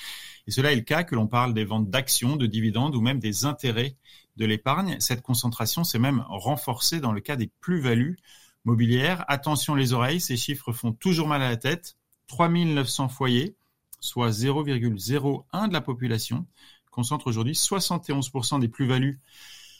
Et 0.47 0.51
cela 0.51 0.71
est 0.71 0.75
le 0.75 0.81
cas 0.81 1.03
que 1.03 1.13
l'on 1.13 1.27
parle 1.27 1.53
des 1.53 1.65
ventes 1.65 1.91
d'actions, 1.91 2.35
de 2.35 2.47
dividendes 2.47 2.95
ou 2.95 3.01
même 3.01 3.19
des 3.19 3.45
intérêts 3.45 3.95
de 4.37 4.45
l'épargne. 4.45 4.97
Cette 4.99 5.21
concentration 5.21 5.83
s'est 5.83 5.99
même 5.99 6.25
renforcée 6.27 6.99
dans 6.99 7.11
le 7.11 7.21
cas 7.21 7.35
des 7.35 7.51
plus-values 7.61 8.17
mobilières. 8.65 9.23
Attention 9.27 9.75
les 9.75 9.93
oreilles, 9.93 10.19
ces 10.19 10.37
chiffres 10.37 10.73
font 10.73 10.93
toujours 10.93 11.27
mal 11.27 11.43
à 11.43 11.49
la 11.49 11.57
tête. 11.57 11.95
3900 12.27 13.09
foyers, 13.09 13.55
soit 13.99 14.31
0,01 14.31 15.67
de 15.67 15.73
la 15.73 15.81
population, 15.81 16.47
concentrent 16.89 17.27
aujourd'hui 17.27 17.53
71% 17.53 18.59
des 18.59 18.67
plus-values 18.67 19.19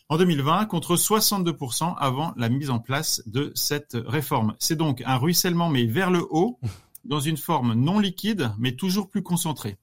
en 0.10 0.18
2020 0.18 0.66
contre 0.66 0.95
62% 0.95 1.95
avant 1.97 2.34
la 2.38 2.49
mise 2.49 2.70
en 2.70 2.80
place 2.80 3.22
de 3.26 3.51
cette 3.56 3.97
réforme. 4.06 4.54
C'est 4.60 4.76
donc 4.76 5.01
un 5.06 5.18
ruissellement 5.18 5.70
mais 5.70 5.86
vers 5.86 6.12
le 6.12 6.26
haut, 6.30 6.60
dans 7.06 7.20
une 7.20 7.38
forme 7.38 7.74
non 7.74 7.99
liquide 7.99 8.51
mais 8.58 8.74
toujours 8.74 9.10
plus 9.10 9.24
concentrée. 9.24 9.78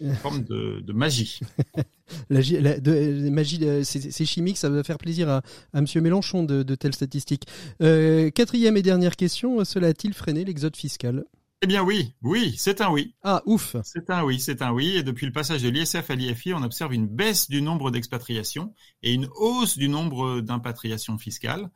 Une 0.00 0.14
forme 0.14 0.44
de, 0.44 0.92
magie. 0.92 1.40
la, 2.30 2.40
de, 2.78 3.28
magie, 3.30 3.60
c'est 3.82 4.24
chimique, 4.24 4.58
ça 4.58 4.68
va 4.68 4.84
faire 4.84 4.98
plaisir 4.98 5.28
à, 5.28 5.42
à 5.72 5.80
Monsieur 5.80 6.00
Mélenchon 6.00 6.44
de, 6.44 6.74
telles 6.74 6.94
statistiques. 6.94 7.46
Euh, 7.82 8.30
quatrième 8.30 8.76
et 8.76 8.82
dernière 8.82 9.16
question, 9.16 9.64
cela 9.64 9.88
a-t-il 9.88 10.14
freiné 10.14 10.44
l'exode 10.44 10.76
fiscal? 10.76 11.24
Eh 11.62 11.66
bien 11.66 11.82
oui, 11.82 12.14
oui, 12.22 12.54
c'est 12.56 12.80
un 12.80 12.90
oui. 12.90 13.14
Ah, 13.22 13.42
ouf. 13.44 13.76
C'est 13.84 14.08
un 14.08 14.24
oui, 14.24 14.40
c'est 14.40 14.62
un 14.62 14.72
oui. 14.72 14.96
Et 14.96 15.02
depuis 15.02 15.26
le 15.26 15.32
passage 15.32 15.62
de 15.62 15.68
l'ISF 15.68 16.10
à 16.10 16.14
l'IFI, 16.14 16.54
on 16.54 16.62
observe 16.62 16.94
une 16.94 17.06
baisse 17.06 17.50
du 17.50 17.60
nombre 17.60 17.90
d'expatriations 17.90 18.74
et 19.02 19.12
une 19.12 19.28
hausse 19.36 19.76
du 19.76 19.90
nombre 19.90 20.40
d'impatriations 20.40 21.18
fiscales. 21.18 21.70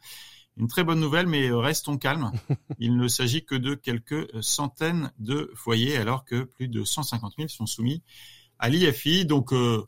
Une 0.57 0.69
très 0.69 0.85
bonne 0.85 1.01
nouvelle, 1.01 1.27
mais 1.27 1.51
restons 1.51 1.99
calmes. 1.99 2.33
Il 2.79 2.97
ne 2.97 3.09
s'agit 3.09 3.45
que 3.45 3.57
de 3.57 3.75
quelques 3.75 4.43
centaines 4.43 5.13
de 5.19 5.51
foyers, 5.55 5.99
alors 5.99 6.25
que 6.25 6.45
plus 6.45 6.69
de 6.69 6.83
150 6.83 7.35
000 7.37 7.49
sont 7.49 7.67
soumis 7.67 8.03
à 8.59 8.69
l'IFI. 8.69 9.25
Donc, 9.25 9.53
euh, 9.53 9.85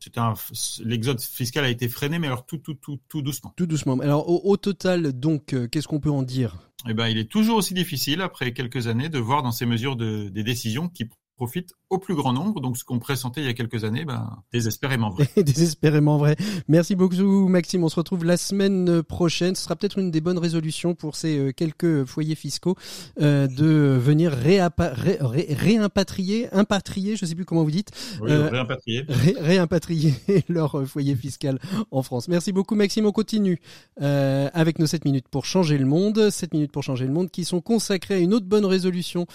l'exode 0.85 1.21
fiscal 1.21 1.65
a 1.65 1.69
été 1.69 1.89
freiné, 1.89 2.19
mais 2.19 2.27
alors 2.27 2.47
tout, 2.47 2.59
tout, 2.59 2.75
tout, 2.75 2.99
tout 3.09 3.23
doucement. 3.23 3.53
Tout 3.57 3.67
doucement. 3.67 3.99
Alors, 4.01 4.47
au, 4.47 4.57
total, 4.57 5.13
donc, 5.13 5.53
euh, 5.53 5.69
qu'est-ce 5.69 5.89
qu'on 5.89 6.01
peut 6.01 6.11
en 6.11 6.23
dire? 6.23 6.57
Eh 6.89 6.95
ben, 6.95 7.09
il 7.09 7.19
est 7.19 7.31
toujours 7.31 7.57
aussi 7.57 7.75
difficile 7.75 8.21
après 8.21 8.53
quelques 8.53 8.87
années 8.87 9.09
de 9.09 9.19
voir 9.19 9.43
dans 9.43 9.53
ces 9.53 9.67
mesures 9.67 9.97
de, 9.97 10.29
des 10.29 10.43
décisions 10.43 10.89
qui 10.89 11.09
profite 11.37 11.75
au 11.91 11.99
plus 11.99 12.15
grand 12.15 12.33
nombre. 12.33 12.61
Donc, 12.61 12.77
ce 12.77 12.85
qu'on 12.85 12.99
pressentait 12.99 13.43
il 13.43 13.47
y 13.47 13.51
a 13.51 13.55
quelques 13.55 13.85
années, 13.85 14.05
ben, 14.05 14.43
désespérément 14.53 15.11
vrai. 15.11 15.29
désespérément 15.37 16.19
vrai. 16.19 16.37
Merci 16.69 16.97
beaucoup, 16.97 17.49
Maxime. 17.49 17.85
On 17.85 17.89
se 17.89 17.97
retrouve 17.97 18.25
la 18.25 18.37
semaine 18.37 19.03
prochaine. 19.03 19.55
Ce 19.55 19.63
sera 19.63 19.77
peut-être 19.77 19.99
une 19.99 20.11
des 20.11 20.21
bonnes 20.21 20.39
résolutions 20.39 20.95
pour 20.95 21.15
ces 21.15 21.39
euh, 21.39 21.53
quelques 21.53 22.05
foyers 22.05 22.35
fiscaux 22.35 22.75
euh, 23.21 23.47
de 23.47 23.97
venir 23.99 24.33
réimpatrier, 24.33 26.49
impatrier, 26.53 27.17
je 27.17 27.25
ne 27.25 27.29
sais 27.29 27.35
plus 27.35 27.45
comment 27.45 27.65
vous 27.65 27.71
dites. 27.71 27.91
Euh, 28.23 28.49
réimpatrier. 28.49 29.05
réimpatrier 29.39 30.15
leur 30.49 30.87
foyer 30.87 31.15
fiscal 31.15 31.59
en 31.91 32.03
France. 32.03 32.29
Merci 32.29 32.53
beaucoup, 32.53 32.75
Maxime. 32.75 33.07
On 33.07 33.13
continue 33.13 33.61
avec 34.01 34.79
nos 34.79 34.87
7 34.87 35.05
minutes 35.05 35.29
pour 35.29 35.45
changer 35.45 35.79
le 35.79 35.87
monde. 35.87 36.31
7 36.31 36.55
minutes 36.55 36.73
pour 36.73 36.83
changer 36.83 37.07
le 37.07 37.13
monde 37.13 37.31
qui 37.31 37.45
sont 37.45 37.61
consacrées 37.61 38.15
à 38.15 38.19
une 38.19 38.35
autre 38.35 38.47
bonne 38.47 38.65
résolution 38.65 39.27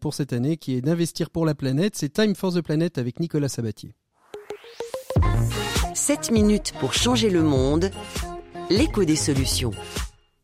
pour 0.00 0.14
cette 0.14 0.32
année 0.32 0.56
qui 0.56 0.74
est 0.74 0.80
d'investir 0.80 1.30
pour 1.36 1.44
la 1.44 1.54
planète. 1.54 1.96
C'est 1.96 2.14
Time 2.14 2.34
for 2.34 2.50
the 2.50 2.62
Planet 2.62 2.96
avec 2.96 3.20
Nicolas 3.20 3.50
Sabatier. 3.50 3.94
7 5.92 6.30
minutes 6.30 6.72
pour 6.80 6.94
changer 6.94 7.28
le 7.28 7.42
monde. 7.42 7.90
L'écho 8.70 9.04
des 9.04 9.16
solutions. 9.16 9.72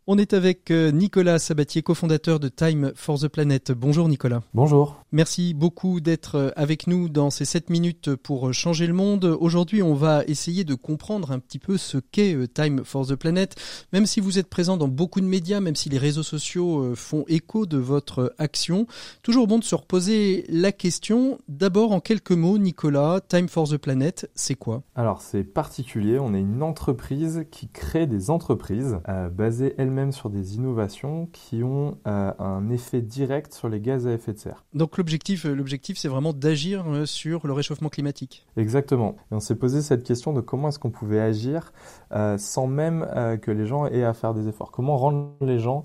On 0.09 0.19
est 0.19 0.33
avec 0.33 0.73
euh, 0.73 0.91
Nicolas 0.91 1.39
Sabatier, 1.39 1.81
cofondateur 1.83 2.41
de 2.41 2.49
Time 2.49 2.91
for 2.97 3.21
the 3.21 3.29
Planet. 3.29 3.71
Bonjour 3.71 4.09
Nicolas. 4.09 4.43
Bonjour. 4.53 4.97
Merci 5.13 5.55
beaucoup 5.55 6.01
d'être 6.01 6.35
euh, 6.35 6.51
avec 6.57 6.89
nous 6.89 7.09
dans 7.09 7.31
ces 7.31 7.45
7 7.45 7.71
minutes 7.71 8.17
pour 8.17 8.49
euh, 8.49 8.53
changer 8.53 8.89
le 8.89 8.95
monde. 8.95 9.25
Aujourd'hui, 9.39 9.81
on 9.81 9.95
va 9.95 10.25
essayer 10.25 10.65
de 10.65 10.75
comprendre 10.75 11.31
un 11.31 11.39
petit 11.39 11.61
peu 11.61 11.77
ce 11.77 11.99
qu'est 11.99 12.53
Time 12.53 12.83
for 12.83 13.07
the 13.07 13.15
Planet. 13.15 13.55
Même 13.93 14.07
si 14.07 14.19
vous 14.19 14.41
êtes 14.41 14.49
présent 14.49 14.77
dans 14.77 14.89
beaucoup 14.89 15.21
de 15.21 15.27
médias, 15.27 15.61
même 15.61 15.77
si 15.77 15.89
les 15.89 15.99
réseaux 15.99 16.25
sociaux 16.25 16.97
font 16.97 17.25
écho 17.29 17.65
de 17.65 17.79
votre 17.79 18.35
action, 18.39 18.89
toujours 19.23 19.47
bon 19.47 19.61
de 19.61 19.65
se 19.65 19.77
reposer 19.77 20.45
la 20.49 20.73
question. 20.73 21.39
D'abord, 21.47 21.93
en 21.93 22.01
quelques 22.01 22.33
mots, 22.33 22.59
Nicolas, 22.59 23.21
Time 23.21 23.49
for 23.49 23.69
the 23.69 23.77
Planet, 23.77 24.29
c'est 24.35 24.57
quoi? 24.57 24.83
Alors, 24.97 25.23
c'est 25.23 25.45
particulier. 25.45 26.19
On 26.19 26.35
est 26.35 26.41
une 26.41 26.65
entreprise 26.65 27.45
qui 27.53 27.69
crée 27.69 28.09
des 28.09 28.31
entreprises 28.31 28.99
basées 29.31 29.75
elles 29.79 29.93
même 30.03 30.13
sur 30.13 30.31
des 30.31 30.57
innovations 30.57 31.29
qui 31.33 31.63
ont 31.63 31.99
euh, 32.09 32.33
un 32.39 32.69
effet 32.71 33.01
direct 33.01 33.55
sur 33.55 33.69
les 33.69 33.81
gaz 33.81 34.07
à 34.07 34.13
effet 34.13 34.33
de 34.33 34.39
serre. 34.39 34.65
Donc 34.75 34.99
l'objectif, 34.99 35.47
euh, 35.47 35.55
l'objectif 35.55 35.97
c'est 35.97 36.09
vraiment 36.09 36.33
d'agir 36.33 36.85
euh, 36.89 37.07
sur 37.07 37.47
le 37.47 37.53
réchauffement 37.53 37.89
climatique. 37.89 38.45
Exactement. 38.57 39.15
Et 39.31 39.35
on 39.35 39.41
s'est 39.41 39.55
posé 39.55 39.81
cette 39.81 40.03
question 40.03 40.33
de 40.33 40.41
comment 40.41 40.69
est-ce 40.69 40.81
qu'on 40.81 40.91
pouvait 40.91 41.21
agir 41.21 41.73
sans 42.37 42.67
même 42.67 43.07
que 43.41 43.51
les 43.51 43.67
gens 43.67 43.87
aient 43.87 44.05
à 44.05 44.13
faire 44.13 44.35
des 44.35 44.49
efforts. 44.49 44.71
Comment 44.71 44.97
rendre 44.97 45.33
les 45.41 45.59
gens 45.59 45.85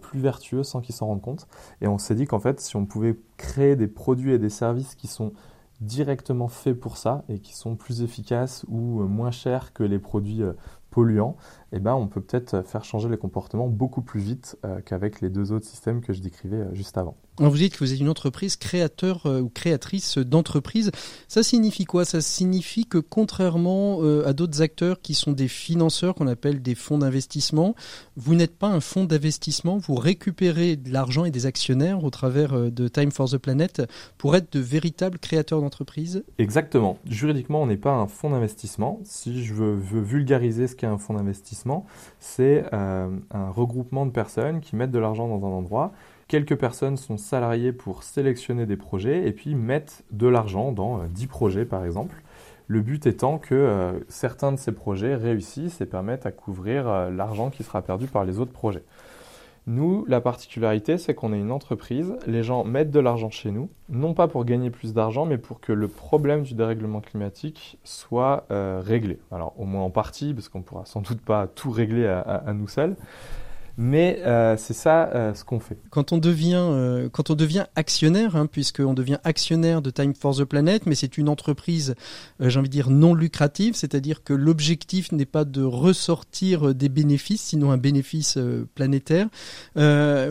plus 0.00 0.18
vertueux 0.18 0.62
sans 0.62 0.80
qu'ils 0.80 0.94
s'en 0.94 1.06
rendent 1.06 1.22
compte. 1.22 1.46
Et 1.80 1.86
on 1.86 1.98
s'est 1.98 2.14
dit 2.14 2.26
qu'en 2.26 2.40
fait, 2.40 2.60
si 2.60 2.76
on 2.76 2.84
pouvait 2.84 3.18
créer 3.36 3.76
des 3.76 3.86
produits 3.86 4.32
et 4.32 4.38
des 4.38 4.50
services 4.50 4.94
qui 4.94 5.06
sont 5.06 5.32
directement 5.80 6.48
faits 6.48 6.78
pour 6.78 6.96
ça 6.96 7.24
et 7.28 7.38
qui 7.38 7.54
sont 7.54 7.76
plus 7.76 8.02
efficaces 8.02 8.64
ou 8.68 9.02
moins 9.02 9.30
chers 9.30 9.72
que 9.72 9.84
les 9.84 9.98
produits 9.98 10.42
polluants, 10.90 11.36
eh 11.72 11.80
ben, 11.80 11.94
on 11.94 12.06
peut 12.06 12.20
peut-être 12.20 12.62
faire 12.62 12.84
changer 12.84 13.08
les 13.08 13.18
comportements 13.18 13.68
beaucoup 13.68 14.00
plus 14.00 14.20
vite 14.20 14.56
euh, 14.64 14.80
qu'avec 14.80 15.20
les 15.20 15.28
deux 15.28 15.52
autres 15.52 15.66
systèmes 15.66 16.00
que 16.00 16.12
je 16.12 16.20
décrivais 16.20 16.56
euh, 16.56 16.74
juste 16.74 16.96
avant. 16.96 17.16
vous 17.38 17.56
dites 17.56 17.74
que 17.74 17.78
vous 17.80 17.92
êtes 17.92 18.00
une 18.00 18.08
entreprise 18.08 18.56
créateur 18.56 19.26
euh, 19.26 19.40
ou 19.40 19.50
créatrice 19.50 20.16
d'entreprise. 20.16 20.90
Ça 21.28 21.42
signifie 21.42 21.84
quoi? 21.84 22.06
Ça 22.06 22.22
signifie 22.22 22.86
que 22.86 22.98
contrairement 22.98 24.00
à 24.24 24.32
d'autres 24.32 24.62
acteurs 24.62 25.00
qui 25.00 25.14
sont 25.14 25.32
des 25.32 25.48
financeurs 25.48 26.14
qu'on 26.14 26.26
appelle 26.26 26.62
des 26.62 26.74
fonds 26.74 26.98
d'investissement, 26.98 27.74
vous 28.16 28.34
n'êtes 28.34 28.56
pas 28.56 28.68
un 28.68 28.80
fonds 28.80 29.04
d'investissement, 29.04 29.76
vous 29.76 29.94
récupérez 29.94 30.76
de 30.76 30.92
l'argent 30.92 31.24
et 31.24 31.30
des 31.30 31.46
actionnaires 31.46 32.04
au 32.04 32.10
travers 32.10 32.70
de 32.70 32.88
Time 32.88 33.10
for 33.10 33.28
the 33.28 33.38
Planet 33.38 33.82
pour 34.16 34.36
être 34.36 34.52
de 34.52 34.60
véritables 34.60 35.18
créateurs 35.18 35.60
d'entreprises? 35.60 36.24
Exactement. 36.38 36.98
Juridiquement, 37.06 37.62
on 37.62 37.66
n'est 37.66 37.76
pas 37.76 37.92
un 37.92 38.06
fonds 38.06 38.30
d'investissement. 38.30 39.00
Si 39.04 39.44
je 39.44 39.54
veux, 39.54 39.74
veux 39.74 40.00
vulgariser 40.00 40.66
ce 40.66 40.74
qu'est 40.74 40.86
un 40.86 40.98
fonds 40.98 41.14
d'investissement, 41.14 41.57
c'est 42.20 42.64
euh, 42.72 43.08
un 43.30 43.50
regroupement 43.50 44.06
de 44.06 44.10
personnes 44.10 44.60
qui 44.60 44.76
mettent 44.76 44.90
de 44.90 44.98
l'argent 44.98 45.28
dans 45.28 45.46
un 45.46 45.50
endroit. 45.50 45.92
Quelques 46.28 46.56
personnes 46.56 46.96
sont 46.96 47.16
salariées 47.16 47.72
pour 47.72 48.02
sélectionner 48.02 48.66
des 48.66 48.76
projets 48.76 49.26
et 49.26 49.32
puis 49.32 49.54
mettent 49.54 50.04
de 50.10 50.26
l'argent 50.26 50.72
dans 50.72 51.04
10 51.04 51.24
euh, 51.24 51.28
projets 51.28 51.64
par 51.64 51.84
exemple. 51.84 52.22
Le 52.66 52.82
but 52.82 53.06
étant 53.06 53.38
que 53.38 53.54
euh, 53.54 53.92
certains 54.08 54.52
de 54.52 54.58
ces 54.58 54.72
projets 54.72 55.14
réussissent 55.14 55.80
et 55.80 55.86
permettent 55.86 56.26
à 56.26 56.32
couvrir 56.32 57.10
l'argent 57.10 57.48
qui 57.48 57.62
sera 57.62 57.80
perdu 57.80 58.06
par 58.06 58.24
les 58.24 58.38
autres 58.38 58.52
projets. 58.52 58.84
Nous, 59.70 60.06
la 60.08 60.22
particularité, 60.22 60.96
c'est 60.96 61.14
qu'on 61.14 61.34
est 61.34 61.38
une 61.38 61.50
entreprise, 61.50 62.16
les 62.26 62.42
gens 62.42 62.64
mettent 62.64 62.90
de 62.90 63.00
l'argent 63.00 63.28
chez 63.28 63.50
nous, 63.50 63.68
non 63.90 64.14
pas 64.14 64.26
pour 64.26 64.46
gagner 64.46 64.70
plus 64.70 64.94
d'argent, 64.94 65.26
mais 65.26 65.36
pour 65.36 65.60
que 65.60 65.72
le 65.72 65.88
problème 65.88 66.42
du 66.42 66.54
dérèglement 66.54 67.02
climatique 67.02 67.78
soit 67.84 68.46
euh, 68.50 68.80
réglé. 68.82 69.18
Alors 69.30 69.52
au 69.58 69.66
moins 69.66 69.82
en 69.82 69.90
partie, 69.90 70.32
parce 70.32 70.48
qu'on 70.48 70.62
pourra 70.62 70.86
sans 70.86 71.02
doute 71.02 71.20
pas 71.20 71.48
tout 71.48 71.70
régler 71.70 72.06
à 72.06 72.54
nous 72.54 72.66
seuls, 72.66 72.96
mais 73.80 74.20
euh, 74.26 74.56
c'est 74.58 74.74
ça 74.74 75.08
euh, 75.14 75.32
ce 75.34 75.44
qu'on 75.44 75.60
fait. 75.60 75.78
Quand 75.90 76.10
on 76.10 76.18
devient, 76.18 76.56
euh, 76.58 77.08
quand 77.08 77.30
on 77.30 77.36
devient 77.36 77.66
actionnaire, 77.76 78.34
hein, 78.34 78.46
puisqu'on 78.46 78.92
devient 78.92 79.18
actionnaire 79.22 79.82
de 79.82 79.90
Time 79.90 80.14
for 80.14 80.36
the 80.36 80.42
Planet, 80.42 80.84
mais 80.84 80.96
c'est 80.96 81.16
une 81.16 81.28
entreprise, 81.28 81.94
j'ai 82.40 82.58
envie 82.58 82.68
de 82.68 82.72
dire, 82.72 82.90
non 82.90 83.14
lucrative, 83.14 83.76
c'est-à-dire 83.76 84.24
que 84.24 84.32
l'objectif 84.34 85.12
n'est 85.12 85.26
pas 85.26 85.44
de 85.44 85.62
ressortir 85.62 86.74
des 86.74 86.88
bénéfices, 86.88 87.42
sinon 87.42 87.70
un 87.70 87.76
bénéfice 87.76 88.36
planétaire. 88.74 89.28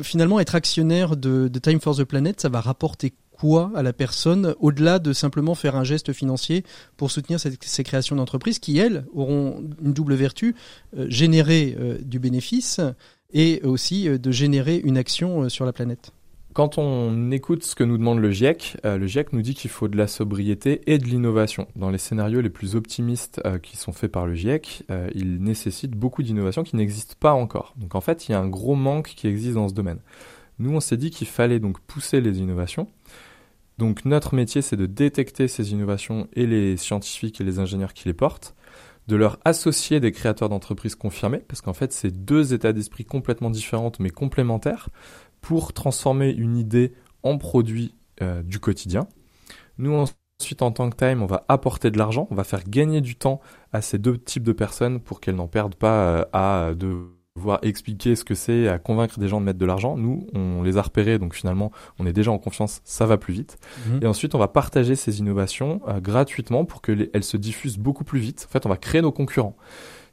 finalement, 0.03 0.41
être 0.41 0.55
actionnaire 0.55 1.15
de, 1.15 1.47
de 1.47 1.59
Time 1.59 1.79
for 1.79 1.95
the 1.95 2.03
Planet, 2.03 2.41
ça 2.41 2.49
va 2.49 2.59
rapporter 2.59 3.13
quoi 3.31 3.71
à 3.75 3.83
la 3.83 3.93
personne, 3.93 4.55
au-delà 4.59 4.99
de 4.99 5.13
simplement 5.13 5.53
faire 5.53 5.75
un 5.75 5.83
geste 5.83 6.11
financier 6.11 6.65
pour 6.97 7.11
soutenir 7.11 7.39
ces 7.39 7.83
créations 7.83 8.15
d'entreprises 8.15 8.59
qui, 8.59 8.77
elles, 8.79 9.05
auront 9.13 9.63
une 9.81 9.93
double 9.93 10.15
vertu, 10.15 10.55
générer 11.07 11.77
du 12.01 12.17
bénéfice, 12.17 12.81
et 13.33 13.61
aussi 13.63 14.07
euh, 14.07 14.17
de 14.17 14.31
générer 14.31 14.77
une 14.77 14.97
action 14.97 15.43
euh, 15.43 15.49
sur 15.49 15.65
la 15.65 15.73
planète. 15.73 16.11
Quand 16.53 16.79
on 16.79 17.29
écoute 17.29 17.63
ce 17.63 17.75
que 17.75 17.83
nous 17.83 17.97
demande 17.97 18.19
le 18.19 18.31
GIEC, 18.31 18.77
euh, 18.83 18.97
le 18.97 19.05
GIEC 19.05 19.31
nous 19.31 19.43
dit 19.43 19.53
qu'il 19.53 19.69
faut 19.69 19.87
de 19.87 19.97
la 19.97 20.07
sobriété 20.07 20.81
et 20.87 20.97
de 20.97 21.05
l'innovation. 21.05 21.67
Dans 21.75 21.91
les 21.91 21.99
scénarios 21.99 22.41
les 22.41 22.49
plus 22.49 22.75
optimistes 22.75 23.41
qui 23.61 23.77
sont 23.77 23.91
faits 23.91 24.11
par 24.11 24.25
le 24.25 24.33
GIEC, 24.33 24.83
il 25.13 25.39
nécessite 25.43 25.91
beaucoup 25.91 26.23
d'innovation 26.23 26.63
qui 26.63 26.75
n'existe 26.75 27.13
pas 27.13 27.33
encore. 27.33 27.75
Donc 27.77 27.93
en 27.93 28.01
fait, 28.01 28.27
il 28.27 28.31
y 28.31 28.35
a 28.35 28.39
un 28.39 28.47
gros 28.47 28.73
manque 28.73 29.13
qui 29.15 29.27
existe 29.27 29.53
dans 29.53 29.69
ce 29.69 29.75
domaine. 29.75 29.99
Nous, 30.57 30.71
on 30.73 30.79
s'est 30.79 30.97
dit 30.97 31.11
qu'il 31.11 31.27
fallait 31.27 31.59
donc 31.59 31.79
pousser 31.81 32.21
les 32.21 32.39
innovations, 32.39 32.87
Donc 33.77 34.05
notre 34.05 34.33
métier, 34.33 34.63
c'est 34.63 34.77
de 34.77 34.87
détecter 34.87 35.47
ces 35.47 35.71
innovations 35.71 36.27
et 36.33 36.47
les 36.47 36.75
scientifiques 36.77 37.39
et 37.39 37.43
les 37.43 37.59
ingénieurs 37.59 37.93
qui 37.93 38.07
les 38.07 38.15
portent, 38.15 38.55
de 39.07 39.15
leur 39.15 39.39
associer 39.45 39.99
des 39.99 40.11
créateurs 40.11 40.49
d'entreprises 40.49 40.95
confirmés, 40.95 41.39
parce 41.39 41.61
qu'en 41.61 41.73
fait, 41.73 41.93
c'est 41.93 42.11
deux 42.11 42.53
états 42.53 42.73
d'esprit 42.73 43.05
complètement 43.05 43.49
différents 43.49 43.91
mais 43.99 44.09
complémentaires, 44.09 44.89
pour 45.41 45.73
transformer 45.73 46.31
une 46.31 46.57
idée 46.57 46.93
en 47.23 47.37
produit 47.37 47.95
euh, 48.21 48.43
du 48.43 48.59
quotidien. 48.59 49.07
Nous, 49.77 49.93
ensuite, 49.93 50.61
en 50.61 50.71
tant 50.71 50.89
que 50.89 50.95
Time, 50.95 51.21
on 51.21 51.27
va 51.27 51.45
apporter 51.47 51.91
de 51.91 51.97
l'argent, 51.97 52.27
on 52.31 52.35
va 52.35 52.43
faire 52.43 52.63
gagner 52.67 53.01
du 53.01 53.15
temps 53.15 53.39
à 53.71 53.81
ces 53.81 53.97
deux 53.97 54.17
types 54.17 54.43
de 54.43 54.51
personnes 54.51 54.99
pour 54.99 55.21
qu'elles 55.21 55.35
n'en 55.35 55.47
perdent 55.47 55.75
pas 55.75 55.93
euh, 55.93 56.25
à 56.33 56.73
de 56.75 57.16
voir 57.37 57.59
expliquer 57.61 58.15
ce 58.15 58.23
que 58.23 58.35
c'est, 58.35 58.67
à 58.67 58.79
convaincre 58.79 59.19
des 59.19 59.27
gens 59.27 59.39
de 59.39 59.45
mettre 59.45 59.59
de 59.59 59.65
l'argent. 59.65 59.97
Nous, 59.97 60.27
on 60.33 60.63
les 60.63 60.77
a 60.77 60.81
repérés, 60.81 61.19
donc 61.19 61.33
finalement, 61.33 61.71
on 61.99 62.05
est 62.05 62.13
déjà 62.13 62.31
en 62.31 62.37
confiance, 62.37 62.81
ça 62.83 63.05
va 63.05 63.17
plus 63.17 63.33
vite. 63.33 63.57
Mhm. 63.87 63.99
Et 64.03 64.07
ensuite, 64.07 64.35
on 64.35 64.39
va 64.39 64.47
partager 64.47 64.95
ces 64.95 65.19
innovations 65.19 65.81
euh, 65.87 65.99
gratuitement 65.99 66.65
pour 66.65 66.81
qu'elles 66.81 67.23
se 67.23 67.37
diffusent 67.37 67.77
beaucoup 67.77 68.03
plus 68.03 68.19
vite. 68.19 68.47
En 68.49 68.51
fait, 68.51 68.65
on 68.65 68.69
va 68.69 68.77
créer 68.77 69.01
nos 69.01 69.11
concurrents. 69.11 69.55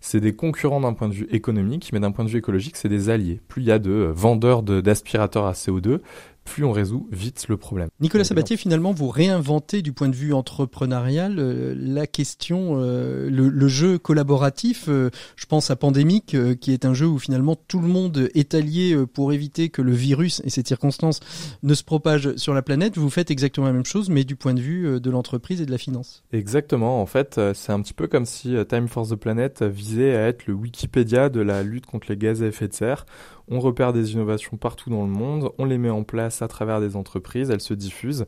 C'est 0.01 0.21
des 0.21 0.37
concurrents 0.37 0.83
d'un 0.83 0.93
point 0.93 1.09
de 1.09 1.15
vue 1.15 1.27
économique, 1.31 1.91
mais 1.95 2.01
d'un 2.01 2.13
point 2.13 2.27
de 2.27 2.31
vue 2.31 2.39
écologique, 2.39 2.77
c'est 2.77 2.91
des 2.91 3.09
alliés. 3.09 3.41
Plus 3.49 3.63
il 3.63 3.69
y 3.69 3.73
a 3.73 3.79
de 3.79 3.91
euh, 3.91 4.13
vendeurs 4.13 4.63
d'aspirateurs 4.63 5.47
à 5.47 5.53
CO2, 5.53 6.01
plus 6.45 6.65
on 6.65 6.73
résout 6.73 7.09
vite 7.11 7.47
le 7.49 7.57
problème. 7.57 7.89
Nicolas 8.01 8.25
Sabatier, 8.25 8.57
finalement, 8.57 8.93
vous 8.93 9.09
réinventez 9.09 9.83
du 9.83 9.93
point 9.93 10.09
de 10.09 10.15
vue 10.15 10.33
entrepreneurial 10.33 11.39
euh, 11.39 11.75
la 11.77 12.07
question, 12.07 12.75
euh, 12.77 13.29
le, 13.31 13.69
jeu 13.69 13.99
collaboratif. 13.99 14.87
Euh, 14.89 15.11
je 15.37 15.47
pense 15.47 15.71
à 15.71 15.77
Pandémique, 15.77 16.37
qui 16.61 16.73
est 16.73 16.85
un 16.85 16.95
jeu 16.95 17.07
où 17.07 17.19
finalement 17.19 17.57
tout 17.57 17.81
le 17.81 17.89
monde 17.89 18.29
est 18.35 18.55
allié 18.55 18.97
pour 19.13 19.33
éviter 19.33 19.69
que 19.69 19.83
le 19.83 19.93
virus 19.93 20.43
et 20.45 20.51
cette 20.51 20.69
circonstance 20.69 21.21
ne 21.63 21.75
se 21.75 21.83
propagent 21.83 22.37
sur 22.37 22.55
la 22.55 22.63
planète. 22.63 22.99
Vous 22.99 23.11
faites 23.11 23.31
exactement 23.31 23.67
la 23.67 23.73
même 23.73 23.85
chose, 23.85 24.11
mais 24.11 24.25
du 24.25 24.37
point 24.37 24.55
de 24.55 24.61
vue 24.61 25.01
de 25.01 25.11
l'entreprise 25.11 25.61
et 25.61 25.67
de 25.67 25.71
la 25.71 25.79
finance. 25.79 26.23
Exactement. 26.33 27.01
En 27.01 27.07
fait, 27.07 27.41
c'est 27.55 27.73
un 27.73 27.81
petit 27.81 27.95
peu 27.95 28.07
comme 28.07 28.27
si 28.27 28.55
Time 28.69 28.89
for 28.89 29.09
the 29.09 29.17
Planet 29.17 29.63
visait 29.63 30.15
à 30.15 30.29
être 30.29 30.47
le 30.47 30.55
Wikipédia 30.55 31.29
de 31.29 31.41
la 31.41 31.63
lutte 31.63 31.87
contre 31.87 32.07
les 32.11 32.17
gaz 32.17 32.43
à 32.43 32.47
effet 32.47 32.69
de 32.69 32.75
serre 32.75 33.07
on 33.49 33.61
repère 33.61 33.93
des 33.93 34.13
innovations 34.13 34.57
partout 34.57 34.91
dans 34.91 35.03
le 35.03 35.11
monde, 35.11 35.51
on 35.59 35.65
les 35.65 35.79
met 35.79 35.91
en 35.91 36.03
place 36.03 36.43
à 36.43 36.49
travers 36.49 36.81
des 36.81 36.97
entreprises, 36.97 37.51
elles 37.51 37.61
se 37.61 37.75
diffusent. 37.75 38.27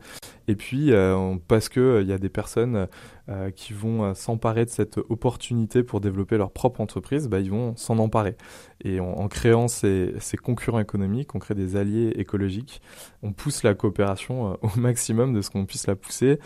Et 0.48 0.56
puis, 0.56 0.92
euh, 0.92 1.36
parce 1.48 1.68
qu'il 1.68 1.82
il 1.82 1.86
euh, 1.86 2.02
y 2.02 2.12
a 2.12 2.18
des 2.18 2.28
personnes 2.28 2.86
euh, 3.28 3.50
qui 3.50 3.72
vont 3.72 4.14
s'emparer 4.14 4.64
de 4.64 4.70
cette 4.70 4.98
opportunité 4.98 5.82
pour 5.82 6.00
développer 6.00 6.36
leur 6.36 6.50
propre 6.50 6.80
entreprise, 6.80 7.28
bah, 7.28 7.40
ils 7.40 7.50
vont 7.50 7.74
s'en 7.76 7.98
emparer. 7.98 8.36
Et 8.84 9.00
en, 9.00 9.26
créant 9.28 9.68
ces, 9.68 10.14
concurrents 10.42 10.80
économiques, 10.80 11.34
on 11.34 11.38
crée 11.38 11.54
des 11.54 11.76
alliés 11.76 12.12
écologiques, 12.16 12.82
on 13.22 13.32
pousse 13.32 13.62
la 13.62 13.74
coopération 13.74 14.58
au 14.62 14.78
maximum 14.78 15.32
de 15.32 15.40
ce 15.40 15.50
qu'on 15.50 15.64
puisse 15.64 15.86
la 15.86 15.96
pousser 15.96 16.38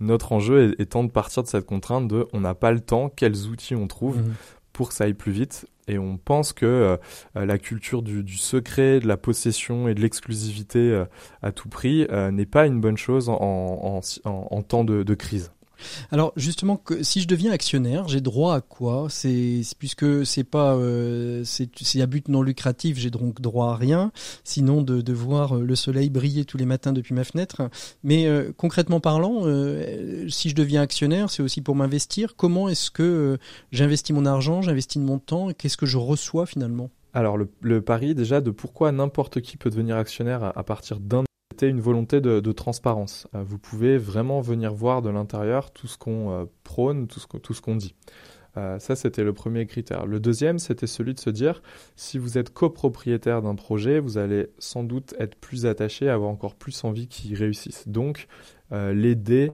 notre 0.00 0.32
enjeu 0.32 0.74
étant 0.80 1.04
de 1.04 1.10
partir 1.10 1.44
de 1.44 1.48
cette 1.48 1.64
contrainte 1.64 2.08
de 2.08 2.26
on 2.32 2.40
n'a 2.40 2.54
pas 2.54 2.72
le 2.72 2.80
temps, 2.80 3.08
quels 3.08 3.46
outils 3.46 3.76
on 3.76 3.86
trouve 3.86 4.18
mmh 4.18 4.34
pour 4.72 4.88
que 4.88 4.94
ça 4.94 5.04
aille 5.04 5.14
plus 5.14 5.32
vite. 5.32 5.66
Et 5.88 5.98
on 5.98 6.16
pense 6.16 6.52
que 6.52 6.66
euh, 6.66 6.96
euh, 7.36 7.44
la 7.44 7.58
culture 7.58 8.02
du, 8.02 8.36
secret, 8.36 9.00
de 9.00 9.08
la 9.08 9.16
possession 9.16 9.88
et 9.88 9.94
de 9.94 10.00
l'exclusivité 10.00 10.78
euh, 10.78 11.04
à 11.42 11.52
tout 11.52 11.68
prix 11.68 12.06
n'est 12.32 12.46
pas 12.46 12.66
une 12.66 12.80
bonne 12.80 12.96
chose 12.96 13.28
en, 13.28 14.00
temps 14.68 14.84
de 14.84 15.14
crise. 15.14 15.52
Alors 16.10 16.32
justement, 16.36 16.82
si 17.02 17.20
je 17.20 17.28
deviens 17.28 17.52
actionnaire, 17.52 18.08
j'ai 18.08 18.20
droit 18.20 18.54
à 18.54 18.60
quoi? 18.60 19.06
C'est 19.10 19.62
puisque 19.78 20.26
c'est 20.26 20.44
pas 20.44 20.74
euh, 20.74 21.42
c'est 21.44 22.00
à 22.00 22.06
but 22.06 22.28
non 22.28 22.42
lucratif, 22.42 22.98
j'ai 22.98 23.10
donc 23.10 23.40
droit 23.40 23.72
à 23.72 23.76
rien, 23.76 24.12
sinon 24.44 24.82
de, 24.82 25.00
de, 25.00 25.12
voir 25.12 25.56
euh, 25.56 25.64
le 25.64 25.74
soleil 25.76 26.10
briller 26.10 26.44
tous 26.44 26.58
les 26.58 26.66
matins 26.66 26.92
depuis 26.92 27.14
ma 27.14 27.24
fenêtre. 27.24 27.68
Mais 28.02 28.26
euh, 28.26 28.52
concrètement 28.56 29.00
parlant, 29.00 29.42
si 30.28 30.48
je 30.50 30.54
deviens 30.54 30.82
actionnaire, 30.82 31.30
c'est 31.30 31.42
aussi 31.42 31.60
pour 31.60 31.76
m'investir. 31.76 32.36
Comment 32.36 32.68
est-ce 32.68 32.90
que 32.90 33.38
j'investis 33.70 34.14
mon 34.14 34.26
argent, 34.26 34.62
j'investis 34.62 35.00
mon 35.00 35.18
temps, 35.18 35.48
qu'est-ce 35.52 35.76
que 35.76 35.86
je 35.86 35.98
reçois 35.98 36.46
finalement? 36.46 36.90
Alors 37.14 37.36
le, 37.36 37.82
pari 37.82 38.14
déjà 38.14 38.40
de 38.40 38.50
pourquoi 38.50 38.90
n'importe 38.90 39.40
qui 39.40 39.56
peut 39.56 39.70
devenir 39.70 39.96
actionnaire 39.96 40.56
à 40.56 40.62
partir 40.62 40.98
d'un 40.98 41.24
c'était 41.52 41.68
une 41.68 41.82
volonté 41.82 42.22
de, 42.22 42.52
transparence. 42.52 43.28
Euh, 43.34 43.42
vous 43.44 43.58
pouvez 43.58 43.98
vraiment 43.98 44.40
venir 44.40 44.72
voir 44.72 45.02
de 45.02 45.10
l'intérieur 45.10 45.70
tout 45.70 45.86
ce 45.86 45.98
qu'on 45.98 46.30
euh, 46.30 46.44
prône, 46.64 47.08
tout 47.08 47.20
ce, 47.20 47.60
qu'on 47.60 47.76
dit. 47.76 47.94
Euh, 48.56 48.78
ça, 48.78 48.96
c'était 48.96 49.22
le 49.22 49.34
premier 49.34 49.66
critère. 49.66 50.06
Le 50.06 50.18
deuxième, 50.18 50.58
c'était 50.58 50.86
celui 50.86 51.12
de 51.12 51.20
se 51.20 51.28
dire, 51.28 51.62
si 51.94 52.16
vous 52.16 52.38
êtes 52.38 52.54
copropriétaire 52.54 53.42
d'un 53.42 53.54
projet, 53.54 54.00
vous 54.00 54.16
allez 54.16 54.46
sans 54.58 54.82
doute 54.82 55.14
être 55.18 55.34
plus 55.34 55.66
attaché, 55.66 56.08
avoir 56.08 56.30
encore 56.30 56.54
plus 56.54 56.84
envie 56.84 57.06
qu'il 57.06 57.34
réussisse. 57.34 57.86
Donc, 57.86 58.28
l'aider 58.70 59.52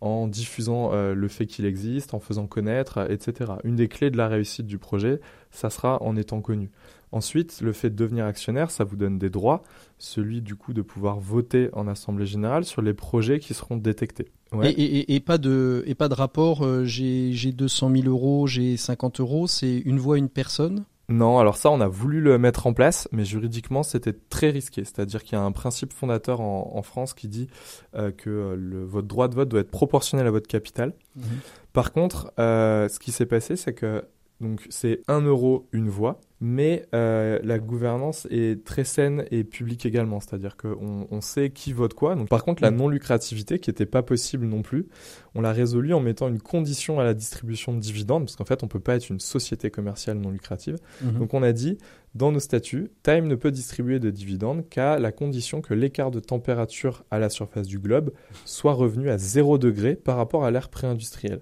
en 0.00 0.28
diffusant 0.28 0.92
le 0.92 1.28
fait 1.28 1.46
qu'il 1.46 1.64
existe, 1.64 2.14
en 2.14 2.20
faisant 2.20 2.46
connaître, 2.46 3.10
etc. 3.10 3.54
Une 3.64 3.74
des 3.74 3.88
clés 3.88 4.12
de 4.12 4.16
la 4.16 4.28
réussite 4.28 4.66
du 4.66 4.78
projet, 4.78 5.20
ça 5.50 5.68
sera 5.68 6.00
en 6.00 6.14
étant 6.14 6.40
connu. 6.40 6.70
Ensuite, 7.12 7.60
le 7.60 7.74
fait 7.74 7.90
de 7.90 7.94
devenir 7.94 8.24
actionnaire, 8.24 8.70
ça 8.70 8.84
vous 8.84 8.96
donne 8.96 9.18
des 9.18 9.28
droits, 9.28 9.62
celui 9.98 10.40
du 10.40 10.56
coup 10.56 10.72
de 10.72 10.80
pouvoir 10.80 11.20
voter 11.20 11.68
en 11.74 11.86
assemblée 11.86 12.24
générale 12.24 12.64
sur 12.64 12.80
les 12.80 12.94
projets 12.94 13.38
qui 13.38 13.52
seront 13.52 13.76
détectés. 13.76 14.32
Et, 14.62 15.20
pas 15.20 15.38
de 15.38 15.82
et 15.86 15.94
pas 15.94 16.08
de 16.08 16.14
rapport. 16.14 16.64
Euh, 16.64 16.84
j'ai 16.84 17.52
200 17.52 17.90
000 17.94 18.08
euros, 18.08 18.46
j'ai 18.46 18.76
50 18.76 19.20
euros. 19.20 19.46
C'est 19.46 19.78
une 19.78 19.98
voix, 19.98 20.18
une 20.18 20.28
personne? 20.28 20.84
Non, 21.08 21.38
alors 21.38 21.56
ça, 21.56 21.70
on 21.70 21.80
a 21.80 21.88
voulu 21.88 22.20
le 22.20 22.38
mettre 22.38 22.66
en 22.66 22.72
place, 22.72 23.08
mais 23.12 23.24
juridiquement, 23.24 23.82
c'était 23.82 24.14
très 24.14 24.50
risqué. 24.50 24.84
C'est-à-dire 24.84 25.22
qu'il 25.22 25.36
y 25.36 25.40
a 25.40 25.44
un 25.44 25.52
principe 25.52 25.92
fondateur 25.92 26.40
en, 26.40 26.82
France 26.82 27.12
qui 27.12 27.28
dit 27.28 27.48
euh, 27.94 28.10
que 28.10 28.56
le, 28.58 28.84
votre 28.84 29.06
droit 29.06 29.28
de 29.28 29.34
vote 29.34 29.48
doit 29.48 29.60
être 29.60 29.70
proportionnel 29.70 30.26
à 30.26 30.30
votre 30.30 30.48
capital. 30.48 30.94
Mhm. 31.16 31.24
Par 31.72 31.92
contre, 31.92 32.32
euh, 32.38 32.88
ce 32.88 32.98
qui 32.98 33.12
s'est 33.12 33.26
passé, 33.26 33.56
c'est 33.56 33.74
que 33.74 34.04
donc 34.40 34.66
c'est 34.70 35.02
1 35.06 35.20
euro 35.20 35.68
une 35.72 35.88
voix, 35.88 36.20
mais 36.44 36.86
euh, 36.92 37.38
la 37.44 37.60
gouvernance 37.60 38.26
est 38.28 38.64
très 38.64 38.82
saine 38.82 39.24
et 39.30 39.44
publique 39.44 39.86
également, 39.86 40.18
c'est-à-dire 40.18 40.56
qu'on 40.56 41.06
on 41.08 41.20
sait 41.20 41.50
qui 41.50 41.72
vote 41.72 41.94
quoi. 41.94 42.16
Donc, 42.16 42.28
par 42.28 42.44
contre, 42.44 42.62
la 42.62 42.72
mm. 42.72 42.76
non-lucrativité, 42.76 43.60
qui 43.60 43.70
n'était 43.70 43.86
pas 43.86 44.02
possible 44.02 44.46
non 44.46 44.62
plus, 44.62 44.88
on 45.34 45.40
l'a 45.40 45.52
résolu 45.52 45.94
en 45.94 46.00
mettant 46.00 46.28
une 46.28 46.40
condition 46.40 47.00
à 47.00 47.04
la 47.04 47.14
distribution 47.14 47.74
de 47.74 47.80
dividendes, 47.80 48.24
parce 48.24 48.36
qu'en 48.36 48.44
fait, 48.44 48.62
on 48.62 48.66
ne 48.66 48.70
peut 48.70 48.80
pas 48.80 48.96
être 48.96 49.08
une 49.08 49.20
société 49.20 49.70
commerciale 49.70 50.18
non 50.18 50.30
lucrative. 50.30 50.76
Mm-hmm. 51.02 51.18
Donc 51.18 51.34
on 51.34 51.42
a 51.42 51.52
dit, 51.52 51.78
dans 52.14 52.30
nos 52.30 52.40
statuts, 52.40 52.90
Time 53.02 53.26
ne 53.26 53.34
peut 53.34 53.50
distribuer 53.50 53.98
de 53.98 54.10
dividendes 54.10 54.68
qu'à 54.68 54.98
la 54.98 55.12
condition 55.12 55.62
que 55.62 55.72
l'écart 55.72 56.10
de 56.10 56.20
température 56.20 57.04
à 57.10 57.18
la 57.18 57.30
surface 57.30 57.66
du 57.66 57.78
globe 57.78 58.12
soit 58.44 58.74
revenu 58.74 59.08
à 59.08 59.16
0 59.16 59.56
degré 59.56 59.96
par 59.96 60.16
rapport 60.16 60.44
à 60.44 60.50
l'ère 60.50 60.68
pré-industrielle. 60.68 61.40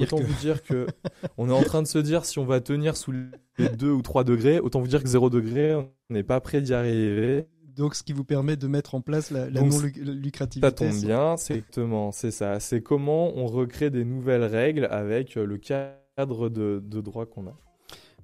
Autant 0.00 0.18
que... 0.18 0.24
vous 0.24 0.40
dire 0.40 0.62
que 0.62 0.86
on 1.38 1.48
est 1.48 1.52
en 1.52 1.62
train 1.62 1.82
de 1.82 1.86
se 1.86 1.98
dire 1.98 2.24
si 2.24 2.38
on 2.40 2.44
va 2.44 2.60
tenir 2.60 2.96
sous 2.96 3.12
les 3.58 3.68
2 3.68 3.90
ou 3.90 4.02
3 4.02 4.24
degrés, 4.24 4.58
autant 4.58 4.80
vous 4.80 4.88
dire 4.88 5.02
que 5.02 5.08
0 5.08 5.30
degré, 5.30 5.74
on 5.74 5.88
n'est 6.10 6.24
pas 6.24 6.40
prêt 6.40 6.60
d'y 6.62 6.74
arriver. 6.74 7.46
Donc, 7.78 7.94
ce 7.94 8.02
qui 8.02 8.12
vous 8.12 8.24
permet 8.24 8.56
de 8.56 8.66
mettre 8.66 8.96
en 8.96 9.00
place 9.00 9.30
la, 9.30 9.48
non-lucrativité. 9.50 10.66
Ça 10.66 10.72
tombe 10.72 11.00
bien, 11.00 11.36
c'est 11.36 11.54
exactement, 11.54 12.10
c'est 12.12 12.32
ça. 12.32 12.58
C'est 12.58 12.82
comment 12.82 13.36
on 13.36 13.46
recrée 13.46 13.88
des 13.88 14.04
nouvelles 14.04 14.44
règles 14.44 14.86
avec 14.90 15.36
le 15.36 15.56
cadre 15.58 16.48
de, 16.48 16.82
de 16.84 17.00
droit 17.00 17.24
qu'on 17.24 17.46
a. 17.46 17.56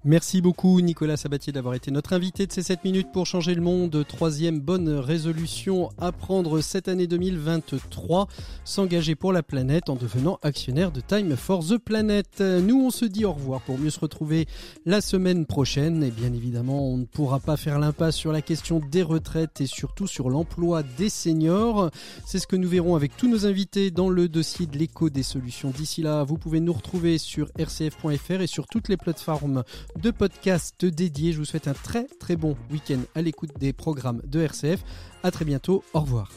Merci 0.06 0.42
beaucoup 0.42 0.82
Nicolas 0.82 1.16
Sabatier 1.16 1.50
d'avoir 1.50 1.72
été 1.72 1.90
notre 1.90 2.12
invité 2.12 2.46
de 2.46 2.52
ces 2.52 2.62
7 2.62 2.84
minutes 2.84 3.10
pour 3.10 3.24
changer 3.24 3.54
le 3.54 3.62
monde. 3.62 4.04
Troisième 4.06 4.60
bonne 4.60 4.90
résolution 4.90 5.88
à 5.96 6.12
prendre 6.12 6.60
cette 6.60 6.88
année 6.88 7.06
2023, 7.06 8.28
s'engager 8.66 9.14
pour 9.14 9.32
la 9.32 9.42
planète 9.42 9.88
en 9.88 9.96
devenant 9.96 10.38
actionnaire 10.42 10.92
de 10.92 11.00
Time 11.00 11.36
for 11.36 11.64
the 11.64 11.78
Planet. 11.78 12.40
Nous 12.40 12.84
on 12.84 12.90
se 12.90 13.06
dit 13.06 13.24
au 13.24 13.32
revoir 13.32 13.62
pour 13.62 13.78
mieux 13.78 13.88
se 13.88 13.98
retrouver 13.98 14.46
la 14.84 15.00
semaine 15.00 15.46
prochaine 15.46 16.02
et 16.02 16.10
bien 16.10 16.34
évidemment 16.34 16.86
on 16.86 16.98
ne 16.98 17.06
pourra 17.06 17.40
pas 17.40 17.56
faire 17.56 17.78
l'impasse 17.78 18.16
sur 18.16 18.30
la 18.30 18.42
question 18.42 18.82
des 18.90 19.02
retraites 19.02 19.62
et 19.62 19.66
surtout 19.66 20.06
sur 20.06 20.28
l'emploi 20.28 20.82
des 20.82 21.08
seniors. 21.08 21.90
C'est 22.26 22.40
ce 22.40 22.46
que 22.46 22.56
nous 22.56 22.68
verrons 22.68 22.94
avec 22.94 23.16
tous 23.16 23.30
nos 23.30 23.46
invités 23.46 23.90
dans 23.90 24.10
le 24.10 24.28
dossier 24.28 24.66
de 24.66 24.76
l'écho 24.76 25.08
des 25.08 25.22
solutions. 25.22 25.70
D'ici 25.70 26.02
là, 26.02 26.24
vous 26.24 26.36
pouvez 26.36 26.60
nous 26.60 26.74
retrouver 26.74 27.16
sur 27.16 27.48
rcf.fr 27.58 28.42
et 28.42 28.46
sur 28.46 28.66
toutes 28.66 28.90
les 28.90 28.98
plateformes 28.98 29.64
de 30.00 30.10
podcasts 30.10 30.84
dédiés. 30.84 31.32
Je 31.32 31.38
vous 31.38 31.44
souhaite 31.44 31.68
un 31.68 31.74
très 31.74 32.04
très 32.20 32.36
bon 32.36 32.56
week-end 32.70 33.00
à 33.14 33.22
l'écoute 33.22 33.50
des 33.58 33.72
programmes 33.72 34.22
de 34.24 34.40
RCF. 34.40 34.82
À 35.22 35.30
très 35.30 35.44
bientôt. 35.44 35.84
Au 35.92 36.00
revoir. 36.00 36.30